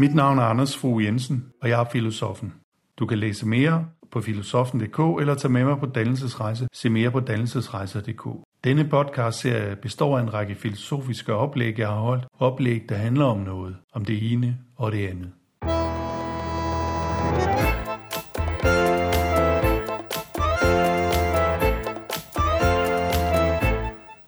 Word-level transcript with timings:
Mit 0.00 0.14
navn 0.14 0.38
er 0.38 0.42
Anders 0.42 0.76
Fogh 0.76 1.04
Jensen, 1.04 1.44
og 1.62 1.68
jeg 1.68 1.80
er 1.80 1.84
filosofen. 1.92 2.52
Du 2.98 3.06
kan 3.06 3.18
læse 3.18 3.46
mere 3.46 3.86
på 4.10 4.20
filosofen.dk 4.20 5.20
eller 5.20 5.34
tage 5.34 5.52
med 5.52 5.64
mig 5.64 5.78
på 5.78 5.86
dannelsesrejse. 5.86 6.68
Se 6.72 6.90
mere 6.90 7.10
på 7.10 7.20
dannelsesrejser.dk. 7.20 8.28
Denne 8.64 8.88
podcast-serie 8.88 9.76
består 9.76 10.18
af 10.18 10.22
en 10.22 10.34
række 10.34 10.54
filosofiske 10.54 11.34
oplæg, 11.34 11.78
jeg 11.78 11.88
har 11.88 12.00
holdt. 12.00 12.24
Oplæg, 12.38 12.88
der 12.88 12.94
handler 12.94 13.24
om 13.24 13.38
noget. 13.38 13.76
Om 13.92 14.04
det 14.04 14.32
ene 14.32 14.58
og 14.76 14.92
det 14.92 15.06
andet. 15.06 15.30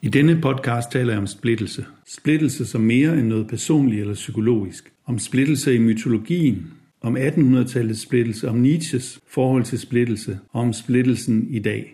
I 0.03 0.09
denne 0.09 0.41
podcast 0.41 0.91
taler 0.91 1.13
jeg 1.13 1.19
om 1.19 1.27
splittelse. 1.27 1.85
Splittelse 2.07 2.67
som 2.67 2.81
mere 2.81 3.13
end 3.13 3.27
noget 3.27 3.49
personligt 3.49 4.01
eller 4.01 4.15
psykologisk. 4.15 4.93
Om 5.13 5.19
splittelse 5.19 5.75
i 5.75 5.79
mytologien, 5.79 6.57
om 7.03 7.17
1800-tallets 7.17 8.03
splittelse, 8.03 8.49
om 8.49 8.57
Nietzsches 8.57 9.19
forhold 9.31 9.65
til 9.65 9.79
splittelse, 9.79 10.39
og 10.53 10.61
om 10.61 10.73
splittelsen 10.73 11.47
i 11.51 11.59
dag. 11.59 11.85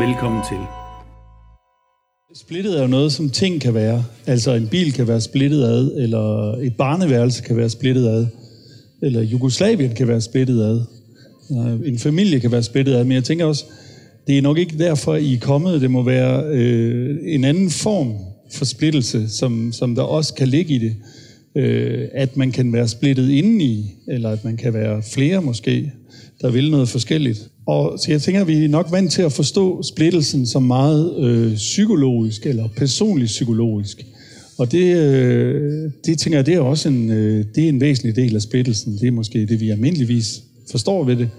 Velkommen 0.00 0.42
til. 0.48 0.58
Splittet 2.34 2.78
er 2.78 2.82
jo 2.82 2.88
noget, 2.88 3.12
som 3.12 3.30
ting 3.30 3.60
kan 3.60 3.74
være. 3.74 4.04
Altså 4.26 4.54
en 4.54 4.68
bil 4.68 4.92
kan 4.92 5.08
være 5.08 5.20
splittet 5.20 5.64
ad, 5.64 5.92
eller 5.96 6.52
et 6.52 6.76
barneværelse 6.76 7.42
kan 7.42 7.56
være 7.56 7.68
splittet 7.68 8.08
ad, 8.08 8.26
eller 9.02 9.22
Jugoslavien 9.22 9.94
kan 9.94 10.08
være 10.08 10.20
splittet 10.20 10.62
ad, 10.62 10.80
øh, 11.50 11.88
en 11.88 11.98
familie 11.98 12.40
kan 12.40 12.52
være 12.52 12.62
splittet 12.62 12.94
ad. 12.94 13.04
Men 13.04 13.12
jeg 13.12 13.24
tænker 13.24 13.44
også, 13.44 13.64
det 14.26 14.38
er 14.38 14.42
nok 14.42 14.58
ikke 14.58 14.78
derfor, 14.78 15.14
I 15.14 15.34
er 15.34 15.40
kommet. 15.40 15.80
Det 15.80 15.90
må 15.90 16.02
være 16.02 16.44
øh, 16.44 17.18
en 17.22 17.44
anden 17.44 17.70
form 17.70 18.27
for 18.52 18.64
splittelse, 18.64 19.28
som, 19.28 19.72
som 19.72 19.94
der 19.94 20.02
også 20.02 20.34
kan 20.34 20.48
ligge 20.48 20.74
i 20.74 20.78
det. 20.78 20.96
Øh, 21.56 22.08
at 22.12 22.36
man 22.36 22.52
kan 22.52 22.72
være 22.72 22.88
splittet 22.88 23.30
indeni, 23.30 23.94
eller 24.08 24.30
at 24.30 24.44
man 24.44 24.56
kan 24.56 24.74
være 24.74 25.02
flere 25.02 25.42
måske, 25.42 25.92
der 26.40 26.50
vil 26.50 26.70
noget 26.70 26.88
forskelligt. 26.88 27.50
Og 27.66 27.98
så 27.98 28.10
jeg 28.10 28.22
tænker, 28.22 28.40
at 28.40 28.48
vi 28.48 28.64
er 28.64 28.68
nok 28.68 28.92
vant 28.92 29.12
til 29.12 29.22
at 29.22 29.32
forstå 29.32 29.82
splittelsen 29.82 30.46
som 30.46 30.62
meget 30.62 31.24
øh, 31.24 31.54
psykologisk, 31.54 32.46
eller 32.46 32.68
personligt 32.76 33.28
psykologisk. 33.28 34.06
Og 34.58 34.72
det, 34.72 34.96
øh, 34.96 35.90
det 36.06 36.18
tænker 36.18 36.38
jeg, 36.38 36.46
det 36.46 36.54
er 36.54 36.60
også 36.60 36.88
en, 36.88 37.10
øh, 37.10 37.44
det 37.54 37.64
er 37.64 37.68
en 37.68 37.80
væsentlig 37.80 38.16
del 38.16 38.34
af 38.34 38.42
splittelsen. 38.42 38.98
Det 38.98 39.06
er 39.06 39.12
måske 39.12 39.46
det, 39.46 39.60
vi 39.60 39.70
almindeligvis 39.70 40.42
forstår 40.70 41.04
ved 41.04 41.16
det. 41.16 41.30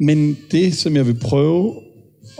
Men 0.00 0.36
det, 0.52 0.74
som 0.74 0.96
jeg 0.96 1.06
vil 1.06 1.14
prøve 1.14 1.74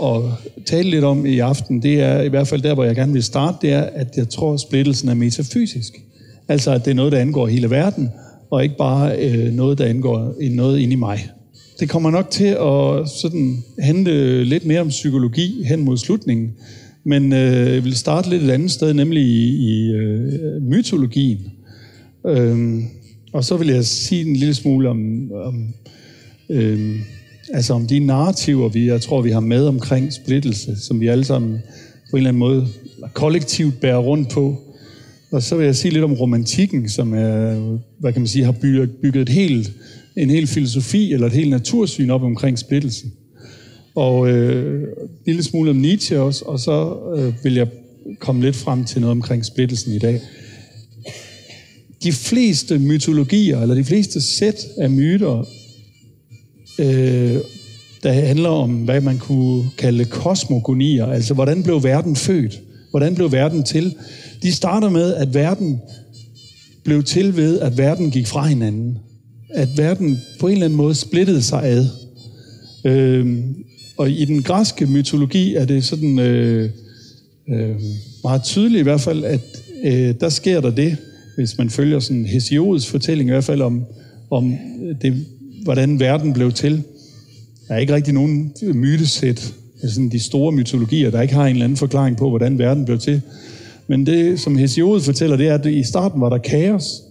at 0.03 0.23
tale 0.67 0.91
lidt 0.91 1.05
om 1.05 1.27
i 1.27 1.39
aften, 1.39 1.83
det 1.83 2.01
er 2.01 2.23
i 2.23 2.29
hvert 2.29 2.49
fald 2.49 2.63
der, 2.63 2.75
hvor 2.75 2.85
jeg 2.85 2.95
gerne 2.95 3.13
vil 3.13 3.23
starte, 3.23 3.59
det 3.63 3.73
er, 3.73 3.83
at 3.83 4.17
jeg 4.17 4.29
tror, 4.29 4.55
at 4.55 4.61
splittelsen 4.61 5.09
er 5.09 5.15
metafysisk. 5.15 6.01
Altså, 6.49 6.71
at 6.71 6.85
det 6.85 6.91
er 6.91 6.95
noget, 6.95 7.13
der 7.13 7.19
angår 7.19 7.47
hele 7.47 7.71
verden, 7.71 8.11
og 8.51 8.63
ikke 8.63 8.77
bare 8.77 9.19
øh, 9.19 9.53
noget, 9.53 9.79
der 9.79 9.85
angår 9.85 10.35
noget 10.51 10.79
inde 10.79 10.93
i 10.93 10.97
mig. 10.97 11.29
Det 11.81 11.89
kommer 11.89 12.11
nok 12.11 12.31
til 12.31 12.45
at 12.45 13.09
sådan 13.09 13.65
handle 13.79 14.45
lidt 14.45 14.67
mere 14.67 14.81
om 14.81 14.89
psykologi 14.89 15.65
hen 15.65 15.81
mod 15.81 15.97
slutningen, 15.97 16.53
men 17.05 17.33
øh, 17.33 17.75
jeg 17.75 17.85
vil 17.85 17.97
starte 17.97 18.31
lidt 18.31 18.43
et 18.43 18.51
andet 18.51 18.71
sted, 18.71 18.95
nemlig 18.95 19.23
i, 19.23 19.71
i 19.71 19.93
øh, 19.93 20.63
mytologien. 20.63 21.39
Øh, 22.27 22.83
og 23.33 23.45
så 23.45 23.57
vil 23.57 23.69
jeg 23.69 23.85
sige 23.85 24.27
en 24.27 24.37
lille 24.37 24.55
smule 24.55 24.89
om, 24.89 25.33
om 25.33 25.69
øh, 26.49 27.01
Altså 27.53 27.75
om 27.75 27.87
de 27.87 27.99
narrativer, 27.99 28.69
vi, 28.69 28.87
jeg 28.87 29.01
tror, 29.01 29.23
vi 29.23 29.31
har 29.31 29.41
med 29.41 29.67
omkring 29.67 30.13
splittelse, 30.13 30.77
som 30.81 31.01
vi 31.01 31.07
alle 31.07 31.25
sammen 31.25 31.59
på 32.11 32.17
en 32.17 32.19
eller 32.19 32.29
anden 32.29 32.39
måde 32.39 32.69
kollektivt 33.13 33.81
bærer 33.81 33.99
rundt 33.99 34.29
på. 34.29 34.57
Og 35.33 35.43
så 35.43 35.57
vil 35.57 35.67
jeg 35.67 35.77
sige 35.77 35.93
lidt 35.93 36.05
om 36.05 36.13
romantikken, 36.13 36.89
som 36.89 37.15
er, 37.15 37.55
hvad 37.99 38.13
kan 38.13 38.23
man 38.23 38.29
sige, 38.29 38.45
har 38.45 38.53
bygget, 39.03 39.17
et 39.17 39.29
helt, 39.29 39.73
en 40.17 40.31
hel 40.31 40.47
filosofi 40.47 41.13
eller 41.13 41.27
et 41.27 41.33
helt 41.33 41.51
natursyn 41.51 42.11
op 42.11 42.23
omkring 42.23 42.59
splittelsen. 42.59 43.13
Og 43.95 44.31
øh, 44.31 44.83
en 44.83 44.89
lille 45.27 45.43
smule 45.43 45.71
om 45.71 45.77
Nietzsche 45.77 46.21
også, 46.21 46.45
og 46.45 46.61
så 46.61 46.97
øh, 47.17 47.45
vil 47.45 47.55
jeg 47.55 47.67
komme 48.19 48.43
lidt 48.43 48.57
frem 48.57 48.85
til 48.85 49.01
noget 49.01 49.11
omkring 49.11 49.45
splittelsen 49.45 49.95
i 49.95 49.99
dag. 49.99 50.21
De 52.03 52.13
fleste 52.13 52.79
mytologier, 52.79 53.61
eller 53.61 53.75
de 53.75 53.85
fleste 53.85 54.21
sæt 54.21 54.67
af 54.79 54.91
myter, 54.91 55.49
øh, 56.79 57.37
der 58.03 58.13
handler 58.13 58.49
om, 58.49 58.71
hvad 58.71 59.01
man 59.01 59.19
kunne 59.19 59.65
kalde 59.79 60.05
kosmogonier, 60.05 61.07
altså 61.07 61.35
hvordan 61.35 61.63
blev 61.63 61.83
verden 61.83 62.17
født? 62.17 62.61
Hvordan 62.91 63.15
blev 63.15 63.33
verden 63.33 63.63
til? 63.63 63.95
De 64.43 64.53
starter 64.53 64.91
med, 64.91 65.15
at 65.15 65.35
verden 65.35 65.81
blev 66.85 67.03
til 67.03 67.37
ved, 67.37 67.61
at 67.61 67.79
verden 67.79 68.11
gik 68.11 68.27
fra 68.27 68.47
hinanden. 68.47 68.99
At 69.51 69.69
verden 69.77 70.19
på 70.41 70.47
en 70.47 70.53
eller 70.53 70.65
anden 70.65 70.77
måde 70.77 70.95
splittede 70.95 71.43
sig 71.43 71.65
ad. 71.65 71.87
Øh, 72.85 73.39
og 73.97 74.11
i 74.11 74.25
den 74.25 74.43
græske 74.43 74.87
mytologi 74.87 75.55
er 75.55 75.65
det 75.65 75.85
sådan 75.85 76.19
øh, 76.19 76.71
øh, 77.49 77.77
meget 78.25 78.43
tydeligt 78.43 78.81
i 78.81 78.83
hvert 78.83 79.01
fald, 79.01 79.25
at 79.25 79.63
øh, 79.85 80.15
der 80.21 80.29
sker 80.29 80.61
der 80.61 80.71
det, 80.71 80.97
hvis 81.37 81.59
man 81.59 81.71
følger 81.71 82.01
sådan 82.01 82.27
Hesiods 82.27 82.87
fortælling 82.87 83.29
i 83.29 83.33
hvert 83.33 83.45
fald 83.45 83.63
om, 83.63 83.85
om 84.31 84.59
det 85.03 85.27
hvordan 85.63 86.01
verden 86.01 86.33
blev 86.33 86.53
til. 86.53 86.83
Der 87.69 87.75
er 87.75 87.79
ikke 87.79 87.95
rigtig 87.95 88.15
nogen 88.15 88.53
mytesæt, 88.75 89.55
altså 89.83 90.09
de 90.13 90.21
store 90.21 90.53
mytologier, 90.53 91.11
der 91.11 91.23
ikke 91.23 91.35
har 91.35 91.47
en 91.47 91.51
eller 91.51 91.65
anden 91.65 91.77
forklaring 91.77 92.17
på, 92.17 92.29
hvordan 92.29 92.59
verden 92.59 92.85
blev 92.85 92.99
til. 92.99 93.23
Men 93.87 94.07
det, 94.07 94.41
som 94.41 94.57
Hesiod 94.57 95.01
fortæller, 95.01 95.37
det 95.37 95.49
er, 95.49 95.55
at 95.55 95.67
i 95.67 95.85
starten 95.85 96.21
var 96.21 96.29
der 96.29 96.39
kaos, 96.39 97.03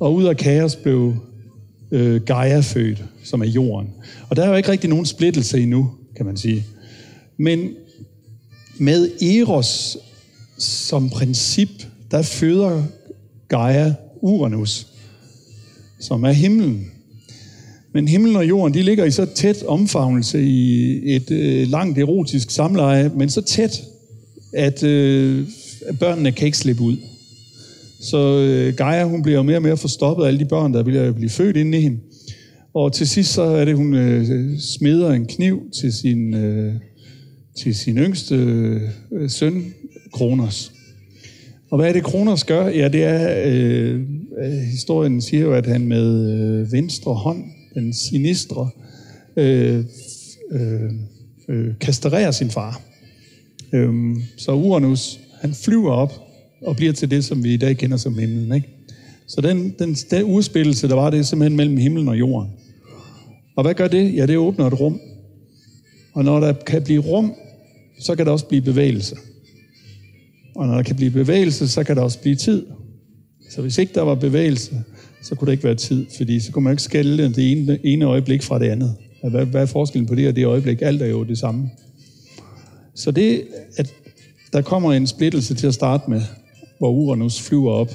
og 0.00 0.14
ud 0.14 0.24
af 0.24 0.36
kaos 0.36 0.76
blev 0.76 1.14
øh, 1.90 2.20
Gaia 2.20 2.60
født, 2.60 3.04
som 3.24 3.42
er 3.42 3.46
jorden. 3.46 3.88
Og 4.28 4.36
der 4.36 4.42
er 4.42 4.48
jo 4.48 4.54
ikke 4.54 4.70
rigtig 4.70 4.90
nogen 4.90 5.06
splittelse 5.06 5.60
endnu, 5.60 5.90
kan 6.16 6.26
man 6.26 6.36
sige. 6.36 6.64
Men 7.36 7.70
med 8.78 9.22
Eros 9.22 9.98
som 10.58 11.10
princip, 11.10 11.68
der 12.10 12.22
føder 12.22 12.82
Gaia 13.48 13.94
Uranus, 14.20 14.86
som 16.00 16.24
er 16.24 16.32
himlen. 16.32 16.90
Men 17.92 18.08
himlen 18.08 18.36
og 18.36 18.48
jorden, 18.48 18.74
de 18.74 18.82
ligger 18.82 19.04
i 19.04 19.10
så 19.10 19.26
tæt 19.34 19.62
omfavnelse 19.62 20.42
i 20.42 21.14
et 21.14 21.30
øh, 21.30 21.68
langt 21.68 21.98
erotisk 21.98 22.50
samleje, 22.50 23.10
men 23.16 23.30
så 23.30 23.40
tæt, 23.40 23.82
at 24.52 24.82
øh, 24.82 25.46
børnene 26.00 26.32
kan 26.32 26.46
ikke 26.46 26.58
slippe 26.58 26.82
ud. 26.82 26.96
Så 28.00 28.38
øh, 28.38 28.74
Gaia, 28.74 29.04
hun 29.04 29.22
bliver 29.22 29.42
mere 29.42 29.56
og 29.56 29.62
mere 29.62 29.76
forstoppet 29.76 30.24
af 30.24 30.28
alle 30.28 30.40
de 30.40 30.44
børn, 30.44 30.74
der 30.74 30.82
vil 30.82 31.14
blive 31.14 31.30
født 31.30 31.56
inde 31.56 31.78
i 31.78 31.80
hende. 31.80 31.98
Og 32.74 32.92
til 32.92 33.08
sidst 33.08 33.32
så 33.32 33.42
er 33.42 33.64
det, 33.64 33.76
hun 33.76 33.94
øh, 33.94 34.58
smeder 34.58 35.10
en 35.10 35.26
kniv 35.26 35.62
til 35.80 35.92
sin, 35.92 36.34
øh, 36.34 36.74
til 37.58 37.74
sin 37.74 37.98
yngste 37.98 38.34
øh, 39.12 39.30
søn, 39.30 39.74
Kronos. 40.12 40.72
Og 41.70 41.78
hvad 41.78 41.88
er 41.88 41.92
det, 41.92 42.04
Kronos 42.04 42.44
gør? 42.44 42.68
Ja, 42.68 42.88
det 42.88 43.04
er, 43.04 43.42
øh, 43.46 44.00
øh 44.42 44.52
historien 44.52 45.20
siger 45.20 45.42
jo, 45.42 45.52
at 45.52 45.66
han 45.66 45.86
med 45.86 46.30
øh, 46.30 46.72
venstre 46.72 47.14
hånd 47.14 47.44
den 47.74 47.92
sinistre, 47.92 48.70
øh, 49.36 49.84
øh, 50.50 50.90
øh, 51.48 51.74
kastrerer 51.80 52.30
sin 52.30 52.50
far. 52.50 52.80
Øh, 53.72 54.16
så 54.36 54.52
Uranus, 54.52 55.20
han 55.40 55.54
flyver 55.54 55.92
op 55.92 56.12
og 56.62 56.76
bliver 56.76 56.92
til 56.92 57.10
det, 57.10 57.24
som 57.24 57.44
vi 57.44 57.54
i 57.54 57.56
dag 57.56 57.76
kender 57.76 57.96
som 57.96 58.18
himlen. 58.18 58.52
Ikke? 58.52 58.68
Så 59.26 59.40
den, 59.40 59.74
den, 59.78 59.94
den 59.94 60.24
udspillelse, 60.24 60.88
der 60.88 60.94
var, 60.94 61.10
det 61.10 61.18
er 61.18 61.22
simpelthen 61.22 61.56
mellem 61.56 61.76
himlen 61.76 62.08
og 62.08 62.18
jorden. 62.18 62.50
Og 63.56 63.62
hvad 63.62 63.74
gør 63.74 63.88
det? 63.88 64.14
Ja, 64.14 64.26
det 64.26 64.36
åbner 64.36 64.66
et 64.66 64.80
rum. 64.80 65.00
Og 66.12 66.24
når 66.24 66.40
der 66.40 66.52
kan 66.52 66.82
blive 66.82 67.00
rum, 67.00 67.32
så 67.98 68.16
kan 68.16 68.26
der 68.26 68.32
også 68.32 68.46
blive 68.46 68.62
bevægelse. 68.62 69.16
Og 70.54 70.66
når 70.66 70.74
der 70.74 70.82
kan 70.82 70.96
blive 70.96 71.10
bevægelse, 71.10 71.68
så 71.68 71.84
kan 71.84 71.96
der 71.96 72.02
også 72.02 72.18
blive 72.18 72.36
tid. 72.36 72.66
Så 73.50 73.62
hvis 73.62 73.78
ikke 73.78 73.94
der 73.94 74.02
var 74.02 74.14
bevægelse, 74.14 74.84
så 75.22 75.34
kunne 75.34 75.46
der 75.46 75.52
ikke 75.52 75.64
være 75.64 75.74
tid, 75.74 76.06
fordi 76.16 76.40
så 76.40 76.52
kunne 76.52 76.64
man 76.64 76.72
ikke 76.72 76.82
skælde 76.82 77.34
det 77.34 77.52
ene, 77.52 77.78
ene 77.84 78.04
øjeblik 78.04 78.42
fra 78.42 78.58
det 78.58 78.68
andet. 78.68 78.94
Hvad, 79.30 79.46
hvad 79.46 79.62
er 79.62 79.66
forskellen 79.66 80.06
på 80.06 80.14
det 80.14 80.28
og 80.28 80.36
det 80.36 80.46
øjeblik? 80.46 80.82
Alt 80.82 81.02
er 81.02 81.06
jo 81.06 81.24
det 81.24 81.38
samme. 81.38 81.70
Så 82.94 83.10
det, 83.10 83.42
at 83.76 83.94
der 84.52 84.62
kommer 84.62 84.92
en 84.92 85.06
splittelse 85.06 85.54
til 85.54 85.66
at 85.66 85.74
starte 85.74 86.10
med, 86.10 86.22
hvor 86.78 86.90
Uranus 86.90 87.40
flyver 87.40 87.72
op, 87.72 87.94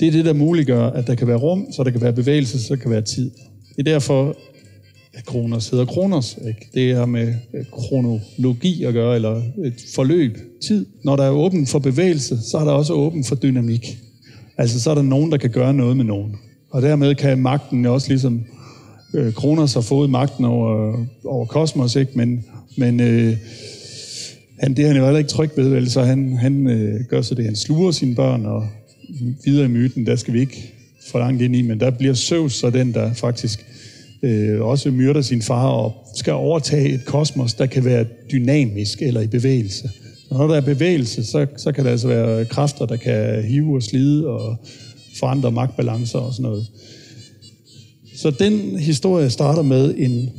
det 0.00 0.08
er 0.08 0.12
det, 0.12 0.24
der 0.24 0.32
muliggør, 0.32 0.90
at 0.90 1.06
der 1.06 1.14
kan 1.14 1.28
være 1.28 1.36
rum, 1.36 1.66
så 1.72 1.84
der 1.84 1.90
kan 1.90 2.00
være 2.00 2.12
bevægelse, 2.12 2.62
så 2.62 2.74
der 2.74 2.80
kan 2.80 2.90
være 2.90 3.02
tid. 3.02 3.30
Det 3.76 3.88
er 3.88 3.92
derfor, 3.92 4.36
at 5.14 5.24
Kronos 5.24 5.68
hedder 5.68 5.84
Kronos. 5.84 6.38
Ikke? 6.48 6.68
Det 6.74 6.96
har 6.96 7.06
med 7.06 7.34
øh, 7.54 7.64
kronologi 7.72 8.84
at 8.84 8.94
gøre, 8.94 9.14
eller 9.14 9.42
et 9.64 9.84
forløb, 9.94 10.38
tid. 10.66 10.86
Når 11.04 11.16
der 11.16 11.24
er 11.24 11.30
åben 11.30 11.66
for 11.66 11.78
bevægelse, 11.78 12.38
så 12.50 12.58
er 12.58 12.64
der 12.64 12.72
også 12.72 12.92
åben 12.92 13.24
for 13.24 13.34
dynamik. 13.34 13.98
Altså, 14.56 14.80
så 14.80 14.90
er 14.90 14.94
der 14.94 15.02
nogen, 15.02 15.32
der 15.32 15.36
kan 15.36 15.50
gøre 15.50 15.74
noget 15.74 15.96
med 15.96 16.04
nogen. 16.04 16.36
Og 16.74 16.82
dermed 16.82 17.14
kan 17.14 17.38
magten 17.38 17.86
også 17.86 18.08
ligesom... 18.08 18.44
Øh, 19.14 19.32
Kronos 19.32 19.74
har 19.74 19.80
fået 19.80 20.10
magten 20.10 20.44
over, 20.44 20.96
over 21.24 21.46
kosmos, 21.46 21.96
ikke? 21.96 22.12
Men, 22.14 22.44
men 22.76 23.00
øh, 23.00 23.36
han, 24.58 24.74
det 24.74 24.82
er 24.82 24.86
han 24.86 24.96
jo 24.96 25.04
heller 25.04 25.18
ikke 25.18 25.30
tryg 25.30 25.50
ved, 25.56 25.68
vel? 25.68 25.90
så 25.90 26.02
han, 26.02 26.36
han 26.36 26.66
øh, 26.66 27.00
gør 27.08 27.22
så 27.22 27.34
det, 27.34 27.44
han 27.44 27.56
sluger 27.56 27.90
sine 27.90 28.14
børn 28.14 28.46
og 28.46 28.66
videre 29.44 29.64
i 29.64 29.68
myten, 29.68 30.06
der 30.06 30.16
skal 30.16 30.34
vi 30.34 30.40
ikke 30.40 30.74
for 31.10 31.18
langt 31.18 31.42
ind 31.42 31.56
i, 31.56 31.62
men 31.62 31.80
der 31.80 31.90
bliver 31.90 32.14
Zeus 32.14 32.52
så 32.52 32.70
den, 32.70 32.94
der 32.94 33.12
faktisk 33.12 33.66
øh, 34.22 34.60
også 34.60 34.90
myrder 34.90 35.20
sin 35.20 35.42
far 35.42 35.66
og 35.66 35.92
skal 36.16 36.32
overtage 36.32 36.88
et 36.94 37.04
kosmos, 37.04 37.54
der 37.54 37.66
kan 37.66 37.84
være 37.84 38.04
dynamisk 38.32 39.02
eller 39.02 39.20
i 39.20 39.26
bevægelse. 39.26 39.90
Når 40.30 40.46
der 40.46 40.54
er 40.54 40.60
bevægelse, 40.60 41.24
så, 41.24 41.46
så 41.56 41.72
kan 41.72 41.84
der 41.84 41.90
altså 41.90 42.08
være 42.08 42.44
kræfter, 42.44 42.86
der 42.86 42.96
kan 42.96 43.42
hive 43.42 43.76
og 43.76 43.82
slide 43.82 44.26
og 44.26 44.56
forandre 45.18 45.52
magtbalancer 45.52 46.18
og 46.18 46.32
sådan 46.32 46.42
noget. 46.42 46.66
Så 48.16 48.30
den 48.30 48.78
historie 48.78 49.30
starter 49.30 49.62
med 49.62 49.94
en, 49.96 50.30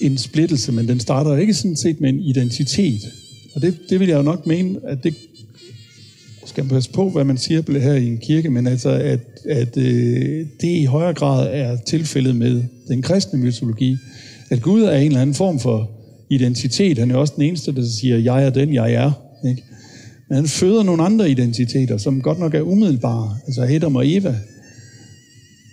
en 0.00 0.18
splittelse, 0.18 0.72
men 0.72 0.88
den 0.88 1.00
starter 1.00 1.36
ikke 1.36 1.54
sådan 1.54 1.76
set 1.76 2.00
med 2.00 2.08
en 2.08 2.20
identitet. 2.20 3.00
Og 3.54 3.62
det, 3.62 3.78
det 3.90 4.00
vil 4.00 4.08
jeg 4.08 4.16
jo 4.16 4.22
nok 4.22 4.46
mene, 4.46 4.78
at 4.84 5.04
det 5.04 5.14
skal 6.46 6.64
man 6.64 6.70
passe 6.70 6.90
på, 6.90 7.10
hvad 7.10 7.24
man 7.24 7.38
siger 7.38 7.80
her 7.80 7.94
i 7.94 8.06
en 8.06 8.18
kirke, 8.18 8.50
men 8.50 8.66
altså, 8.66 8.90
at, 8.90 9.20
at 9.48 9.76
øh, 9.76 10.46
det 10.60 10.68
i 10.68 10.84
højere 10.84 11.14
grad 11.14 11.48
er 11.52 11.76
tilfældet 11.76 12.36
med 12.36 12.62
den 12.88 13.02
kristne 13.02 13.38
mytologi. 13.38 13.96
At 14.50 14.62
Gud 14.62 14.82
er 14.82 14.96
en 14.96 15.06
eller 15.06 15.20
anden 15.20 15.34
form 15.34 15.58
for 15.58 15.90
identitet. 16.30 16.98
Han 16.98 17.10
er 17.10 17.16
også 17.16 17.32
den 17.36 17.44
eneste, 17.44 17.74
der 17.74 17.86
siger, 17.86 18.18
jeg 18.18 18.46
er 18.46 18.50
den, 18.50 18.74
jeg 18.74 18.92
er. 18.92 19.12
Ikke? 19.48 19.62
Men 20.30 20.36
han 20.36 20.48
føder 20.48 20.82
nogle 20.82 21.02
andre 21.02 21.30
identiteter, 21.30 21.96
som 21.96 22.22
godt 22.22 22.38
nok 22.38 22.54
er 22.54 22.62
umiddelbare. 22.62 23.36
Altså 23.46 23.62
Adam 23.62 23.96
og 23.96 24.08
Eva. 24.08 24.36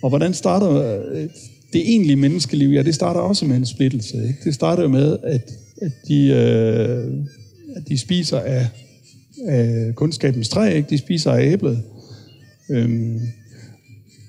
Og 0.02 0.08
hvordan 0.08 0.34
starter 0.34 0.70
øh, 1.12 1.28
det 1.72 1.88
egentlige 1.88 2.16
menneskeliv? 2.16 2.68
Ja, 2.68 2.82
det 2.82 2.94
starter 2.94 3.20
også 3.20 3.44
med 3.44 3.56
en 3.56 3.66
splittelse. 3.66 4.16
Ikke? 4.16 4.38
Det 4.44 4.54
starter 4.54 4.82
jo 4.82 4.88
med, 4.88 5.16
at, 5.22 5.50
at, 5.82 5.92
de, 6.08 6.26
øh, 6.26 7.26
at 7.76 7.88
de 7.88 7.98
spiser 7.98 8.38
af 8.38 8.66
af 9.46 9.94
kundskabens 9.94 10.48
træ, 10.48 10.74
ikke? 10.76 10.90
de 10.90 10.98
spiser 10.98 11.32
af 11.32 11.52
æblet, 11.52 11.82
øhm, 12.70 13.20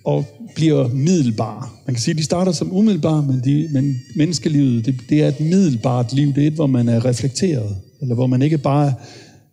og 0.03 0.25
bliver 0.55 0.87
middelbare. 0.87 1.69
Man 1.87 1.95
kan 1.95 2.01
sige, 2.01 2.13
at 2.13 2.17
de 2.17 2.23
starter 2.23 2.51
som 2.51 2.75
umiddelbare, 2.75 3.23
men, 3.23 3.41
de, 3.43 3.69
men 3.71 4.01
menneskelivet, 4.15 4.85
det, 4.85 4.95
det 5.09 5.23
er 5.23 5.27
et 5.27 5.39
middelbart 5.39 6.13
liv. 6.13 6.33
Det 6.33 6.43
er 6.43 6.47
et, 6.47 6.53
hvor 6.53 6.67
man 6.67 6.89
er 6.89 7.05
reflekteret, 7.05 7.75
eller 8.01 8.15
hvor 8.15 8.27
man 8.27 8.41
ikke 8.41 8.57
bare... 8.57 8.93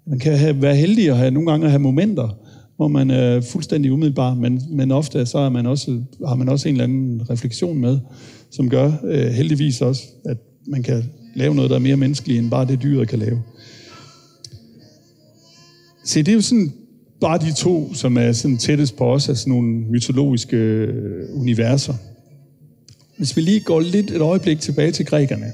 Man 0.06 0.18
kan 0.18 0.38
have, 0.38 0.62
være 0.62 0.76
heldig 0.76 1.10
at 1.10 1.16
have, 1.16 1.30
nogle 1.30 1.50
gange 1.50 1.64
at 1.64 1.70
have 1.70 1.82
momenter, 1.82 2.38
hvor 2.76 2.88
man 2.88 3.10
er 3.10 3.40
fuldstændig 3.40 3.92
umiddelbar, 3.92 4.34
men, 4.34 4.62
men 4.70 4.90
ofte 4.90 5.26
så 5.26 5.38
er 5.38 5.48
man 5.48 5.66
også, 5.66 6.02
har 6.26 6.34
man 6.34 6.48
også 6.48 6.68
en 6.68 6.74
eller 6.74 6.84
anden 6.84 7.30
refleksion 7.30 7.78
med, 7.78 7.98
som 8.50 8.70
gør 8.70 8.92
øh, 9.04 9.26
heldigvis 9.26 9.80
også, 9.80 10.02
at 10.24 10.36
man 10.66 10.82
kan 10.82 11.04
lave 11.34 11.54
noget, 11.54 11.70
der 11.70 11.76
er 11.76 11.80
mere 11.80 11.96
menneskeligt, 11.96 12.38
end 12.38 12.50
bare 12.50 12.66
det 12.66 12.82
dyret 12.82 13.08
kan 13.08 13.18
lave. 13.18 13.42
Se, 16.04 16.22
det 16.22 16.28
er 16.28 16.34
jo 16.34 16.40
sådan 16.40 16.72
bare 17.20 17.38
de 17.38 17.54
to, 17.54 17.94
som 17.94 18.16
er 18.16 18.32
sådan 18.32 18.56
tættest 18.56 18.96
på 18.96 19.04
os 19.04 19.28
af 19.28 19.36
sådan 19.36 19.52
nogle 19.52 19.72
mytologiske 19.72 20.56
øh, 20.56 21.40
universer. 21.40 21.94
Hvis 23.18 23.36
vi 23.36 23.40
lige 23.40 23.60
går 23.60 23.80
lidt 23.80 24.10
et 24.10 24.20
øjeblik 24.20 24.60
tilbage 24.60 24.92
til 24.92 25.06
grækerne, 25.06 25.52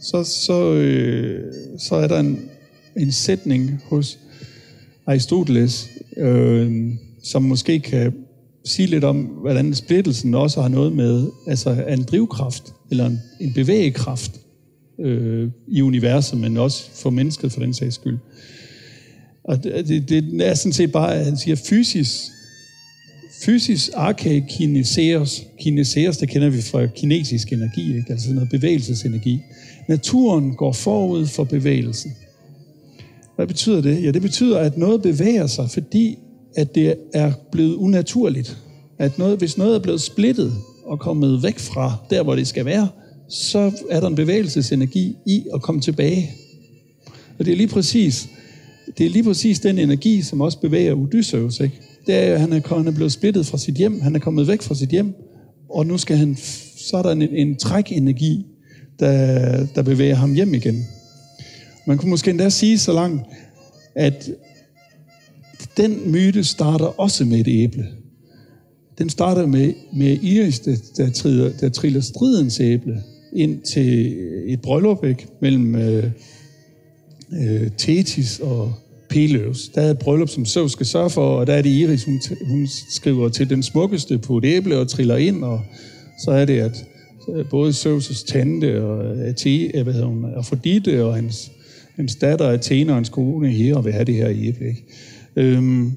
så, 0.00 0.24
så, 0.24 0.72
øh, 0.72 1.52
så 1.78 1.94
er 1.94 2.08
der 2.08 2.20
en, 2.20 2.40
en 2.96 3.12
sætning 3.12 3.80
hos 3.84 4.18
Aristoteles, 5.06 5.90
øh, 6.16 6.92
som 7.22 7.42
måske 7.42 7.80
kan 7.80 8.12
sige 8.64 8.86
lidt 8.86 9.04
om, 9.04 9.16
hvordan 9.16 9.74
splittelsen 9.74 10.34
også 10.34 10.60
har 10.60 10.68
noget 10.68 10.92
med 10.92 11.26
altså 11.46 11.84
en 11.88 12.02
drivkraft, 12.02 12.62
eller 12.90 13.06
en, 13.06 13.18
en 13.40 13.52
bevægekraft 13.54 14.40
øh, 15.00 15.50
i 15.68 15.82
universet, 15.82 16.40
men 16.40 16.56
også 16.56 16.90
for 16.94 17.10
mennesket 17.10 17.52
for 17.52 17.60
den 17.60 17.74
sags 17.74 17.94
skyld. 17.94 18.18
Og 19.44 19.64
det, 19.64 19.88
det 19.88 20.08
det 20.08 20.48
er 20.48 20.54
sådan 20.54 20.72
set 20.72 20.92
bare, 20.92 21.14
at 21.14 21.24
han 21.24 21.36
siger, 21.36 21.56
fysisk, 21.56 22.20
fysisk 23.44 23.90
arke 23.94 24.44
kineseos. 24.48 25.42
Kineseos, 25.60 26.16
det 26.16 26.28
kender 26.28 26.48
vi 26.48 26.62
fra 26.62 26.86
kinesisk 26.86 27.52
energi, 27.52 27.96
ikke? 27.96 28.12
altså 28.12 28.32
noget 28.32 28.48
bevægelsesenergi. 28.50 29.40
Naturen 29.88 30.54
går 30.54 30.72
forud 30.72 31.26
for 31.26 31.44
bevægelsen. 31.44 32.12
Hvad 33.36 33.46
betyder 33.46 33.80
det? 33.80 34.02
Ja, 34.02 34.10
det 34.10 34.22
betyder, 34.22 34.58
at 34.58 34.78
noget 34.78 35.02
bevæger 35.02 35.46
sig, 35.46 35.70
fordi 35.70 36.18
at 36.56 36.74
det 36.74 36.94
er 37.14 37.32
blevet 37.52 37.74
unaturligt. 37.74 38.58
At 38.98 39.18
noget, 39.18 39.38
hvis 39.38 39.58
noget 39.58 39.74
er 39.74 39.78
blevet 39.78 40.00
splittet 40.00 40.52
og 40.84 41.00
kommet 41.00 41.42
væk 41.42 41.58
fra 41.58 41.96
der, 42.10 42.22
hvor 42.22 42.34
det 42.34 42.46
skal 42.46 42.64
være, 42.64 42.88
så 43.28 43.72
er 43.90 44.00
der 44.00 44.06
en 44.06 44.14
bevægelsesenergi 44.14 45.16
i 45.26 45.44
at 45.54 45.62
komme 45.62 45.80
tilbage. 45.80 46.30
Og 47.38 47.44
det 47.44 47.52
er 47.52 47.56
lige 47.56 47.68
præcis 47.68 48.28
det 48.98 49.06
er 49.06 49.10
lige 49.10 49.24
præcis 49.24 49.60
den 49.60 49.78
energi, 49.78 50.22
som 50.22 50.40
også 50.40 50.58
bevæger 50.58 50.94
Odysseus. 50.94 51.60
Ikke? 51.60 51.80
Det 52.06 52.14
er, 52.14 52.34
at 52.34 52.40
han 52.40 52.52
er, 52.52 52.76
han 52.76 52.86
er 52.86 52.92
blevet 52.92 53.12
splittet 53.12 53.46
fra 53.46 53.58
sit 53.58 53.74
hjem, 53.74 54.00
han 54.00 54.14
er 54.14 54.18
kommet 54.18 54.48
væk 54.48 54.62
fra 54.62 54.74
sit 54.74 54.88
hjem, 54.88 55.14
og 55.70 55.86
nu 55.86 55.98
skal 55.98 56.16
han, 56.16 56.36
så 56.76 56.96
er 56.96 57.02
der 57.02 57.10
en, 57.10 57.22
en 57.22 57.56
trækenergi, 57.56 58.46
der, 59.00 59.66
der 59.74 59.82
bevæger 59.82 60.14
ham 60.14 60.34
hjem 60.34 60.54
igen. 60.54 60.86
Man 61.86 61.98
kunne 61.98 62.10
måske 62.10 62.30
endda 62.30 62.48
sige 62.48 62.78
så 62.78 62.92
langt, 62.92 63.22
at 63.94 64.30
den 65.76 66.12
myte 66.12 66.44
starter 66.44 67.00
også 67.00 67.24
med 67.24 67.38
et 67.38 67.48
æble. 67.48 67.86
Den 68.98 69.10
starter 69.10 69.46
med, 69.46 69.72
med 69.92 70.18
Iris, 70.22 70.60
der, 70.60 70.76
der, 70.96 71.10
triller, 71.10 71.52
der 71.60 71.68
triller 71.68 72.00
stridens 72.00 72.60
æble 72.60 73.02
ind 73.32 73.60
til 73.60 74.16
et 74.46 74.60
bryllup 74.60 75.04
ikke? 75.04 75.26
mellem 75.40 75.74
øh, 75.74 76.10
øh, 77.32 77.70
Tetis 77.78 78.38
og 78.38 78.74
Peleus. 79.08 79.68
Der 79.68 79.80
er 79.80 79.90
et 79.90 79.98
bryllup, 79.98 80.28
som 80.28 80.44
Søv 80.44 80.68
skal 80.68 80.86
sørge 80.86 81.10
for, 81.10 81.26
og 81.26 81.46
der 81.46 81.54
er 81.54 81.62
det 81.62 81.70
Iris, 81.70 82.04
hun, 82.04 82.20
hun 82.46 82.68
skriver 82.90 83.28
til 83.28 83.50
den 83.50 83.62
smukkeste 83.62 84.18
på 84.18 84.38
et 84.38 84.44
æble 84.44 84.78
og 84.78 84.88
triller 84.88 85.16
ind, 85.16 85.44
og 85.44 85.60
så 86.24 86.30
er 86.30 86.44
det, 86.44 86.60
at 86.60 86.84
øh, 87.34 87.48
både 87.50 87.70
Søvs' 87.70 88.26
tante 88.26 88.84
og 88.84 89.16
Ate, 89.16 89.78
øh, 89.78 89.82
hvad 89.82 89.92
hedder 89.92 90.08
hun, 90.08 90.24
Afrodite 90.24 91.04
og 91.04 91.14
hans, 91.14 91.50
hans 91.96 92.16
datter 92.16 92.48
Athena 92.48 92.92
og 92.92 92.96
hans 92.96 93.08
kone 93.08 93.50
her 93.50 93.80
vil 93.80 93.92
have 93.92 94.04
det 94.04 94.14
her 94.14 94.28
æble. 94.28 94.68
Ikke? 94.68 94.84
Øhm, 95.36 95.92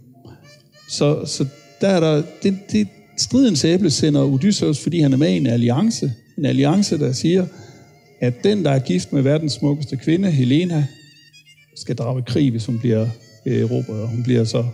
så, 0.89 1.25
så 1.25 1.45
der 1.81 1.87
er 1.87 1.99
der, 1.99 2.23
det, 2.43 2.57
det, 2.71 2.87
stridens 3.17 3.65
æble 3.65 3.89
sender 3.89 4.23
Odysseus, 4.23 4.79
fordi 4.79 4.99
han 4.99 5.13
er 5.13 5.17
med 5.17 5.29
i 5.29 5.37
en 5.37 5.47
alliance. 5.47 6.13
En 6.37 6.45
alliance, 6.45 6.97
der 6.97 7.11
siger, 7.11 7.45
at 8.19 8.33
den, 8.43 8.65
der 8.65 8.71
er 8.71 8.79
gift 8.79 9.13
med 9.13 9.21
verdens 9.21 9.53
smukkeste 9.53 9.97
kvinde, 9.97 10.31
Helena, 10.31 10.85
skal 11.75 11.95
drage 11.95 12.21
krig, 12.21 12.51
hvis 12.51 12.65
hun 12.65 12.79
bliver 12.79 13.07
øh, 13.45 13.61
erobret. 13.61 14.07
Hun 14.07 14.23
bliver 14.23 14.43
så 14.43 14.65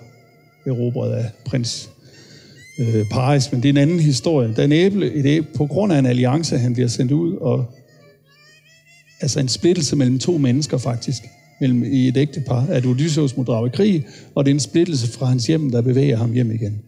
erobret 0.65 1.11
af 1.11 1.25
prins 1.45 1.89
øh, 2.79 3.05
Paris, 3.11 3.51
men 3.51 3.63
det 3.63 3.69
er 3.69 3.73
en 3.73 3.77
anden 3.77 3.99
historie. 3.99 4.53
Der 4.55 4.67
æble, 4.71 5.13
et 5.13 5.25
æble, 5.25 5.47
på 5.55 5.65
grund 5.65 5.93
af 5.93 5.99
en 5.99 6.05
alliance, 6.05 6.57
han 6.57 6.73
bliver 6.73 6.89
sendt 6.89 7.11
ud, 7.11 7.35
og 7.35 7.65
altså 9.21 9.39
en 9.39 9.47
splittelse 9.47 9.95
mellem 9.95 10.19
to 10.19 10.37
mennesker 10.37 10.77
faktisk, 10.77 11.23
mellem 11.61 11.83
i 11.83 12.07
et 12.07 12.17
ægtepar, 12.17 12.65
at 12.69 12.85
Odysseus 12.85 13.37
må 13.37 13.43
drage 13.43 13.69
krig, 13.69 14.05
og 14.35 14.45
det 14.45 14.51
er 14.51 14.55
en 14.55 14.59
splittelse 14.59 15.11
fra 15.11 15.25
hans 15.25 15.47
hjem, 15.47 15.69
der 15.69 15.81
bevæger 15.81 16.17
ham 16.17 16.33
hjem 16.33 16.51
igen. 16.51 16.81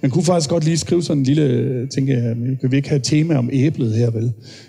Man 0.00 0.10
kunne 0.10 0.24
faktisk 0.24 0.50
godt 0.50 0.64
lige 0.64 0.76
skrive 0.76 1.02
sådan 1.02 1.18
en 1.18 1.24
lille, 1.24 1.86
tænker 1.86 2.18
jeg, 2.18 2.36
kan 2.60 2.70
vi 2.70 2.76
ikke 2.76 2.88
have 2.88 2.96
et 2.96 3.04
tema 3.04 3.36
om 3.36 3.50
æblet 3.52 3.94
her, 3.94 4.10
vel? 4.10 4.24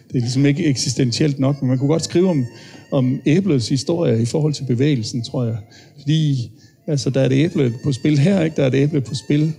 Det 0.08 0.16
er 0.16 0.20
ligesom 0.20 0.46
ikke 0.46 0.66
eksistentielt 0.66 1.40
nok, 1.40 1.62
men 1.62 1.70
man 1.70 1.78
kunne 1.78 1.88
godt 1.88 2.04
skrive 2.04 2.30
om, 2.30 2.46
om 2.92 3.22
æblets 3.26 3.70
historie 3.70 4.22
i 4.22 4.26
forhold 4.26 4.54
til 4.54 4.64
bevægelsen, 4.64 5.24
tror 5.24 5.46
jeg. 5.46 5.58
Fordi 6.00 6.52
altså, 6.88 7.10
der 7.10 7.22
er 7.22 7.26
et 7.26 7.32
æble 7.32 7.74
på 7.84 7.92
spil 7.92 8.20
her, 8.20 8.44
ikke? 8.44 8.56
der 8.56 8.64
er 8.64 8.68
et 8.68 8.76
æble 8.76 9.02
på 9.02 9.16
spil 9.16 9.54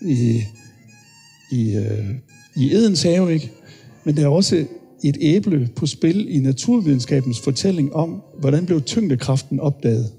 i, 0.00 0.40
i, 1.52 1.76
øh, 1.76 2.10
i 2.56 2.74
Edens 2.74 3.02
have, 3.02 3.32
ikke? 3.32 3.50
men 4.04 4.16
der 4.16 4.22
er 4.22 4.28
også 4.28 4.64
et 5.08 5.16
æble 5.20 5.68
på 5.76 5.86
spil 5.86 6.26
i 6.36 6.38
naturvidenskabens 6.38 7.40
fortælling 7.40 7.94
om, 7.94 8.22
hvordan 8.40 8.66
blev 8.66 8.80
tyngdekraften 8.80 9.60
opdaget. 9.60 10.12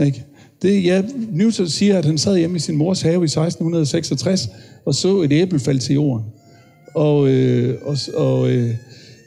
Ikke? 0.00 0.24
Det, 0.62 0.84
ja, 0.84 1.02
Newton 1.32 1.68
siger, 1.68 1.98
at 1.98 2.04
han 2.04 2.18
sad 2.18 2.38
hjemme 2.38 2.56
i 2.56 2.60
sin 2.60 2.76
mors 2.76 3.02
have 3.02 3.22
i 3.22 3.24
1666 3.24 4.48
og 4.84 4.94
så 4.94 5.20
et 5.20 5.32
æble 5.32 5.58
falde 5.58 5.80
til 5.80 5.94
jorden. 5.94 6.26
Og, 6.94 7.28
øh, 7.28 7.78
og, 7.82 7.96
og 8.14 8.50
øh, 8.50 8.74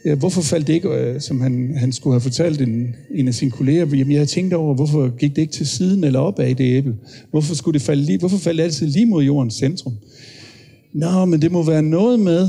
ja, 0.05 0.15
hvorfor 0.15 0.41
faldt 0.41 0.67
det 0.67 0.73
ikke, 0.73 0.89
øh, 0.89 1.21
som 1.21 1.41
han, 1.41 1.73
han 1.77 1.91
skulle 1.91 2.13
have 2.13 2.21
fortalt 2.21 2.61
en, 2.61 2.95
en 3.15 3.27
af 3.27 3.33
sine 3.33 3.51
kolleger, 3.51 3.85
jamen 3.85 4.11
jeg 4.11 4.27
tænkt 4.27 4.53
over, 4.53 4.75
hvorfor 4.75 5.17
gik 5.17 5.35
det 5.35 5.41
ikke 5.41 5.53
til 5.53 5.67
siden 5.67 6.03
eller 6.03 6.19
op 6.19 6.39
af 6.39 6.55
det 6.55 6.77
æble? 6.77 6.95
Hvorfor, 7.31 7.55
skulle 7.55 7.79
det 7.79 7.85
falde 7.85 8.03
lige, 8.03 8.19
hvorfor 8.19 8.37
faldt 8.37 8.57
det 8.57 8.63
altid 8.63 8.87
lige 8.87 9.05
mod 9.05 9.23
jordens 9.23 9.53
centrum? 9.53 9.93
Nå, 10.93 11.25
men 11.25 11.41
det 11.41 11.51
må 11.51 11.63
være 11.63 11.81
noget 11.81 12.19
med, 12.19 12.47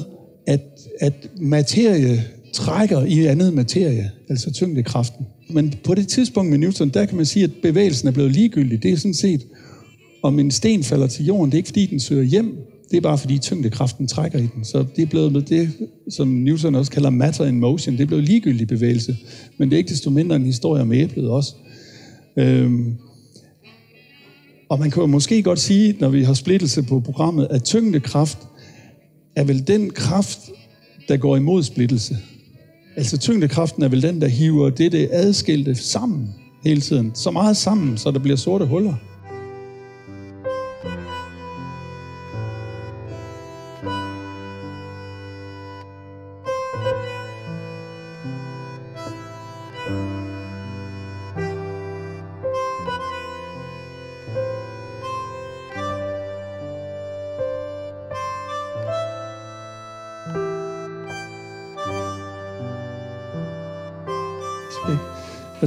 at, 1.00 1.28
materie 1.40 2.24
trækker 2.52 3.04
i 3.04 3.26
andet 3.26 3.54
materie, 3.54 4.10
altså 4.28 4.52
tyngdekraften. 4.52 5.26
Men 5.50 5.74
på 5.84 5.94
det 5.94 6.08
tidspunkt 6.08 6.50
med 6.50 6.58
Newton, 6.58 6.88
der 6.88 7.06
kan 7.06 7.16
man 7.16 7.26
sige, 7.26 7.44
at 7.44 7.50
bevægelsen 7.62 8.08
er 8.08 8.12
blevet 8.12 8.32
ligegyldig. 8.32 8.82
Det 8.82 8.92
er 8.92 8.96
sådan 8.96 9.14
set, 9.14 9.46
om 10.22 10.38
en 10.38 10.50
sten 10.50 10.84
falder 10.84 11.06
til 11.06 11.24
jorden, 11.24 11.50
det 11.50 11.54
er 11.54 11.58
ikke 11.58 11.68
fordi, 11.68 11.86
den 11.86 12.00
søger 12.00 12.22
hjem. 12.22 12.56
Det 12.90 12.96
er 12.96 13.00
bare 13.00 13.18
fordi 13.18 13.38
tyngdekraften 13.38 14.06
trækker 14.06 14.38
i 14.38 14.48
den. 14.54 14.64
Så 14.64 14.84
det 14.96 15.02
er 15.02 15.06
blevet 15.06 15.32
med 15.32 15.42
det, 15.42 15.70
som 16.10 16.28
Newton 16.28 16.74
også 16.74 16.92
kalder 16.92 17.10
matter 17.10 17.46
in 17.46 17.60
motion. 17.60 17.96
Det 17.96 18.02
er 18.02 18.06
blevet 18.06 18.24
ligegyldig 18.24 18.68
bevægelse. 18.68 19.16
Men 19.58 19.68
det 19.68 19.76
er 19.76 19.78
ikke 19.78 19.90
desto 19.90 20.10
mindre 20.10 20.36
en 20.36 20.44
historie 20.44 20.82
om 20.82 20.92
æblet 20.92 21.30
også. 21.30 21.54
Øhm, 22.36 22.94
Og 24.68 24.78
man 24.78 24.90
kan 24.90 25.00
jo 25.00 25.06
måske 25.06 25.42
godt 25.42 25.58
sige, 25.58 25.96
når 26.00 26.08
vi 26.08 26.22
har 26.22 26.34
splittelse 26.34 26.82
på 26.82 27.00
programmet, 27.00 27.48
at 27.50 27.64
tyngdekraft 27.64 28.38
er 29.36 29.44
vel 29.44 29.66
den 29.66 29.90
kraft, 29.90 30.38
der 31.08 31.16
går 31.16 31.36
imod 31.36 31.62
splittelse. 31.62 32.16
Altså 32.96 33.18
tyngdekraften 33.18 33.82
er 33.82 33.88
vel 33.88 34.02
den, 34.02 34.20
der 34.20 34.28
hiver 34.28 34.70
det, 34.70 34.92
det 34.92 35.08
adskilte 35.12 35.74
sammen 35.74 36.34
hele 36.64 36.80
tiden. 36.80 37.12
Så 37.14 37.30
meget 37.30 37.56
sammen, 37.56 37.98
så 37.98 38.10
der 38.10 38.18
bliver 38.18 38.36
sorte 38.36 38.66
huller. 38.66 38.94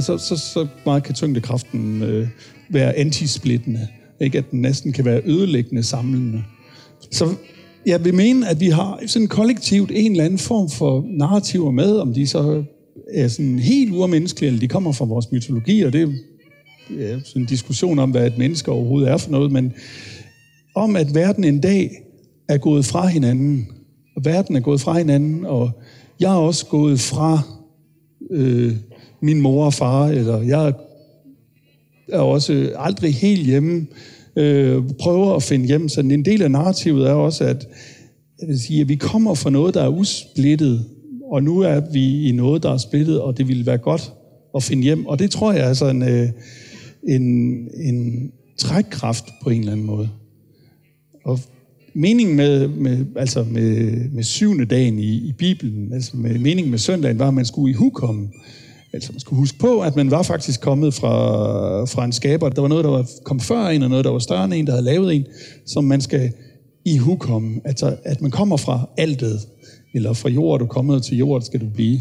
Så, 0.02 0.18
så, 0.18 0.36
så 0.36 0.66
meget 0.86 1.02
kan 1.02 1.14
tyngdekraften 1.14 2.02
øh, 2.02 2.28
være 2.68 2.96
antisplittende. 2.96 3.88
Ikke? 4.20 4.38
At 4.38 4.50
den 4.50 4.60
næsten 4.60 4.92
kan 4.92 5.04
være 5.04 5.22
ødelæggende 5.24 5.82
samlende. 5.82 6.42
Så 7.10 7.34
jeg 7.86 8.04
vil 8.04 8.14
mene, 8.14 8.48
at 8.48 8.60
vi 8.60 8.68
har 8.68 9.02
sådan 9.06 9.28
kollektivt 9.28 9.90
en 9.94 10.10
eller 10.10 10.24
anden 10.24 10.38
form 10.38 10.70
for 10.70 11.04
narrativer 11.08 11.70
med, 11.70 11.96
om 11.96 12.14
de 12.14 12.26
så 12.26 12.64
er 13.14 13.28
sådan 13.28 13.58
helt 13.58 13.92
urmenneskelige, 13.92 14.46
eller 14.46 14.60
de 14.60 14.68
kommer 14.68 14.92
fra 14.92 15.04
vores 15.04 15.32
mytologi, 15.32 15.82
og 15.82 15.92
det 15.92 16.02
er 16.02 16.12
ja, 16.98 17.20
sådan 17.24 17.42
en 17.42 17.46
diskussion 17.46 17.98
om, 17.98 18.10
hvad 18.10 18.26
et 18.26 18.38
menneske 18.38 18.70
overhovedet 18.70 19.10
er 19.10 19.16
for 19.16 19.30
noget, 19.30 19.52
men 19.52 19.72
om, 20.74 20.96
at 20.96 21.14
verden 21.14 21.44
en 21.44 21.60
dag 21.60 21.90
er 22.48 22.58
gået 22.58 22.84
fra 22.84 23.06
hinanden, 23.06 23.66
og 24.16 24.24
verden 24.24 24.56
er 24.56 24.60
gået 24.60 24.80
fra 24.80 24.98
hinanden, 24.98 25.46
og 25.46 25.70
jeg 26.20 26.32
er 26.32 26.36
også 26.38 26.66
gået 26.66 27.00
fra 27.00 27.40
øh, 28.30 28.76
min 29.22 29.40
mor 29.40 29.64
og 29.64 29.74
far, 29.74 30.08
eller 30.08 30.42
jeg 30.42 30.72
er 32.08 32.18
også 32.18 32.72
aldrig 32.76 33.14
helt 33.14 33.46
hjemme, 33.46 33.86
øh, 34.36 34.82
prøver 35.00 35.34
at 35.34 35.42
finde 35.42 35.66
hjem. 35.66 35.88
Så 35.88 36.00
en 36.00 36.24
del 36.24 36.42
af 36.42 36.50
narrativet 36.50 37.08
er 37.08 37.12
også, 37.12 37.44
at, 37.44 37.68
jeg 38.40 38.48
vil 38.48 38.60
sige, 38.60 38.80
at 38.80 38.88
vi 38.88 38.96
kommer 38.96 39.34
fra 39.34 39.50
noget, 39.50 39.74
der 39.74 39.82
er 39.82 39.88
usplittet, 39.88 40.84
og 41.30 41.42
nu 41.42 41.60
er 41.60 41.80
vi 41.92 42.28
i 42.28 42.32
noget, 42.32 42.62
der 42.62 42.72
er 42.72 42.76
splittet, 42.76 43.20
og 43.20 43.38
det 43.38 43.48
ville 43.48 43.66
være 43.66 43.78
godt 43.78 44.12
at 44.56 44.62
finde 44.62 44.82
hjem. 44.82 45.06
Og 45.06 45.18
det 45.18 45.30
tror 45.30 45.52
jeg 45.52 45.68
er 45.68 45.72
sådan 45.72 46.02
en, 46.02 46.32
en, 47.08 47.22
en 47.74 48.30
trækkraft 48.58 49.24
på 49.42 49.50
en 49.50 49.60
eller 49.60 49.72
anden 49.72 49.86
måde. 49.86 50.08
Og 51.24 51.38
meningen 51.94 52.36
med, 52.36 52.68
med, 52.68 53.06
altså 53.16 53.44
med, 53.50 53.92
med 54.10 54.22
syvende 54.22 54.64
dagen 54.64 54.98
i, 54.98 55.28
i 55.28 55.32
Bibelen, 55.32 55.92
altså 55.92 56.16
med 56.16 56.38
meningen 56.38 56.70
med 56.70 56.78
søndagen, 56.78 57.18
var, 57.18 57.28
at 57.28 57.34
man 57.34 57.44
skulle 57.44 57.70
i 57.70 57.74
hukomme. 57.74 58.28
Altså 58.92 59.12
man 59.12 59.20
skulle 59.20 59.38
huske 59.38 59.58
på, 59.58 59.80
at 59.80 59.96
man 59.96 60.10
var 60.10 60.22
faktisk 60.22 60.60
kommet 60.60 60.94
fra, 60.94 61.84
fra 61.84 62.04
en 62.04 62.12
skaber. 62.12 62.48
Der 62.48 62.60
var 62.60 62.68
noget, 62.68 62.84
der 62.84 62.90
var 62.90 63.06
kom 63.24 63.40
før 63.40 63.66
en, 63.66 63.82
og 63.82 63.90
noget, 63.90 64.04
der 64.04 64.10
var 64.10 64.18
større 64.18 64.44
end 64.44 64.54
en, 64.54 64.66
der 64.66 64.72
havde 64.72 64.84
lavet 64.84 65.14
en, 65.14 65.26
som 65.66 65.84
man 65.84 66.00
skal 66.00 66.32
i 66.84 66.96
hukomme. 66.96 67.60
Altså 67.64 67.96
at 68.04 68.20
man 68.20 68.30
kommer 68.30 68.56
fra 68.56 68.88
altet, 68.96 69.48
eller 69.94 70.12
fra 70.12 70.28
jord, 70.28 70.58
du 70.58 70.64
er 70.64 70.68
kommet 70.68 71.02
til 71.02 71.16
jord, 71.16 71.42
skal 71.42 71.60
du 71.60 71.66
blive. 71.74 72.00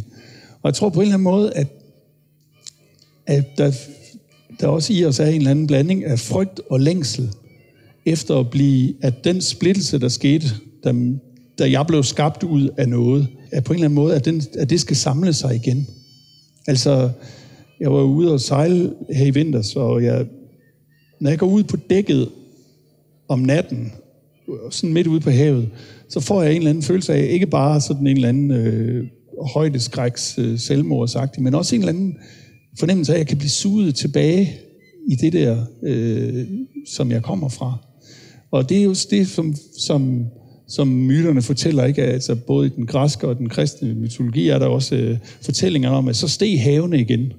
Og 0.62 0.68
jeg 0.68 0.74
tror 0.74 0.90
på 0.90 1.00
en 1.00 1.02
eller 1.02 1.14
anden 1.14 1.24
måde, 1.24 1.54
at, 1.54 1.68
at 3.28 3.58
der, 3.58 3.72
der 4.60 4.68
også 4.68 4.94
i 4.94 5.06
os 5.06 5.20
er 5.20 5.26
en 5.26 5.36
eller 5.36 5.52
anden 5.52 5.68
blanding 5.68 6.06
af 6.06 6.20
frygt 6.20 6.62
og 6.70 6.80
længsel, 6.80 7.30
efter 8.06 8.40
at 8.40 8.50
blive, 8.50 8.94
at 9.02 9.24
den 9.24 9.42
splittelse, 9.42 10.00
der 10.00 10.10
skete, 10.10 10.48
da, 10.84 10.94
da 11.60 11.72
jeg 11.72 11.88
blev 11.88 12.04
skabt 12.04 12.44
ud 12.44 12.70
af 12.78 12.90
noget, 12.90 13.28
at 13.52 13.64
på 13.64 13.74
en 13.74 13.78
eller 13.78 13.86
anden 13.86 13.96
måde, 13.96 14.16
at, 14.16 14.26
den, 14.26 14.42
at 14.58 14.70
det 14.70 14.80
skal 14.80 14.96
samle 14.96 15.34
sig 15.34 15.56
igen. 15.56 15.88
Altså, 16.68 17.10
jeg 17.80 17.92
var 17.92 18.04
ude 18.04 18.34
og 18.34 18.42
sejle 18.42 18.94
her 19.10 19.26
i 19.26 19.30
vinter, 19.30 19.62
så 19.62 19.98
jeg, 19.98 20.26
når 21.20 21.30
jeg 21.30 21.40
går 21.40 21.48
ud 21.48 21.64
på 21.64 21.78
dækket 21.78 22.30
om 23.28 23.40
natten, 23.40 23.92
sådan 24.70 24.94
midt 24.94 25.08
ude 25.08 25.20
på 25.20 25.30
havet, 25.30 25.70
så 26.10 26.20
får 26.20 26.42
jeg 26.42 26.52
en 26.52 26.58
eller 26.58 26.70
anden 26.70 26.84
følelse 26.84 27.14
af, 27.14 27.28
ikke 27.32 27.48
bare 27.48 27.82
sådan 27.82 28.08
en 28.08 28.16
eller 28.16 28.30
anden 28.30 28.52
øh, 28.52 29.08
højdeskræks 29.54 30.38
øh, 30.38 30.60
selvmordsagtig, 30.60 31.44
men 31.44 31.56
også 31.56 31.76
en 31.76 31.82
eller 31.82 31.94
anden 31.94 32.18
fornemmelse 32.80 33.12
af, 33.12 33.16
at 33.16 33.20
jeg 33.20 33.28
kan 33.28 33.38
blive 33.38 33.50
suget 33.50 33.96
tilbage 33.96 34.60
i 35.08 35.16
det 35.16 35.34
der, 35.34 35.66
øh, 35.84 36.48
som 36.96 37.12
jeg 37.12 37.24
kommer 37.24 37.50
fra. 37.50 37.78
Og 38.52 38.70
det 38.70 38.78
er 38.78 38.84
jo 38.84 38.96
det, 39.12 39.28
som, 39.28 39.56
som, 39.80 40.26
som 40.72 40.88
myterne 40.88 41.42
fortæller, 41.42 41.86
ikke? 41.86 42.04
Altså, 42.04 42.36
både 42.36 42.68
i 42.68 42.70
den 42.76 42.86
græske 42.86 43.28
og 43.28 43.38
den 43.38 43.50
kristne 43.50 43.94
mytologi 43.94 44.50
er 44.50 44.60
der 44.60 44.66
også 44.66 44.96
øh, 44.96 45.18
fortællinger 45.42 45.90
om, 45.90 46.08
at 46.08 46.16
så 46.16 46.28
steg 46.28 46.62
havene 46.62 47.00
igen, 47.00 47.34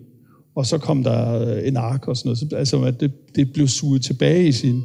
og 0.54 0.66
så 0.66 0.78
kom 0.78 1.02
der 1.02 1.40
øh, 1.40 1.68
en 1.68 1.76
ark 1.76 2.08
og 2.08 2.16
sådan 2.16 2.28
noget. 2.28 2.38
Så, 2.38 2.56
altså, 2.56 2.82
at 2.82 3.00
det, 3.00 3.12
det 3.36 3.52
blev 3.52 3.68
suget 3.68 4.02
tilbage 4.02 4.48
i 4.48 4.52
sin, 4.52 4.82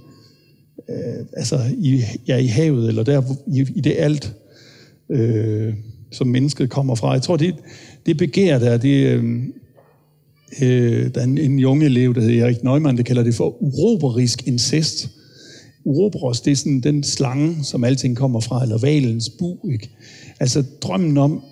øh, 0.89 1.25
altså 1.33 1.59
i, 1.77 2.01
ja, 2.27 2.37
i 2.37 2.45
havet, 2.45 2.87
eller 2.87 3.03
der 3.03 3.21
i, 3.47 3.65
i 3.75 3.81
det 3.81 3.93
alt, 3.97 4.33
øh, 5.11 5.73
som 6.11 6.27
mennesket 6.27 6.69
kommer 6.69 6.95
fra. 6.95 7.11
Jeg 7.11 7.21
tror, 7.21 7.37
det, 7.37 7.55
det 8.05 8.17
begær 8.17 8.59
der, 8.59 8.77
det, 8.77 9.07
øh, 9.07 9.43
øh, 10.61 11.13
der 11.15 11.21
er 11.21 11.25
en, 11.25 11.37
en 11.37 11.59
junge 11.59 11.85
elev, 11.85 12.15
der 12.15 12.21
hedder 12.21 12.45
Erik 12.45 12.63
Neumann, 12.63 12.97
der 12.97 13.03
kalder 13.03 13.23
det 13.23 13.35
for 13.35 13.63
uroberisk 13.63 14.47
incest. 14.47 15.16
Uroboros, 15.87 16.41
det 16.41 16.51
er 16.51 16.55
sådan 16.55 16.79
den 16.79 17.03
slange, 17.03 17.63
som 17.63 17.83
alting 17.83 18.17
kommer 18.17 18.39
fra, 18.39 18.63
eller 18.63 18.77
valens 18.77 19.29
bu, 19.29 19.69
ikke? 19.71 19.89
Altså 20.39 20.63
drømmen 20.81 21.17
om, 21.17 21.43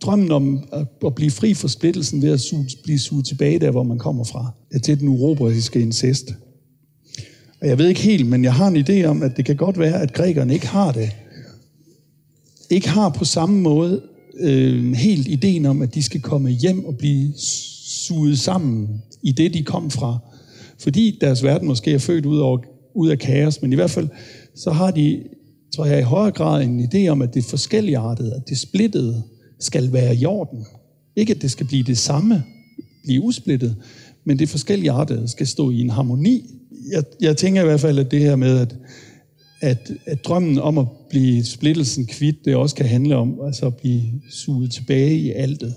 drømmen 0.00 0.32
om 0.32 0.64
at, 0.72 0.86
at 1.06 1.14
blive 1.14 1.30
fri 1.30 1.54
for 1.54 1.68
splittelsen 1.68 2.22
ved 2.22 2.30
at 2.30 2.40
suge, 2.40 2.66
blive 2.82 2.98
suget 2.98 3.26
tilbage 3.26 3.58
der, 3.58 3.70
hvor 3.70 3.82
man 3.82 3.98
kommer 3.98 4.24
fra, 4.24 4.50
er 4.70 4.78
til 4.78 5.00
den 5.00 5.08
uroberiske 5.08 5.80
incest. 5.80 6.34
Og 7.60 7.68
jeg 7.68 7.78
ved 7.78 7.88
ikke 7.88 8.00
helt, 8.00 8.26
men 8.26 8.44
jeg 8.44 8.54
har 8.54 8.68
en 8.68 8.76
idé 8.88 9.04
om, 9.04 9.22
at 9.22 9.36
det 9.36 9.44
kan 9.44 9.56
godt 9.56 9.78
være, 9.78 10.02
at 10.02 10.12
grækerne 10.12 10.54
ikke 10.54 10.66
har 10.66 10.92
det. 10.92 11.10
Ikke 12.70 12.88
har 12.88 13.08
på 13.08 13.24
samme 13.24 13.60
måde 13.60 14.02
øh, 14.40 14.92
helt 14.92 15.28
ideen 15.28 15.66
om, 15.66 15.82
at 15.82 15.94
de 15.94 16.02
skal 16.02 16.20
komme 16.20 16.50
hjem 16.50 16.84
og 16.84 16.96
blive 16.96 17.32
suget 17.36 18.38
sammen 18.38 19.02
i 19.22 19.32
det, 19.32 19.54
de 19.54 19.62
kom 19.62 19.90
fra. 19.90 20.18
Fordi 20.78 21.18
deres 21.20 21.42
verden 21.42 21.68
måske 21.68 21.92
er 21.92 21.98
født 21.98 22.26
ud, 22.26 22.38
over, 22.38 22.58
ud 22.94 23.08
af 23.08 23.18
kaos, 23.18 23.62
men 23.62 23.72
i 23.72 23.76
hvert 23.76 23.90
fald 23.90 24.08
så 24.54 24.70
har 24.70 24.90
de, 24.90 25.22
tror 25.74 25.84
jeg, 25.84 25.98
i 25.98 26.02
højere 26.02 26.32
grad 26.32 26.64
en 26.64 26.88
idé 26.94 27.08
om, 27.08 27.22
at 27.22 27.34
det 27.34 27.44
forskelligartede, 27.44 28.34
at 28.34 28.48
det 28.48 28.58
splittede, 28.58 29.22
skal 29.60 29.92
være 29.92 30.16
i 30.16 30.24
orden. 30.24 30.66
Ikke 31.16 31.34
at 31.34 31.42
det 31.42 31.50
skal 31.50 31.66
blive 31.66 31.82
det 31.82 31.98
samme, 31.98 32.44
blive 33.04 33.22
usplittet, 33.22 33.76
men 34.24 34.38
det 34.38 34.48
forskelligartede 34.48 35.28
skal 35.28 35.46
stå 35.46 35.70
i 35.70 35.80
en 35.80 35.90
harmoni. 35.90 36.50
Jeg, 36.92 37.04
jeg 37.20 37.36
tænker 37.36 37.62
i 37.62 37.64
hvert 37.64 37.80
fald, 37.80 37.98
at 37.98 38.10
det 38.10 38.20
her 38.20 38.36
med, 38.36 38.58
at, 38.58 38.76
at, 39.60 39.92
at 40.06 40.24
drømmen 40.24 40.58
om 40.58 40.78
at 40.78 40.86
blive 41.10 41.44
splittelsen 41.44 42.06
kvidt, 42.06 42.44
det 42.44 42.56
også 42.56 42.74
kan 42.74 42.86
handle 42.86 43.16
om 43.16 43.40
altså 43.46 43.66
at 43.66 43.76
blive 43.76 44.02
suget 44.30 44.70
tilbage 44.70 45.16
i 45.16 45.30
altet. 45.30 45.74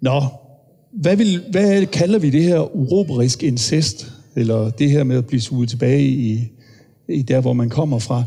Nå, 0.00 0.22
hvad, 0.92 1.16
vil, 1.16 1.42
hvad 1.50 1.86
kalder 1.86 2.18
vi 2.18 2.30
det 2.30 2.42
her 2.42 2.76
uroberisk 2.76 3.42
incest? 3.42 4.12
Eller 4.36 4.70
det 4.70 4.90
her 4.90 5.04
med 5.04 5.16
at 5.16 5.26
blive 5.26 5.40
suget 5.40 5.68
tilbage 5.68 6.04
i, 6.08 6.52
i 7.08 7.22
der, 7.22 7.40
hvor 7.40 7.52
man 7.52 7.68
kommer 7.68 7.98
fra. 7.98 8.24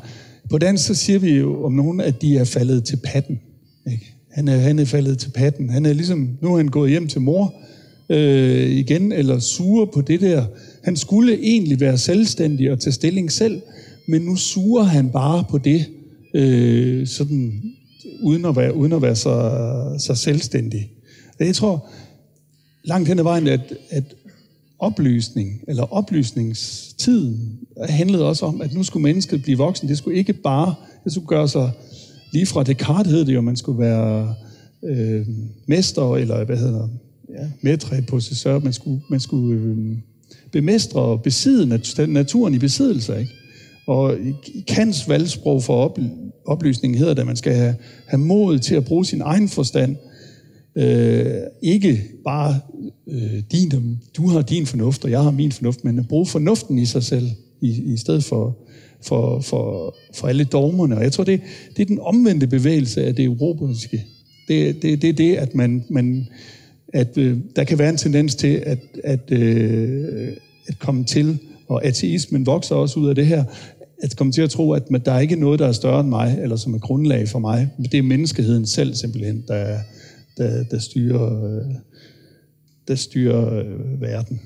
På 0.49 0.57
dansk 0.57 0.85
så 0.85 0.95
siger 0.95 1.19
vi 1.19 1.31
jo 1.31 1.65
om 1.65 1.73
nogen, 1.73 2.01
at 2.01 2.21
de 2.21 2.37
er 2.37 2.43
faldet 2.43 2.83
til 2.83 2.97
patten. 3.03 3.39
Ikke? 3.91 4.13
Han, 4.31 4.47
er, 4.47 4.57
han 4.57 4.79
er 4.79 4.85
faldet 4.85 5.17
til 5.17 5.29
patten. 5.29 5.69
Han 5.69 5.85
er 5.85 5.93
ligesom, 5.93 6.37
nu 6.41 6.53
er 6.53 6.57
han 6.57 6.67
gået 6.67 6.89
hjem 6.89 7.07
til 7.07 7.21
mor 7.21 7.53
øh, 8.09 8.69
igen, 8.69 9.11
eller 9.11 9.39
suger 9.39 9.85
på 9.85 10.01
det 10.01 10.21
der. 10.21 10.45
Han 10.83 10.95
skulle 10.95 11.39
egentlig 11.43 11.79
være 11.79 11.97
selvstændig 11.97 12.71
og 12.71 12.79
tage 12.79 12.93
stilling 12.93 13.31
selv, 13.31 13.61
men 14.07 14.21
nu 14.21 14.35
suger 14.35 14.83
han 14.83 15.09
bare 15.09 15.43
på 15.49 15.57
det, 15.57 15.85
øh, 16.33 17.07
sådan, 17.07 17.61
uden 18.21 18.45
at 18.45 18.55
være, 18.55 18.75
uden 18.75 18.93
at 18.93 19.01
være 19.01 19.15
så, 19.15 19.95
så 19.99 20.15
selvstændig. 20.15 20.91
Jeg 21.39 21.55
tror 21.55 21.89
langt 22.83 23.07
hen 23.07 23.19
ad 23.19 23.23
vejen, 23.23 23.47
at, 23.47 23.73
at 23.89 24.03
oplysning, 24.79 25.61
eller 25.67 25.93
oplysningstiden, 25.93 27.59
handlede 27.89 28.27
også 28.27 28.45
om, 28.45 28.61
at 28.61 28.73
nu 28.73 28.83
skulle 28.83 29.03
mennesket 29.03 29.43
blive 29.43 29.57
voksen. 29.57 29.87
Det 29.87 29.97
skulle 29.97 30.17
ikke 30.17 30.33
bare, 30.33 30.75
det 31.03 31.11
skulle 31.11 31.27
gøre 31.27 31.47
sig, 31.47 31.71
lige 32.33 32.45
fra 32.45 32.63
Descartes 32.63 33.11
hed 33.11 33.25
det 33.25 33.33
jo, 33.33 33.41
man 33.41 33.55
skulle 33.55 33.79
være 33.79 34.35
øh, 34.83 35.27
mester, 35.67 36.15
eller 36.15 36.43
hvad 36.43 36.57
hedder 36.57 36.87
ja, 37.29 37.47
metre 37.61 38.01
possessør, 38.01 38.59
man 38.59 38.73
skulle, 38.73 39.01
man 39.09 39.19
skulle 39.19 39.61
øh, 39.61 39.97
bemestre 40.51 41.01
og 41.01 41.21
besidde 41.21 41.65
nat- 41.65 42.09
naturen 42.09 42.53
i 42.53 42.59
besiddelse, 42.59 43.19
ikke? 43.19 43.31
Og 43.87 44.17
i 44.55 44.63
Kants 44.67 45.09
valgsprog 45.09 45.63
for 45.63 45.75
op, 45.75 45.99
oplysning 46.45 46.97
hedder 46.97 47.13
det, 47.13 47.21
at 47.21 47.27
man 47.27 47.35
skal 47.35 47.53
have, 47.53 47.75
have 48.05 48.19
mod 48.19 48.59
til 48.59 48.75
at 48.75 48.85
bruge 48.85 49.05
sin 49.05 49.21
egen 49.21 49.49
forstand, 49.49 49.95
Øh, 50.75 51.25
ikke 51.61 52.01
bare 52.25 52.59
øh, 53.07 53.41
din, 53.51 53.99
du 54.17 54.27
har 54.27 54.41
din 54.41 54.65
fornuft, 54.65 55.05
og 55.05 55.11
jeg 55.11 55.23
har 55.23 55.31
min 55.31 55.51
fornuft, 55.51 55.83
men 55.83 55.99
at 55.99 56.07
bruge 56.07 56.25
fornuften 56.25 56.79
i 56.79 56.85
sig 56.85 57.03
selv, 57.03 57.29
i, 57.61 57.93
i 57.93 57.97
stedet 57.97 58.23
for, 58.23 58.57
for, 59.01 59.39
for, 59.39 59.95
for 60.13 60.27
alle 60.27 60.43
dogmerne. 60.43 60.97
Og 60.97 61.03
jeg 61.03 61.11
tror, 61.11 61.23
det, 61.23 61.41
det 61.75 61.81
er 61.81 61.85
den 61.85 61.99
omvendte 61.99 62.47
bevægelse 62.47 63.03
af 63.05 63.15
det 63.15 63.25
europæiske. 63.25 64.05
Det, 64.47 64.81
det, 64.81 65.01
det 65.01 65.09
er 65.09 65.13
det, 65.13 65.35
at 65.35 65.55
man, 65.55 65.83
man 65.89 66.27
at 66.93 67.17
øh, 67.17 67.37
der 67.55 67.63
kan 67.63 67.79
være 67.79 67.89
en 67.89 67.97
tendens 67.97 68.35
til 68.35 68.63
at, 68.65 68.79
at, 69.03 69.31
øh, 69.31 70.31
at 70.67 70.79
komme 70.79 71.03
til, 71.03 71.39
og 71.67 71.85
ateismen 71.85 72.45
vokser 72.45 72.75
også 72.75 72.99
ud 72.99 73.09
af 73.09 73.15
det 73.15 73.25
her, 73.25 73.43
at 74.01 74.15
komme 74.15 74.33
til 74.33 74.41
at 74.41 74.49
tro, 74.49 74.71
at 74.71 74.83
der 75.05 75.11
er 75.11 75.19
ikke 75.19 75.35
noget, 75.35 75.59
der 75.59 75.67
er 75.67 75.71
større 75.71 75.99
end 75.99 76.09
mig, 76.09 76.39
eller 76.41 76.55
som 76.55 76.73
er 76.73 76.79
grundlag 76.79 77.29
for 77.29 77.39
mig. 77.39 77.69
Det 77.91 77.93
er 77.93 78.01
menneskeheden 78.01 78.65
selv 78.65 78.95
simpelthen, 78.95 79.43
der, 79.47 79.77
der, 80.37 80.63
der 80.63 80.79
styrer, 80.79 81.45
øh, 81.45 81.75
der 82.87 82.95
styrer 82.95 83.59
øh, 83.59 84.01
verden. 84.01 84.41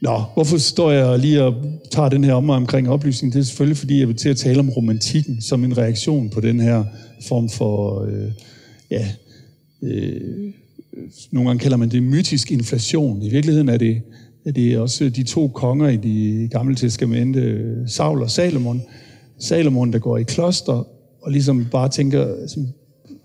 Nå, 0.00 0.22
hvorfor 0.34 0.58
står 0.58 0.90
jeg 0.90 1.18
lige 1.18 1.42
og 1.42 1.54
tager 1.90 2.08
den 2.08 2.24
her 2.24 2.34
om 2.34 2.50
omkring 2.50 2.88
oplysning? 2.88 3.32
Det 3.32 3.40
er 3.40 3.44
selvfølgelig, 3.44 3.76
fordi 3.76 4.00
jeg 4.00 4.08
vil 4.08 4.16
til 4.16 4.28
at 4.28 4.36
tale 4.36 4.58
om 4.58 4.70
romantikken 4.70 5.42
som 5.42 5.64
en 5.64 5.78
reaktion 5.78 6.30
på 6.30 6.40
den 6.40 6.60
her 6.60 6.84
form 7.28 7.48
for, 7.48 8.04
øh, 8.04 8.30
ja, 8.90 9.08
øh, 9.82 10.52
nogle 11.30 11.48
gange 11.48 11.60
kalder 11.60 11.76
man 11.76 11.88
det 11.88 12.02
mytisk 12.02 12.52
inflation. 12.52 13.22
I 13.22 13.28
virkeligheden 13.30 13.68
er 13.68 13.76
det, 13.76 14.02
er 14.44 14.52
det 14.52 14.78
også 14.78 15.08
de 15.08 15.22
to 15.22 15.48
konger 15.48 15.88
i 15.88 15.96
de 15.96 16.48
gamle 16.52 16.74
testamente, 16.74 17.64
Saul 17.86 18.22
og 18.22 18.30
Salomon. 18.30 18.82
Salomon, 19.38 19.92
der 19.92 19.98
går 19.98 20.18
i 20.18 20.22
kloster 20.22 20.86
og 21.22 21.32
ligesom 21.32 21.66
bare 21.72 21.88
tænker, 21.88 22.46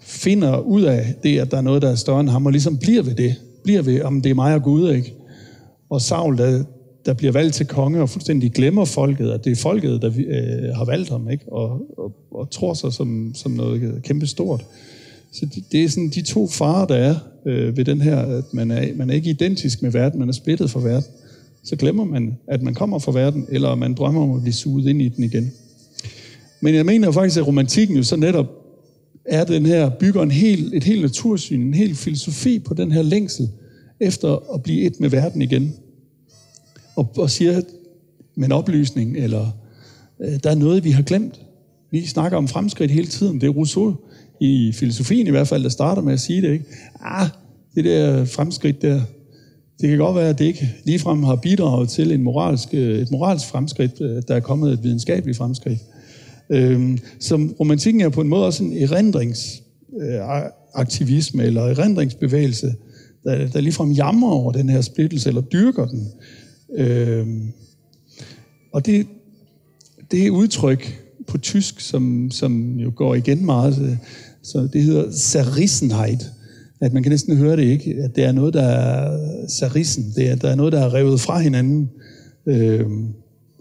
finder 0.04 0.60
ud 0.60 0.82
af 0.82 1.14
det, 1.24 1.40
at 1.40 1.52
der 1.52 1.58
er 1.58 1.62
noget, 1.62 1.82
der 1.82 1.90
er 1.90 1.96
større 1.96 2.20
end 2.20 2.30
ham, 2.30 2.46
og 2.46 2.52
ligesom 2.52 2.78
bliver 2.78 3.04
ved 3.04 3.16
det. 3.16 3.36
Bliver 3.64 3.82
ved, 3.82 4.02
om 4.02 4.22
det 4.22 4.30
er 4.30 4.34
mig 4.34 4.56
og 4.56 4.64
Gud, 4.64 4.92
ikke? 4.92 5.14
Og 5.90 6.02
Saul, 6.02 6.38
der, 6.38 6.64
der 7.06 7.14
bliver 7.14 7.34
valgt 7.34 7.56
til 7.56 7.66
konge, 7.66 8.02
og 8.02 8.10
fuldstændig 8.10 8.52
glemmer 8.52 8.86
folket, 8.86 9.30
at 9.30 9.46
det 9.46 9.52
er 9.52 9.56
folket, 9.56 10.02
der 10.02 10.08
øh, 10.08 10.76
har 10.76 10.86
valgt 10.86 11.10
ham, 11.10 11.30
ikke? 11.30 11.46
Og, 11.52 11.70
og, 11.98 12.12
og 12.32 12.50
tror 12.52 12.74
sig 12.74 12.94
som, 12.94 13.32
som 13.36 13.52
noget 13.52 13.82
øh, 13.82 14.02
kæmpe 14.02 14.28
stort. 14.28 14.66
Så 15.32 15.46
det, 15.46 15.64
det 15.72 15.84
er 15.84 15.90
sådan 15.90 16.10
de 16.10 16.22
to 16.22 16.48
farer, 16.48 16.86
der 16.86 16.96
er 16.96 17.16
øh, 17.46 17.78
ved 17.78 17.86
den 17.86 18.02
her, 18.02 18.18
at 18.18 18.54
man 18.54 18.72
er, 18.72 18.88
man 18.96 19.10
er 19.10 19.14
ikke 19.14 19.30
identisk 19.30 19.82
med 19.82 19.92
verden, 19.92 20.20
man 20.20 20.30
er 20.30 20.34
splittet 20.34 20.70
fra 20.70 20.80
verden. 20.80 21.10
Så 21.64 21.76
glemmer 21.76 22.04
man, 22.04 22.38
at 22.48 22.62
man 22.62 22.74
kommer 22.74 23.00
fra 23.00 23.12
verden, 23.12 23.46
eller 23.50 23.76
man 23.76 23.94
drømmer 23.94 24.24
om 24.24 24.36
at 24.36 24.42
blive 24.42 24.54
suget 24.54 24.90
ind 24.90 25.02
i 25.02 25.10
den 25.10 25.24
igen. 25.24 25.52
Men 26.62 26.76
jeg 26.76 26.86
mener 26.86 27.12
faktisk, 27.12 27.38
at 27.38 27.48
romantikken 27.48 27.98
jo 27.98 28.04
så 28.04 28.16
netop 28.16 28.63
er 29.26 29.44
den 29.44 29.66
her, 29.66 29.90
bygger 29.90 30.24
en 30.24 30.32
hel, 30.32 30.74
et 30.74 30.84
helt 30.84 31.02
natursyn, 31.02 31.62
en 31.62 31.74
hel 31.74 31.96
filosofi 31.96 32.60
på 32.60 32.74
den 32.74 32.92
her 32.92 33.02
længsel 33.02 33.50
efter 34.00 34.54
at 34.54 34.64
blive 34.64 34.82
et 34.82 35.00
med 35.00 35.10
verden 35.10 35.42
igen. 35.42 35.74
Og, 36.96 37.14
og 37.18 37.30
siger, 37.30 37.62
med 38.36 38.46
en 38.46 38.52
oplysning, 38.52 39.18
eller 39.18 39.52
øh, 40.22 40.40
der 40.44 40.50
er 40.50 40.56
noget, 40.56 40.84
vi 40.84 40.92
har 40.92 41.04
glemt. 41.04 41.42
Vi 41.92 42.06
snakker 42.06 42.38
om 42.38 42.48
fremskridt 42.48 42.92
hele 42.92 43.08
tiden. 43.08 43.42
Det 43.42 43.48
er 43.48 43.52
Rousseau, 43.52 43.96
i 44.40 44.72
filosofien 44.76 45.28
i 45.28 45.30
hvert 45.30 45.48
fald, 45.48 45.64
der 45.64 45.70
starter 45.70 46.02
med 46.02 46.14
at 46.14 46.20
sige 46.20 46.42
det, 46.42 46.52
ikke? 46.52 46.66
Ah, 47.02 47.28
det 47.76 47.86
der 47.86 48.26
fremskridt 48.26 48.82
der, 48.82 49.02
det 49.82 49.90
kan 49.90 49.98
godt 49.98 50.16
være, 50.16 50.30
at 50.30 50.40
det 50.40 50.46
ikke 50.46 50.70
ligefrem 50.86 51.24
har 51.24 51.36
bidraget 51.36 51.90
til 51.90 52.12
en 52.12 52.24
moralsk, 52.24 52.70
øh, 52.74 53.00
et 53.00 53.12
moralsk 53.12 53.48
fremskridt, 53.48 54.02
øh, 54.02 54.24
der 54.28 54.36
er 54.36 54.40
kommet 54.40 54.74
et 54.74 54.84
videnskabeligt 54.84 55.38
fremskridt. 55.38 55.80
Øhm, 56.50 56.98
som 57.20 57.56
romantikken 57.60 58.02
er 58.02 58.10
på 58.10 58.22
en 58.22 58.28
måde 58.28 58.46
også 58.46 58.64
en 58.64 58.74
erindringsaktivisme, 58.74 61.42
øh, 61.42 61.48
eller 61.48 61.62
erindringsbevægelse, 61.62 62.76
der, 63.24 63.48
der 63.48 63.62
ligefrem 63.62 63.92
jammer 63.92 64.32
over 64.32 64.52
den 64.52 64.70
her 64.70 64.82
splittelse, 64.82 65.30
eller 65.30 65.42
dyrker 65.42 65.86
den. 65.86 66.08
Øhm, 66.76 67.54
og 68.74 68.86
det, 68.86 69.08
det 70.12 70.28
er 70.28 70.32
udtryk 70.32 71.04
på 71.28 71.38
tysk, 71.38 71.80
som, 71.80 72.32
som 72.32 72.80
jo 72.80 72.92
går 72.96 73.16
igen 73.16 73.46
meget, 73.46 73.82
øh, 73.82 73.98
så 74.44 74.68
det 74.74 74.84
hedder 74.84 75.12
Zerrissenheit. 75.12 76.32
At 76.82 76.94
man 76.94 77.04
kan 77.04 77.10
næsten 77.10 77.38
høre 77.38 77.58
det 77.58 77.64
ikke, 77.64 77.96
at 78.04 78.16
det 78.16 78.24
er 78.24 78.32
noget, 78.32 78.54
der 78.54 78.64
er 78.64 79.20
zerrissen, 79.48 80.14
det 80.16 80.30
er, 80.30 80.36
der 80.36 80.50
er 80.50 80.56
noget, 80.56 80.74
der 80.74 80.80
er 80.80 80.94
revet 80.94 81.22
fra 81.22 81.40
hinanden, 81.40 81.90
øh, 82.46 82.86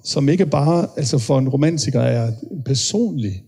som 0.05 0.29
ikke 0.29 0.47
bare, 0.47 0.87
altså 0.97 1.19
for 1.19 1.39
en 1.39 1.49
romantiker 1.49 2.01
er 2.01 2.33
personlig, 2.65 3.43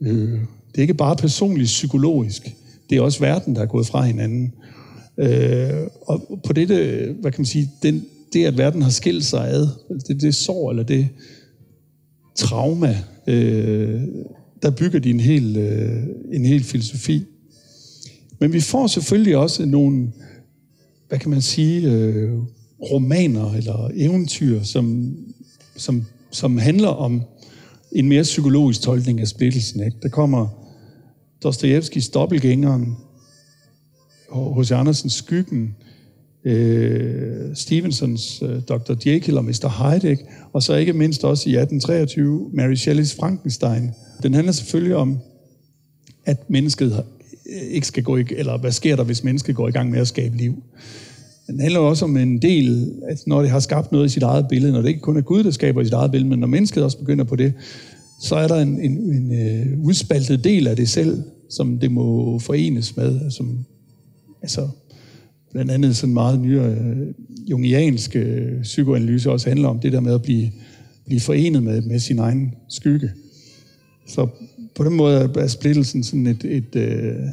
øh, 0.00 0.40
det 0.70 0.78
er 0.78 0.82
ikke 0.82 0.94
bare 0.94 1.16
personligt 1.16 1.66
psykologisk, 1.66 2.54
det 2.90 2.98
er 2.98 3.02
også 3.02 3.20
verden, 3.20 3.54
der 3.54 3.62
er 3.62 3.66
gået 3.66 3.86
fra 3.86 4.02
hinanden. 4.02 4.52
Øh, 5.18 5.86
og 6.06 6.40
på 6.46 6.52
dette, 6.52 6.74
øh, 6.74 7.20
hvad 7.20 7.32
kan 7.32 7.40
man 7.40 7.46
sige, 7.46 7.70
den, 7.82 8.04
det 8.32 8.44
at 8.44 8.58
verden 8.58 8.82
har 8.82 8.90
skilt 8.90 9.24
sig 9.24 9.48
ad, 9.48 9.68
altså 9.90 10.06
det, 10.08 10.20
det 10.20 10.34
sår, 10.34 10.70
eller 10.70 10.82
det 10.82 11.08
trauma, 12.34 12.98
øh, 13.26 14.02
der 14.62 14.70
bygger 14.70 14.98
de 14.98 15.10
en 15.10 15.20
hel, 15.20 15.56
øh, 15.56 16.02
en 16.32 16.44
hel 16.44 16.64
filosofi. 16.64 17.24
Men 18.40 18.52
vi 18.52 18.60
får 18.60 18.86
selvfølgelig 18.86 19.36
også 19.36 19.66
nogle, 19.66 20.12
hvad 21.08 21.18
kan 21.18 21.30
man 21.30 21.42
sige, 21.42 21.90
øh, 21.90 22.32
romaner 22.82 23.52
eller 23.52 23.90
eventyr, 23.94 24.62
som, 24.62 25.16
som, 25.76 26.04
som 26.30 26.58
handler 26.58 26.88
om 26.88 27.22
en 27.92 28.08
mere 28.08 28.22
psykologisk 28.22 28.82
tolkning 28.82 29.20
af 29.20 29.28
splittelsen. 29.28 29.84
Ikke? 29.84 29.96
Der 30.02 30.08
kommer 30.08 30.48
Dostojevskis 31.42 32.08
Dobbelgængeren, 32.08 32.96
H.C. 34.32 34.72
Andersens 34.72 35.12
Skyggen, 35.12 35.76
øh, 36.44 37.56
Stevensons 37.56 38.42
øh, 38.42 38.60
Dr. 38.68 38.94
Jekyll 39.06 39.38
og 39.38 39.44
Mr. 39.44 39.68
Hyde, 39.68 40.10
ikke? 40.10 40.24
og 40.52 40.62
så 40.62 40.74
ikke 40.74 40.92
mindst 40.92 41.24
også 41.24 41.50
i 41.50 41.52
1823 41.52 42.50
Mary 42.52 42.74
Shelleys 42.74 43.14
Frankenstein. 43.14 43.90
Den 44.22 44.34
handler 44.34 44.52
selvfølgelig 44.52 44.96
om, 44.96 45.18
at 46.24 46.50
mennesket 46.50 47.04
øh, 47.54 47.62
ikke 47.62 47.86
skal 47.86 48.02
gå 48.02 48.16
i, 48.16 48.24
eller 48.30 48.58
hvad 48.58 48.72
sker 48.72 48.96
der, 48.96 49.04
hvis 49.04 49.24
mennesket 49.24 49.56
går 49.56 49.68
i 49.68 49.70
gang 49.70 49.90
med 49.90 50.00
at 50.00 50.08
skabe 50.08 50.36
liv. 50.36 50.62
Den 51.46 51.60
handler 51.60 51.80
også 51.80 52.04
om 52.04 52.16
en 52.16 52.42
del, 52.42 52.92
at 53.08 53.22
når 53.26 53.40
det 53.40 53.50
har 53.50 53.60
skabt 53.60 53.92
noget 53.92 54.06
i 54.06 54.08
sit 54.08 54.22
eget 54.22 54.48
billede, 54.48 54.72
når 54.72 54.80
det 54.80 54.88
ikke 54.88 55.00
kun 55.00 55.16
er 55.16 55.20
Gud, 55.20 55.44
der 55.44 55.50
skaber 55.50 55.80
i 55.80 55.84
sit 55.84 55.92
eget 55.92 56.10
billede, 56.10 56.30
men 56.30 56.38
når 56.38 56.46
mennesket 56.46 56.84
også 56.84 56.98
begynder 56.98 57.24
på 57.24 57.36
det, 57.36 57.52
så 58.20 58.36
er 58.36 58.48
der 58.48 58.56
en, 58.56 58.80
en, 58.80 58.98
en 58.98 59.30
uh, 59.30 59.86
udspaltet 59.86 60.44
del 60.44 60.66
af 60.66 60.76
det 60.76 60.88
selv, 60.88 61.22
som 61.50 61.78
det 61.78 61.90
må 61.90 62.38
forenes 62.38 62.96
med, 62.96 63.30
som, 63.30 63.58
altså, 64.42 64.68
blandt 65.52 65.70
andet 65.70 65.96
sådan 65.96 66.14
meget 66.14 66.40
nyere 66.40 66.70
uh, 66.70 67.50
jungiansk 67.50 68.16
øh, 68.16 68.62
psykoanalyse 68.62 69.30
også 69.30 69.48
handler 69.48 69.68
om 69.68 69.78
det 69.78 69.92
der 69.92 70.00
med 70.00 70.14
at 70.14 70.22
blive, 70.22 70.50
blive 71.06 71.20
forenet 71.20 71.62
med, 71.62 71.82
med 71.82 71.98
sin 71.98 72.18
egen 72.18 72.54
skygge. 72.68 73.10
Så 74.06 74.28
på 74.74 74.84
den 74.84 74.94
måde 74.96 75.30
er 75.36 75.46
splittelsen 75.46 76.02
sådan 76.02 76.26
et, 76.26 76.44
et 76.44 76.76
uh, 76.76 77.30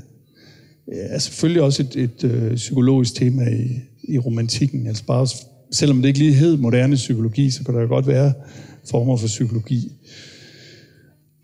Øh, 0.88 0.98
er 1.00 1.20
selvfølgelig 1.20 1.62
også 1.62 1.84
et, 1.84 1.96
et 1.96 2.24
øh, 2.24 2.56
psykologisk 2.56 3.16
tema 3.16 3.50
i, 3.50 3.80
i 4.04 4.18
romantikken. 4.18 4.88
Altså 4.88 5.04
bare, 5.06 5.28
selvom 5.72 6.02
det 6.02 6.08
ikke 6.08 6.20
lige 6.20 6.34
hed 6.34 6.58
moderne 6.58 6.96
psykologi, 6.96 7.50
så 7.50 7.64
kan 7.64 7.74
der 7.74 7.82
jo 7.82 7.88
godt 7.88 8.08
være 8.08 8.34
former 8.90 9.18
for 9.18 9.28
psykologi. 9.28 9.92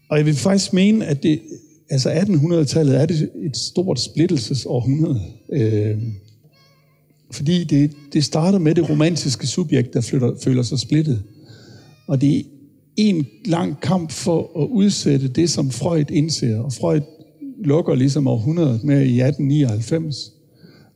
Og 0.09 0.17
jeg 0.17 0.25
vil 0.25 0.35
faktisk 0.35 0.73
mene, 0.73 1.05
at 1.05 1.23
det, 1.23 1.39
altså 1.89 2.09
1800-tallet 2.11 3.01
er 3.01 3.05
det 3.05 3.29
et 3.43 3.57
stort 3.57 3.99
splittelsesårhundrede. 3.99 5.21
Øh, 5.53 5.97
fordi 7.31 7.63
det, 7.63 7.91
det 8.13 8.23
starter 8.23 8.59
med 8.59 8.75
det 8.75 8.89
romantiske 8.89 9.47
subjekt, 9.47 9.93
der 9.93 10.01
flytter, 10.01 10.33
føler 10.43 10.63
sig 10.63 10.79
splittet. 10.79 11.23
Og 12.07 12.21
det 12.21 12.37
er 12.37 12.43
en 12.97 13.25
lang 13.45 13.81
kamp 13.81 14.11
for 14.11 14.61
at 14.63 14.67
udsætte 14.67 15.27
det, 15.27 15.49
som 15.49 15.71
Freud 15.71 16.11
indser. 16.11 16.59
Og 16.59 16.73
Freud 16.73 17.01
lukker 17.65 17.95
ligesom 17.95 18.27
århundredet 18.27 18.83
med 18.83 18.95
i 18.95 19.21
1899 19.21 20.33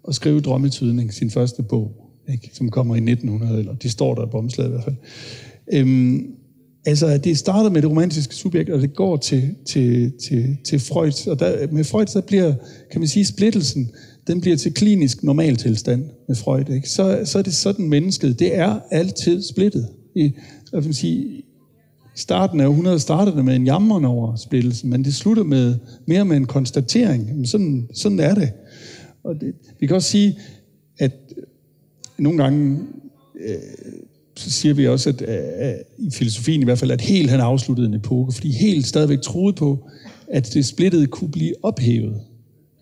at 0.08 0.16
skrive 0.16 0.40
Drømmetydning, 0.40 1.14
sin 1.14 1.30
første 1.30 1.64
bog, 1.64 1.92
ikke? 2.30 2.50
som 2.54 2.70
kommer 2.70 2.96
i 2.96 2.98
1900, 2.98 3.60
eller 3.60 3.76
det 3.76 3.92
står 3.92 4.16
der 4.16 4.26
på 4.26 4.38
omslaget 4.38 4.70
i 4.70 4.72
hvert 4.72 4.84
fald. 4.84 4.96
Øhm, 5.74 6.26
altså, 6.86 7.18
det 7.18 7.38
starter 7.38 7.70
med 7.70 7.82
det 7.82 7.90
romantiske 7.90 8.36
subjekt, 8.36 8.70
og 8.70 8.82
det 8.82 8.96
går 8.96 9.18
til, 9.18 9.56
til, 9.66 10.12
til, 10.24 10.58
til 10.66 10.80
Freud. 10.80 11.28
Og 11.28 11.40
der, 11.40 11.68
med 11.72 11.84
Freud, 11.84 12.08
så 12.08 12.22
bliver, 12.22 12.54
kan 12.92 13.02
man 13.02 13.08
sige, 13.08 13.26
splittelsen 13.26 13.92
den 14.28 14.42
bliver 14.42 14.58
til 14.58 14.74
klinisk 14.74 15.24
normaltilstand 15.24 16.06
med 16.28 16.36
Freud. 16.36 16.70
Ikke? 16.70 16.90
Så, 16.90 17.22
så 17.26 17.38
er 17.38 17.42
det 17.42 17.54
sådan 17.54 17.90
mennesket, 17.90 18.40
det 18.40 18.58
er 18.58 18.80
altid 18.92 19.44
splittet. 19.44 19.88
I, 20.16 20.30
kan 20.74 20.84
man 20.84 20.94
sige, 20.94 21.44
starten 22.16 22.60
af 22.60 22.68
100 22.68 23.00
startede 23.00 23.36
det 23.36 23.46
med 23.46 23.56
en 23.56 23.66
jammeren 23.66 24.06
over 24.06 24.36
splittelsen, 24.36 24.90
men 24.90 25.04
det 25.04 25.16
slutter 25.16 25.44
med 25.44 25.76
mere 26.06 26.26
med 26.26 26.38
en 26.38 26.46
konstatering. 26.46 27.36
Men 27.36 27.46
sådan, 27.46 27.90
sådan 27.94 28.20
er 28.20 28.34
det. 28.34 28.52
Og 29.24 29.42
det, 29.42 29.56
vi 29.80 29.88
kan 29.88 29.96
også 29.96 30.10
sige, 30.10 30.40
at 30.98 31.12
øh, 31.38 31.44
nogle 32.18 32.44
gange 32.44 32.80
øh, 33.40 33.56
så 34.36 34.52
siger 34.52 34.74
vi 34.74 34.88
også, 34.88 35.10
at 35.10 35.22
øh, 35.22 35.68
øh, 35.68 35.74
i 35.98 36.12
filosofien 36.12 36.62
i 36.62 36.64
hvert 36.64 36.80
fald, 36.80 36.92
at 36.92 37.02
helt 37.02 37.30
han 37.30 37.40
afsluttede 37.40 37.88
en 37.88 37.94
epoke, 37.94 38.32
fordi 38.32 38.52
helt 38.52 38.88
stadigvæk 38.88 39.22
troede 39.22 39.54
på, 39.54 39.90
at 40.28 40.54
det 40.54 40.66
splittede 40.66 41.08
kunne 41.08 41.32
blive 41.32 41.54
ophævet 41.64 42.22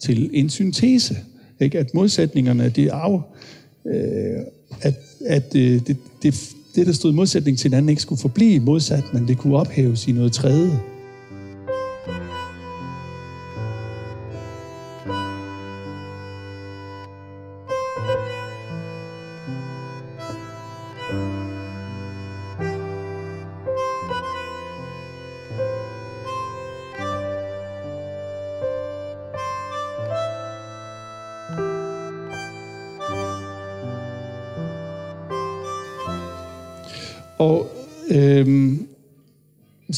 til 0.01 0.29
en 0.33 0.49
syntese 0.49 1.17
Ikke? 1.59 1.79
At 1.79 1.93
modsætningerne, 1.93 2.69
det 2.69 2.83
er 2.83 2.93
af, 2.93 3.21
øh, 3.85 4.43
at, 4.81 4.93
at 5.25 5.55
øh, 5.55 5.87
det, 5.87 5.97
det, 6.23 6.53
det, 6.79 6.87
der 6.87 6.93
stod 6.93 7.11
i 7.11 7.15
modsætning 7.15 7.57
til 7.57 7.69
hinanden, 7.69 7.89
ikke 7.89 8.01
skulle 8.01 8.21
forblive 8.21 8.59
modsat, 8.59 9.03
men 9.13 9.27
det 9.27 9.37
kunne 9.37 9.55
ophæves 9.55 10.07
i 10.07 10.11
noget 10.11 10.31
tredje. 10.31 10.79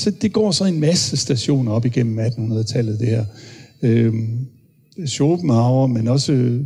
Så 0.01 0.11
det 0.21 0.33
går 0.33 0.51
så 0.51 0.65
en 0.65 0.79
masse 0.79 1.17
stationer 1.17 1.71
op 1.71 1.85
igennem 1.85 2.19
1800-tallet, 2.19 2.99
det 2.99 3.07
her. 3.07 3.25
Øh, 3.81 4.13
Schopenhauer, 5.05 5.87
men 5.87 6.07
også 6.07 6.59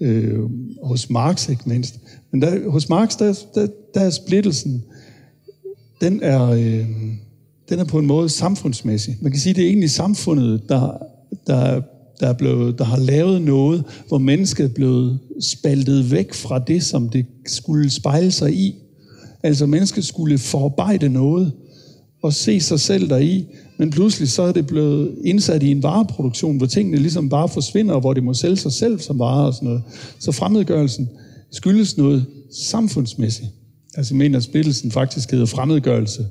øh, 0.00 0.40
hos 0.82 1.10
Marx, 1.10 1.48
ikke 1.48 1.62
mindst. 1.66 1.98
Men 2.30 2.42
der, 2.42 2.70
hos 2.70 2.88
Marx, 2.88 3.16
der, 3.16 3.38
der, 3.54 3.66
der 3.94 4.00
er 4.00 4.10
splittelsen, 4.10 4.84
den 6.00 6.22
er, 6.22 6.50
øh, 6.50 6.86
den 7.68 7.78
er 7.78 7.84
på 7.84 7.98
en 7.98 8.06
måde 8.06 8.28
samfundsmæssig. 8.28 9.18
Man 9.20 9.32
kan 9.32 9.40
sige, 9.40 9.54
det 9.54 9.64
er 9.64 9.68
egentlig 9.68 9.90
samfundet, 9.90 10.62
der, 10.68 10.98
der, 11.46 11.80
der, 12.20 12.28
er 12.28 12.32
blevet, 12.32 12.78
der 12.78 12.84
har 12.84 12.98
lavet 12.98 13.42
noget, 13.42 13.84
hvor 14.08 14.18
mennesket 14.18 14.64
er 14.64 14.74
blevet 14.74 15.18
spaltet 15.40 16.10
væk 16.10 16.34
fra 16.34 16.58
det, 16.58 16.82
som 16.82 17.08
det 17.08 17.26
skulle 17.46 17.90
spejle 17.90 18.30
sig 18.30 18.54
i. 18.54 18.74
Altså 19.42 19.66
mennesket 19.66 20.04
skulle 20.04 20.38
forarbejde 20.38 21.08
noget 21.08 21.52
og 22.24 22.32
se 22.32 22.60
sig 22.60 22.80
selv 22.80 23.10
deri, 23.10 23.46
men 23.78 23.90
pludselig 23.90 24.28
så 24.28 24.42
er 24.42 24.52
det 24.52 24.66
blevet 24.66 25.14
indsat 25.24 25.62
i 25.62 25.70
en 25.70 25.82
vareproduktion, 25.82 26.56
hvor 26.56 26.66
tingene 26.66 26.98
ligesom 26.98 27.28
bare 27.28 27.48
forsvinder, 27.48 27.94
og 27.94 28.00
hvor 28.00 28.14
det 28.14 28.24
må 28.24 28.34
sælge 28.34 28.56
sig 28.56 28.72
selv 28.72 29.00
som 29.00 29.18
vare 29.18 29.46
og 29.46 29.54
sådan 29.54 29.68
noget. 29.68 29.82
Så 30.18 30.32
fremmedgørelsen 30.32 31.08
skyldes 31.52 31.96
noget 31.96 32.26
samfundsmæssigt. 32.52 33.48
Altså 33.96 34.14
jeg 34.14 34.18
mener, 34.18 34.36
at 34.36 34.42
splittelsen 34.42 34.90
faktisk 34.90 35.30
hedder 35.30 35.46
fremmedgørelse 35.46 36.26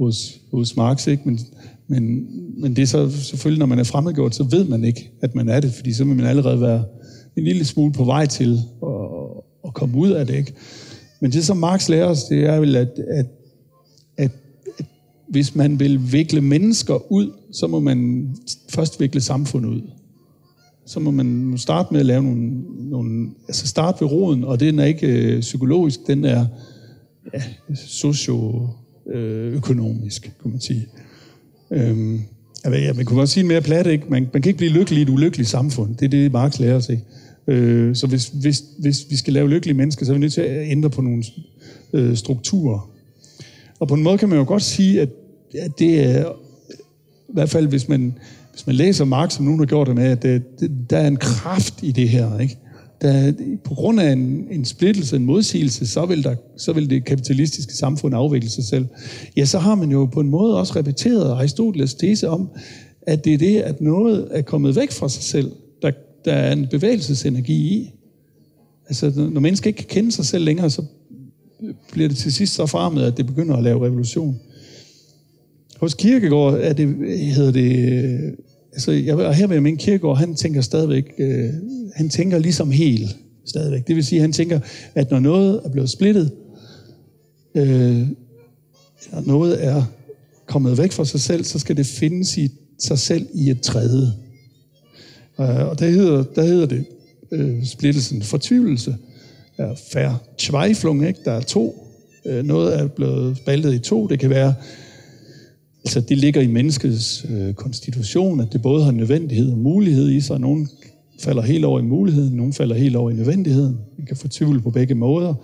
hos, 0.00 0.38
hos 0.52 0.76
Marx, 0.76 1.06
ikke? 1.06 1.22
Men, 1.24 1.40
men, 1.88 2.26
men 2.60 2.76
det 2.76 2.82
er 2.82 2.86
så 2.86 3.10
selvfølgelig, 3.10 3.58
når 3.58 3.66
man 3.66 3.78
er 3.78 3.84
fremmedgjort, 3.84 4.34
så 4.34 4.42
ved 4.42 4.64
man 4.64 4.84
ikke, 4.84 5.10
at 5.22 5.34
man 5.34 5.48
er 5.48 5.60
det, 5.60 5.72
fordi 5.72 5.92
så 5.92 6.04
vil 6.04 6.16
man 6.16 6.26
allerede 6.26 6.60
være 6.60 6.84
en 7.36 7.44
lille 7.44 7.64
smule 7.64 7.92
på 7.92 8.04
vej 8.04 8.26
til 8.26 8.60
at, 8.82 8.88
at 9.66 9.74
komme 9.74 9.98
ud 9.98 10.10
af 10.10 10.26
det, 10.26 10.34
ikke? 10.34 10.52
Men 11.20 11.32
det, 11.32 11.44
som 11.44 11.56
Marx 11.56 11.88
lærer 11.88 12.06
os, 12.06 12.24
det 12.24 12.44
er 12.44 12.60
vel, 12.60 12.76
at, 12.76 12.88
at 13.10 13.26
hvis 15.28 15.54
man 15.54 15.80
vil 15.80 16.12
vikle 16.12 16.40
mennesker 16.40 17.12
ud, 17.12 17.32
så 17.52 17.66
må 17.66 17.80
man 17.80 18.28
først 18.68 19.00
vikle 19.00 19.20
samfundet 19.20 19.70
ud. 19.70 19.82
Så 20.86 21.00
må 21.00 21.10
man 21.10 21.54
starte 21.56 21.88
med 21.92 22.00
at 22.00 22.06
lave 22.06 22.22
nogle, 22.22 22.62
nogle 22.90 23.30
altså 23.48 23.66
starte 23.66 24.00
ved 24.00 24.10
roden, 24.10 24.44
og 24.44 24.60
den 24.60 24.78
er 24.78 24.84
ikke 24.84 25.06
øh, 25.06 25.40
psykologisk, 25.40 26.06
den 26.06 26.24
er 26.24 26.46
ja, 27.34 27.42
socioøkonomisk, 27.74 30.22
kan 30.42 30.50
man 30.50 30.60
sige. 30.60 30.86
Øhm, 31.70 32.20
ja, 32.64 32.92
man 32.92 33.04
kunne 33.04 33.18
godt 33.18 33.28
sige 33.28 33.46
mere 33.46 33.60
plat, 33.60 33.86
ikke? 33.86 34.04
Man, 34.08 34.28
man 34.32 34.42
kan 34.42 34.50
ikke 34.50 34.58
blive 34.58 34.72
lykkelig 34.72 34.98
i 34.98 35.02
et 35.02 35.08
ulykkeligt 35.08 35.48
samfund. 35.48 35.96
Det 35.96 36.04
er 36.04 36.10
det, 36.10 36.32
Marx 36.32 36.58
lærer 36.58 36.76
os, 36.76 36.88
ikke? 36.88 37.02
Øh, 37.46 37.96
så 37.96 38.06
hvis, 38.06 38.28
hvis, 38.28 38.64
hvis 38.78 39.06
vi 39.10 39.16
skal 39.16 39.32
lave 39.32 39.50
lykkelige 39.50 39.76
mennesker, 39.76 40.06
så 40.06 40.12
er 40.12 40.14
vi 40.14 40.20
nødt 40.20 40.32
til 40.32 40.40
at 40.40 40.70
ændre 40.70 40.90
på 40.90 41.02
nogle 41.02 41.24
øh, 41.92 42.16
strukturer. 42.16 42.90
Og 43.80 43.88
på 43.88 43.94
en 43.94 44.02
måde 44.02 44.18
kan 44.18 44.28
man 44.28 44.38
jo 44.38 44.44
godt 44.44 44.62
sige, 44.62 45.00
at 45.00 45.08
det 45.78 46.00
er, 46.00 46.32
i 47.28 47.32
hvert 47.32 47.50
fald 47.50 47.66
hvis 47.66 47.88
man, 47.88 48.14
hvis 48.52 48.66
man 48.66 48.76
læser 48.76 49.04
Marx, 49.04 49.32
som 49.32 49.44
nogen 49.44 49.60
har 49.60 49.66
gjort 49.66 49.86
det 49.86 49.94
med, 49.94 50.04
at 50.04 50.22
det, 50.22 50.60
det, 50.60 50.90
der 50.90 50.96
er 50.96 51.06
en 51.06 51.16
kraft 51.16 51.74
i 51.82 51.92
det 51.92 52.08
her. 52.08 52.38
Ikke? 52.38 52.58
Der, 53.00 53.32
på 53.64 53.74
grund 53.74 54.00
af 54.00 54.12
en, 54.12 54.46
en 54.50 54.64
splittelse, 54.64 55.16
en 55.16 55.24
modsigelse, 55.24 55.86
så 55.86 56.06
vil, 56.06 56.24
der, 56.24 56.34
så 56.56 56.72
vil 56.72 56.90
det 56.90 57.04
kapitalistiske 57.04 57.74
samfund 57.74 58.14
afvikle 58.14 58.50
sig 58.50 58.64
selv. 58.64 58.86
Ja, 59.36 59.44
så 59.44 59.58
har 59.58 59.74
man 59.74 59.90
jo 59.90 60.06
på 60.06 60.20
en 60.20 60.28
måde 60.28 60.58
også 60.58 60.76
repeteret 60.76 61.30
Aristoteles 61.30 61.94
tese 61.94 62.28
om, 62.28 62.48
at 63.02 63.24
det 63.24 63.34
er 63.34 63.38
det, 63.38 63.56
at 63.56 63.80
noget 63.80 64.28
er 64.30 64.42
kommet 64.42 64.76
væk 64.76 64.90
fra 64.90 65.08
sig 65.08 65.22
selv, 65.22 65.52
der 65.82 65.90
der 66.24 66.32
er 66.32 66.52
en 66.52 66.66
bevægelsesenergi 66.70 67.54
i. 67.54 67.92
Altså, 68.88 69.28
når 69.30 69.40
mennesker 69.40 69.66
ikke 69.66 69.76
kan 69.76 69.86
kende 69.88 70.12
sig 70.12 70.26
selv 70.26 70.44
længere, 70.44 70.70
så 70.70 70.82
bliver 71.92 72.08
det 72.08 72.16
til 72.16 72.32
sidst 72.32 72.54
så 72.54 72.66
farmet, 72.66 73.02
at 73.02 73.16
det 73.16 73.26
begynder 73.26 73.56
at 73.56 73.62
lave 73.62 73.86
revolution. 73.86 74.40
Hos 75.80 75.94
Kirkegaard 75.94 76.58
er 76.60 76.72
det, 76.72 76.88
hedder 77.34 77.52
det, 77.52 77.92
øh, 77.92 78.32
altså, 78.72 78.92
jeg, 78.92 79.34
her 79.34 79.46
ved 79.46 79.60
min 79.60 79.76
Kirkegaard, 79.76 80.16
han 80.16 80.34
tænker 80.34 80.60
stadigvæk, 80.60 81.12
øh, 81.18 81.50
han 81.94 82.08
tænker 82.08 82.38
ligesom 82.38 82.70
helt 82.70 83.16
stadigvæk. 83.46 83.86
Det 83.86 83.96
vil 83.96 84.04
sige, 84.04 84.20
han 84.20 84.32
tænker, 84.32 84.60
at 84.94 85.10
når 85.10 85.20
noget 85.20 85.60
er 85.64 85.68
blevet 85.68 85.90
splittet, 85.90 86.30
øh, 87.54 88.06
når 89.12 89.26
noget 89.26 89.64
er 89.64 89.82
kommet 90.46 90.78
væk 90.78 90.92
fra 90.92 91.04
sig 91.04 91.20
selv, 91.20 91.44
så 91.44 91.58
skal 91.58 91.76
det 91.76 91.86
findes 91.86 92.38
i 92.38 92.48
sig 92.78 92.98
selv 92.98 93.26
i 93.34 93.50
et 93.50 93.60
tredje. 93.60 94.06
Øh, 95.40 95.68
og 95.68 95.78
der 95.78 95.88
hedder, 95.88 96.24
der 96.34 96.42
hedder 96.42 96.66
det 96.66 96.84
øh, 97.32 97.64
splittelsen 97.64 98.22
fortvivlelse. 98.22 98.96
Er 99.58 99.74
færre 99.92 100.18
tvivlung, 100.38 101.06
ikke? 101.08 101.20
Der 101.24 101.32
er 101.32 101.40
to. 101.40 101.86
Øh, 102.24 102.44
noget 102.44 102.78
er 102.78 102.86
blevet 102.86 103.36
spaltet 103.36 103.74
i 103.74 103.78
to. 103.78 104.06
Det 104.06 104.20
kan 104.20 104.30
være, 104.30 104.54
altså 105.88 106.00
det 106.00 106.18
ligger 106.18 106.40
i 106.40 106.46
menneskets 106.46 107.26
øh, 107.30 107.54
konstitution, 107.54 108.40
at 108.40 108.52
det 108.52 108.62
både 108.62 108.84
har 108.84 108.92
nødvendighed 108.92 109.52
og 109.52 109.58
mulighed 109.58 110.10
i 110.10 110.20
sig. 110.20 110.40
Nogle 110.40 110.66
falder 111.20 111.42
helt 111.42 111.64
over 111.64 111.80
i 111.80 111.82
muligheden, 111.82 112.36
nogle 112.36 112.52
falder 112.52 112.76
helt 112.76 112.96
over 112.96 113.10
i 113.10 113.14
nødvendigheden. 113.14 113.76
Man 113.98 114.06
kan 114.06 114.16
fortvivle 114.16 114.60
på 114.60 114.70
begge 114.70 114.94
måder. 114.94 115.34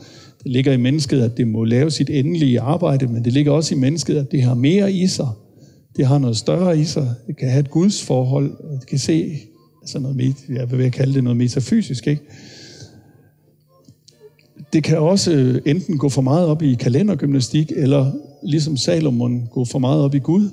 Det 0.42 0.52
ligger 0.52 0.72
i 0.72 0.76
mennesket, 0.76 1.22
at 1.22 1.37
det 1.37 1.48
må 1.48 1.64
lave 1.64 1.90
sit 1.90 2.11
endelige 2.11 2.61
arbejde, 2.61 3.07
men 3.07 3.24
det 3.24 3.33
ligger 3.33 3.52
også 3.52 3.74
i 3.74 3.78
mennesket, 3.78 4.16
at 4.16 4.33
det 4.33 4.42
har 4.42 4.54
mere 4.54 4.92
i 4.92 5.07
sig. 5.07 5.28
Det 5.96 6.07
har 6.07 6.18
noget 6.18 6.37
større 6.37 6.78
i 6.78 6.85
sig. 6.85 7.14
Det 7.26 7.37
kan 7.37 7.50
have 7.50 7.61
et 7.61 7.70
gudsforhold. 7.70 8.50
Det 8.80 8.87
kan 8.87 8.98
se 8.98 9.33
altså 9.83 9.98
noget, 9.98 10.35
jeg 10.48 10.78
vil 10.78 10.90
kalde 10.90 11.14
det 11.14 11.24
noget 11.24 11.37
metafysisk, 11.37 12.07
ikke? 12.07 12.22
Det 14.74 14.84
kan 14.84 14.98
også 14.98 15.32
øh, 15.32 15.62
enten 15.64 15.98
gå 15.98 16.08
for 16.08 16.22
meget 16.22 16.46
op 16.46 16.62
i 16.62 16.74
kalendergymnastik, 16.74 17.72
eller 17.76 18.12
ligesom 18.42 18.76
Salomon 18.76 19.48
gå 19.50 19.64
for 19.64 19.78
meget 19.78 20.02
op 20.02 20.14
i 20.14 20.18
Gud. 20.18 20.50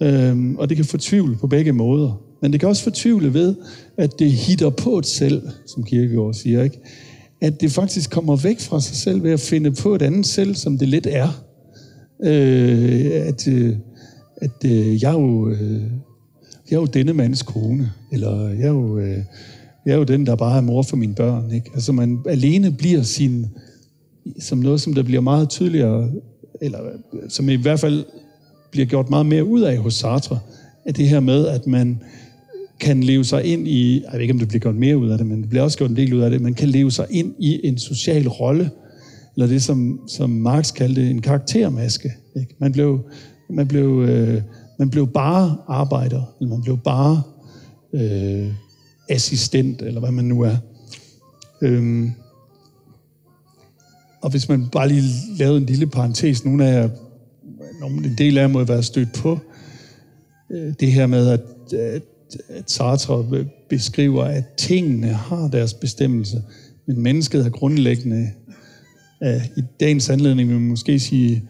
Øhm, 0.00 0.56
og 0.56 0.68
det 0.68 0.76
kan 0.76 0.86
fortvivle 0.86 1.36
på 1.36 1.46
begge 1.46 1.72
måder. 1.72 2.22
Men 2.40 2.52
det 2.52 2.60
kan 2.60 2.68
også 2.68 2.82
fortvivle 2.82 3.34
ved, 3.34 3.54
at 3.96 4.18
det 4.18 4.32
hitter 4.32 4.70
på 4.70 4.98
et 4.98 5.06
selv, 5.06 5.42
som 5.66 5.84
Kirkegaard 5.84 6.34
siger. 6.34 6.62
Ikke? 6.62 6.78
At 7.40 7.60
det 7.60 7.72
faktisk 7.72 8.10
kommer 8.10 8.36
væk 8.36 8.60
fra 8.60 8.80
sig 8.80 8.96
selv 8.96 9.22
ved 9.22 9.32
at 9.32 9.40
finde 9.40 9.70
på 9.70 9.94
et 9.94 10.02
andet 10.02 10.26
selv, 10.26 10.54
som 10.54 10.78
det 10.78 10.88
lidt 10.88 11.06
er. 11.10 11.28
Øh, 12.24 13.10
at 13.12 13.48
øh, 13.48 13.76
at 14.36 14.64
øh, 14.64 15.02
jeg 15.02 15.12
jo... 15.12 15.50
Øh, 15.50 15.82
jeg 16.70 16.76
er 16.76 16.80
jo 16.80 16.86
denne 16.86 17.12
mands 17.12 17.42
kone, 17.42 17.90
eller 18.12 18.48
jeg 18.48 18.62
er 18.62 18.68
jo, 18.68 18.98
øh, 18.98 19.18
jeg 19.86 19.92
er 19.92 19.96
jo 19.96 20.04
den, 20.04 20.26
der 20.26 20.36
bare 20.36 20.56
er 20.56 20.60
mor 20.60 20.82
for 20.82 20.96
mine 20.96 21.14
børn. 21.14 21.50
Ikke? 21.54 21.70
Altså 21.74 21.92
man 21.92 22.18
alene 22.28 22.70
bliver 22.70 23.02
sin, 23.02 23.46
som 24.38 24.58
noget, 24.58 24.80
som 24.80 24.94
der 24.94 25.02
bliver 25.02 25.20
meget 25.20 25.48
tydeligere, 25.48 26.10
eller 26.60 26.78
som 27.28 27.48
i 27.48 27.54
hvert 27.54 27.80
fald 27.80 28.04
bliver 28.70 28.86
gjort 28.86 29.10
meget 29.10 29.26
mere 29.26 29.44
ud 29.44 29.60
af 29.60 29.78
hos 29.78 29.94
Sartre, 29.94 30.38
at 30.84 30.96
det 30.96 31.08
her 31.08 31.20
med, 31.20 31.46
at 31.46 31.66
man 31.66 32.00
kan 32.80 33.02
leve 33.02 33.24
sig 33.24 33.44
ind 33.44 33.68
i, 33.68 34.02
jeg 34.04 34.12
ved 34.12 34.20
ikke, 34.20 34.32
om 34.32 34.38
det 34.38 34.48
bliver 34.48 34.60
gjort 34.60 34.74
mere 34.74 34.98
ud 34.98 35.10
af 35.10 35.18
det, 35.18 35.26
men 35.26 35.40
det 35.40 35.48
bliver 35.48 35.62
også 35.62 35.78
gjort 35.78 35.90
en 35.90 35.96
del 35.96 36.14
ud 36.14 36.20
af 36.20 36.30
det, 36.30 36.40
man 36.40 36.54
kan 36.54 36.68
leve 36.68 36.90
sig 36.90 37.06
ind 37.10 37.34
i 37.38 37.66
en 37.66 37.78
social 37.78 38.28
rolle, 38.28 38.70
eller 39.36 39.46
det, 39.46 39.62
som, 39.62 40.00
som 40.08 40.30
Marx 40.30 40.72
kaldte 40.72 41.10
en 41.10 41.20
karaktermaske. 41.20 42.12
Ikke? 42.36 42.54
Man 42.58 42.72
blev, 42.72 43.00
man 43.50 43.68
blev 43.68 44.04
øh, 44.08 44.42
man 44.82 44.90
blev 44.90 45.06
bare 45.06 45.56
arbejder, 45.68 46.22
eller 46.40 46.54
man 46.54 46.62
blev 46.62 46.78
bare 46.78 47.22
øh, 47.92 48.52
assistent, 49.08 49.82
eller 49.82 50.00
hvad 50.00 50.10
man 50.10 50.24
nu 50.24 50.40
er. 50.40 50.56
Øhm, 51.62 52.12
og 54.22 54.30
hvis 54.30 54.48
man 54.48 54.68
bare 54.72 54.88
lige 54.88 55.02
lavede 55.38 55.56
en 55.56 55.66
lille 55.66 55.86
parentes, 55.86 56.44
nogle 56.44 56.66
af 56.68 56.82
jer, 56.82 56.88
en 57.88 58.14
del 58.18 58.38
af 58.38 58.42
jer 58.42 58.48
må 58.48 58.64
være 58.64 58.82
stødt 58.82 59.12
på 59.12 59.38
øh, 60.50 60.74
det 60.80 60.92
her 60.92 61.06
med, 61.06 61.28
at, 61.28 61.40
at, 61.72 62.02
at 62.48 62.70
Sartre 62.70 63.26
øh, 63.32 63.46
beskriver, 63.68 64.24
at 64.24 64.44
tingene 64.58 65.06
har 65.06 65.48
deres 65.48 65.74
bestemmelse, 65.74 66.42
men 66.86 67.00
mennesket 67.00 67.46
er 67.46 67.50
grundlæggende, 67.50 68.30
øh, 69.22 69.46
i 69.56 69.62
dagens 69.80 70.10
anledning 70.10 70.48
vil 70.48 70.58
man 70.58 70.68
måske 70.68 71.00
sige, 71.00 71.42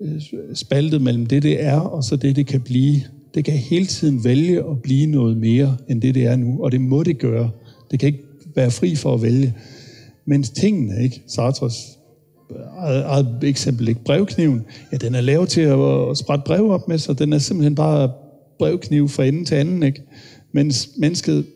Øh, 0.00 0.22
spaltet 0.54 1.02
mellem 1.02 1.26
det, 1.26 1.42
det 1.42 1.64
er, 1.64 1.80
og 1.80 2.04
så 2.04 2.16
det, 2.16 2.36
det 2.36 2.46
kan 2.46 2.60
blive. 2.60 3.00
Det 3.34 3.44
kan 3.44 3.54
hele 3.54 3.86
tiden 3.86 4.24
vælge 4.24 4.58
at 4.58 4.82
blive 4.82 5.06
noget 5.06 5.36
mere, 5.36 5.76
end 5.88 6.02
det, 6.02 6.14
det 6.14 6.24
er 6.24 6.36
nu, 6.36 6.64
og 6.64 6.72
det 6.72 6.80
må 6.80 7.02
det 7.02 7.18
gøre. 7.18 7.50
Det 7.90 8.00
kan 8.00 8.06
ikke 8.06 8.24
være 8.54 8.70
fri 8.70 8.94
for 8.94 9.14
at 9.14 9.22
vælge. 9.22 9.54
Men 10.26 10.42
tingene, 10.42 11.02
ikke? 11.02 11.22
Sartres 11.26 11.98
eget, 12.78 13.04
eget 13.04 13.38
eksempel, 13.42 13.88
ikke? 13.88 14.04
Brevkniven, 14.04 14.64
ja, 14.92 14.96
den 14.96 15.14
er 15.14 15.20
lavet 15.20 15.48
til 15.48 15.60
at, 15.60 16.10
at 16.10 16.18
sprætte 16.18 16.42
brev 16.46 16.70
op 16.70 16.88
med, 16.88 16.98
så 16.98 17.12
den 17.12 17.32
er 17.32 17.38
simpelthen 17.38 17.74
bare 17.74 18.12
brevkniv 18.58 19.08
fra 19.08 19.24
ende 19.24 19.44
til 19.44 19.54
anden, 19.54 19.82
ikke? 19.82 20.02
Mens 20.52 20.90
mennesket 20.96 21.46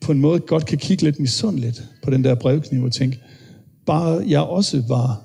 på 0.00 0.12
en 0.12 0.18
måde 0.18 0.40
godt 0.40 0.66
kan 0.66 0.78
kigge 0.78 1.04
lidt 1.04 1.20
misundeligt 1.20 1.84
på 2.02 2.10
den 2.10 2.24
der 2.24 2.34
brevkniv 2.34 2.82
og 2.82 2.92
tænke, 2.92 3.18
bare 3.86 4.22
jeg 4.28 4.40
også 4.40 4.82
var, 4.88 5.22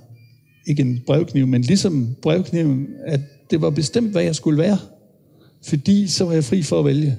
ikke 0.67 0.82
en 0.82 1.00
brevkniv, 1.08 1.48
men 1.48 1.62
ligesom 1.62 2.15
brevkniven, 2.21 2.88
at 3.06 3.19
det 3.52 3.62
var 3.62 3.69
bestemt, 3.69 4.12
hvad 4.12 4.24
jeg 4.24 4.36
skulle 4.36 4.58
være. 4.58 4.78
Fordi 5.65 6.08
så 6.08 6.25
var 6.25 6.34
jeg 6.34 6.43
fri 6.43 6.62
for 6.63 6.80
at 6.80 6.86
vælge. 6.86 7.17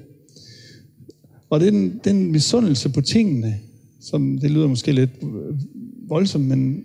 Og 1.51 1.61
den, 1.61 2.01
den 2.05 2.33
misundelse 2.33 2.89
på 2.89 3.01
tingene, 3.01 3.57
som 4.01 4.39
det 4.39 4.51
lyder 4.51 4.67
måske 4.67 4.93
lidt 4.93 5.11
øh, 5.23 5.59
voldsomt, 6.09 6.45
men, 6.45 6.85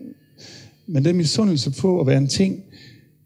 men 0.88 1.06
den 1.06 1.15
misundelse 1.15 1.71
på 1.71 2.02
at 2.02 2.08
være 2.08 2.17
en 2.17 2.28
ting, 2.28 2.60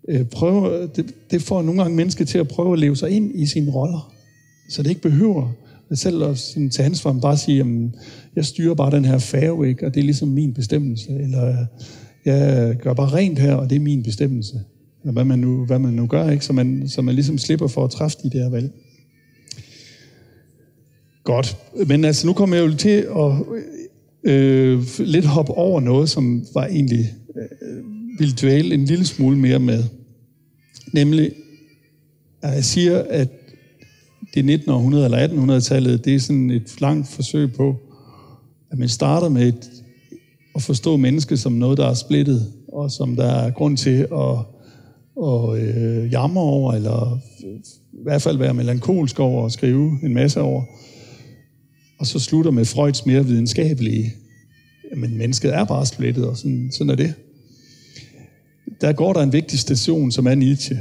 øh, 0.09 0.25
prøver, 0.25 0.87
det, 0.87 1.13
det 1.31 1.41
får 1.41 1.61
nogle 1.61 1.81
gange 1.81 1.95
mennesker 1.97 2.25
til 2.25 2.37
at 2.37 2.47
prøve 2.47 2.73
at 2.73 2.79
leve 2.79 2.95
sig 2.95 3.09
ind 3.09 3.31
i 3.35 3.45
sine 3.45 3.71
roller. 3.71 4.13
Så 4.69 4.83
det 4.83 4.89
ikke 4.89 5.01
behøver 5.01 5.51
selv 5.93 6.23
at 6.23 6.37
sådan, 6.37 6.69
tage 6.69 6.85
ansvar, 6.85 7.11
men 7.11 7.21
bare 7.21 7.37
sige, 7.37 7.57
jamen, 7.57 7.95
jeg 8.35 8.45
styrer 8.45 8.73
bare 8.73 8.91
den 8.91 9.05
her 9.05 9.17
færge, 9.17 9.69
ikke? 9.69 9.85
og 9.85 9.93
det 9.93 9.99
er 9.99 10.05
ligesom 10.05 10.27
min 10.27 10.53
bestemmelse. 10.53 11.11
Eller 11.11 11.65
jeg 12.25 12.75
gør 12.81 12.93
bare 12.93 13.13
rent 13.13 13.39
her, 13.39 13.55
og 13.55 13.69
det 13.69 13.75
er 13.75 13.79
min 13.79 14.03
bestemmelse. 14.03 14.61
Eller 15.05 15.13
hvad 15.13 15.25
man 15.25 15.39
nu, 15.39 15.65
hvad 15.65 15.79
man 15.79 15.93
nu 15.93 16.07
gør, 16.07 16.29
ikke? 16.29 16.45
Så, 16.45 16.53
man, 16.53 16.89
så 16.89 17.01
man 17.01 17.15
ligesom 17.15 17.37
slipper 17.37 17.67
for 17.67 17.85
at 17.85 17.91
træffe 17.91 18.17
de 18.23 18.29
der 18.29 18.49
valg. 18.49 18.71
Godt. 21.23 21.57
Men 21.87 22.05
altså, 22.05 22.27
nu 22.27 22.33
kommer 22.33 22.55
jeg 22.55 22.65
jo 22.65 22.75
til 22.75 22.89
at 22.89 23.31
øh, 24.23 24.83
lidt 24.99 25.25
hoppe 25.25 25.51
over 25.51 25.79
noget, 25.79 26.09
som 26.09 26.45
var 26.53 26.65
egentlig 26.65 27.13
øh, 27.35 28.19
ville 28.19 28.33
dvæle 28.41 28.73
en 28.73 28.85
lille 28.85 29.05
smule 29.05 29.37
mere 29.37 29.59
med. 29.59 29.83
Nemlig, 30.93 31.31
at 32.41 32.53
jeg 32.53 32.65
siger, 32.65 33.03
at 33.09 33.29
det 34.33 34.43
1900- 34.43 34.95
eller 34.95 35.27
1800-tallet, 35.27 36.05
det 36.05 36.15
er 36.15 36.19
sådan 36.19 36.51
et 36.51 36.81
langt 36.81 37.07
forsøg 37.07 37.53
på, 37.53 37.75
at 38.71 38.77
man 38.77 38.89
starter 38.89 39.29
med 39.29 39.47
et, 39.47 39.71
at 40.55 40.61
forstå 40.61 40.97
mennesket 40.97 41.39
som 41.39 41.53
noget, 41.53 41.77
der 41.77 41.87
er 41.87 41.93
splittet, 41.93 42.53
og 42.67 42.91
som 42.91 43.15
der 43.15 43.27
er 43.27 43.51
grund 43.51 43.77
til 43.77 44.07
at, 44.13 44.54
og 45.15 45.59
øh, 45.59 46.11
jamre 46.11 46.41
over, 46.41 46.73
eller 46.73 47.19
i 47.93 48.03
hvert 48.03 48.21
fald 48.21 48.37
være 48.37 48.53
melankolsk 48.53 49.19
over 49.19 49.43
og 49.43 49.51
skrive 49.51 49.99
en 50.03 50.13
masse 50.13 50.41
over. 50.41 50.63
Og 51.99 52.07
så 52.07 52.19
slutter 52.19 52.51
med 52.51 52.65
Freuds 52.65 53.05
mere 53.05 53.25
videnskabelige, 53.25 54.13
men 54.95 55.17
mennesket 55.17 55.53
er 55.53 55.65
bare 55.65 55.85
splittet, 55.85 56.25
og 56.25 56.37
sådan, 56.37 56.71
sådan 56.71 56.89
er 56.89 56.95
det. 56.95 57.13
Der 58.81 58.93
går 58.93 59.13
der 59.13 59.21
en 59.21 59.33
vigtig 59.33 59.59
station, 59.59 60.11
som 60.11 60.27
er 60.27 60.35
Nietzsche. 60.35 60.77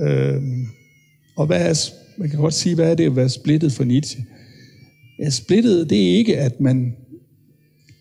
Øhm, 0.00 0.66
og 1.36 1.46
hvad 1.46 1.70
er 1.70 1.90
man 2.18 2.30
kan 2.30 2.38
godt 2.38 2.54
sige, 2.54 2.74
hvad 2.74 2.90
er 2.90 2.94
det 2.94 3.04
at 3.04 3.16
være 3.16 3.28
splittet 3.28 3.72
for 3.72 3.84
Nietzsche? 3.84 4.24
Ja, 5.18 5.30
splittet, 5.30 5.90
det 5.90 6.10
er 6.10 6.16
ikke, 6.16 6.38
at 6.38 6.60
man... 6.60 6.96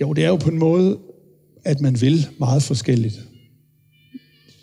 Jo, 0.01 0.13
det 0.13 0.23
er 0.23 0.27
jo 0.27 0.35
på 0.35 0.49
en 0.49 0.59
måde, 0.59 0.99
at 1.65 1.81
man 1.81 2.01
vil 2.01 2.27
meget 2.39 2.63
forskelligt. 2.63 3.21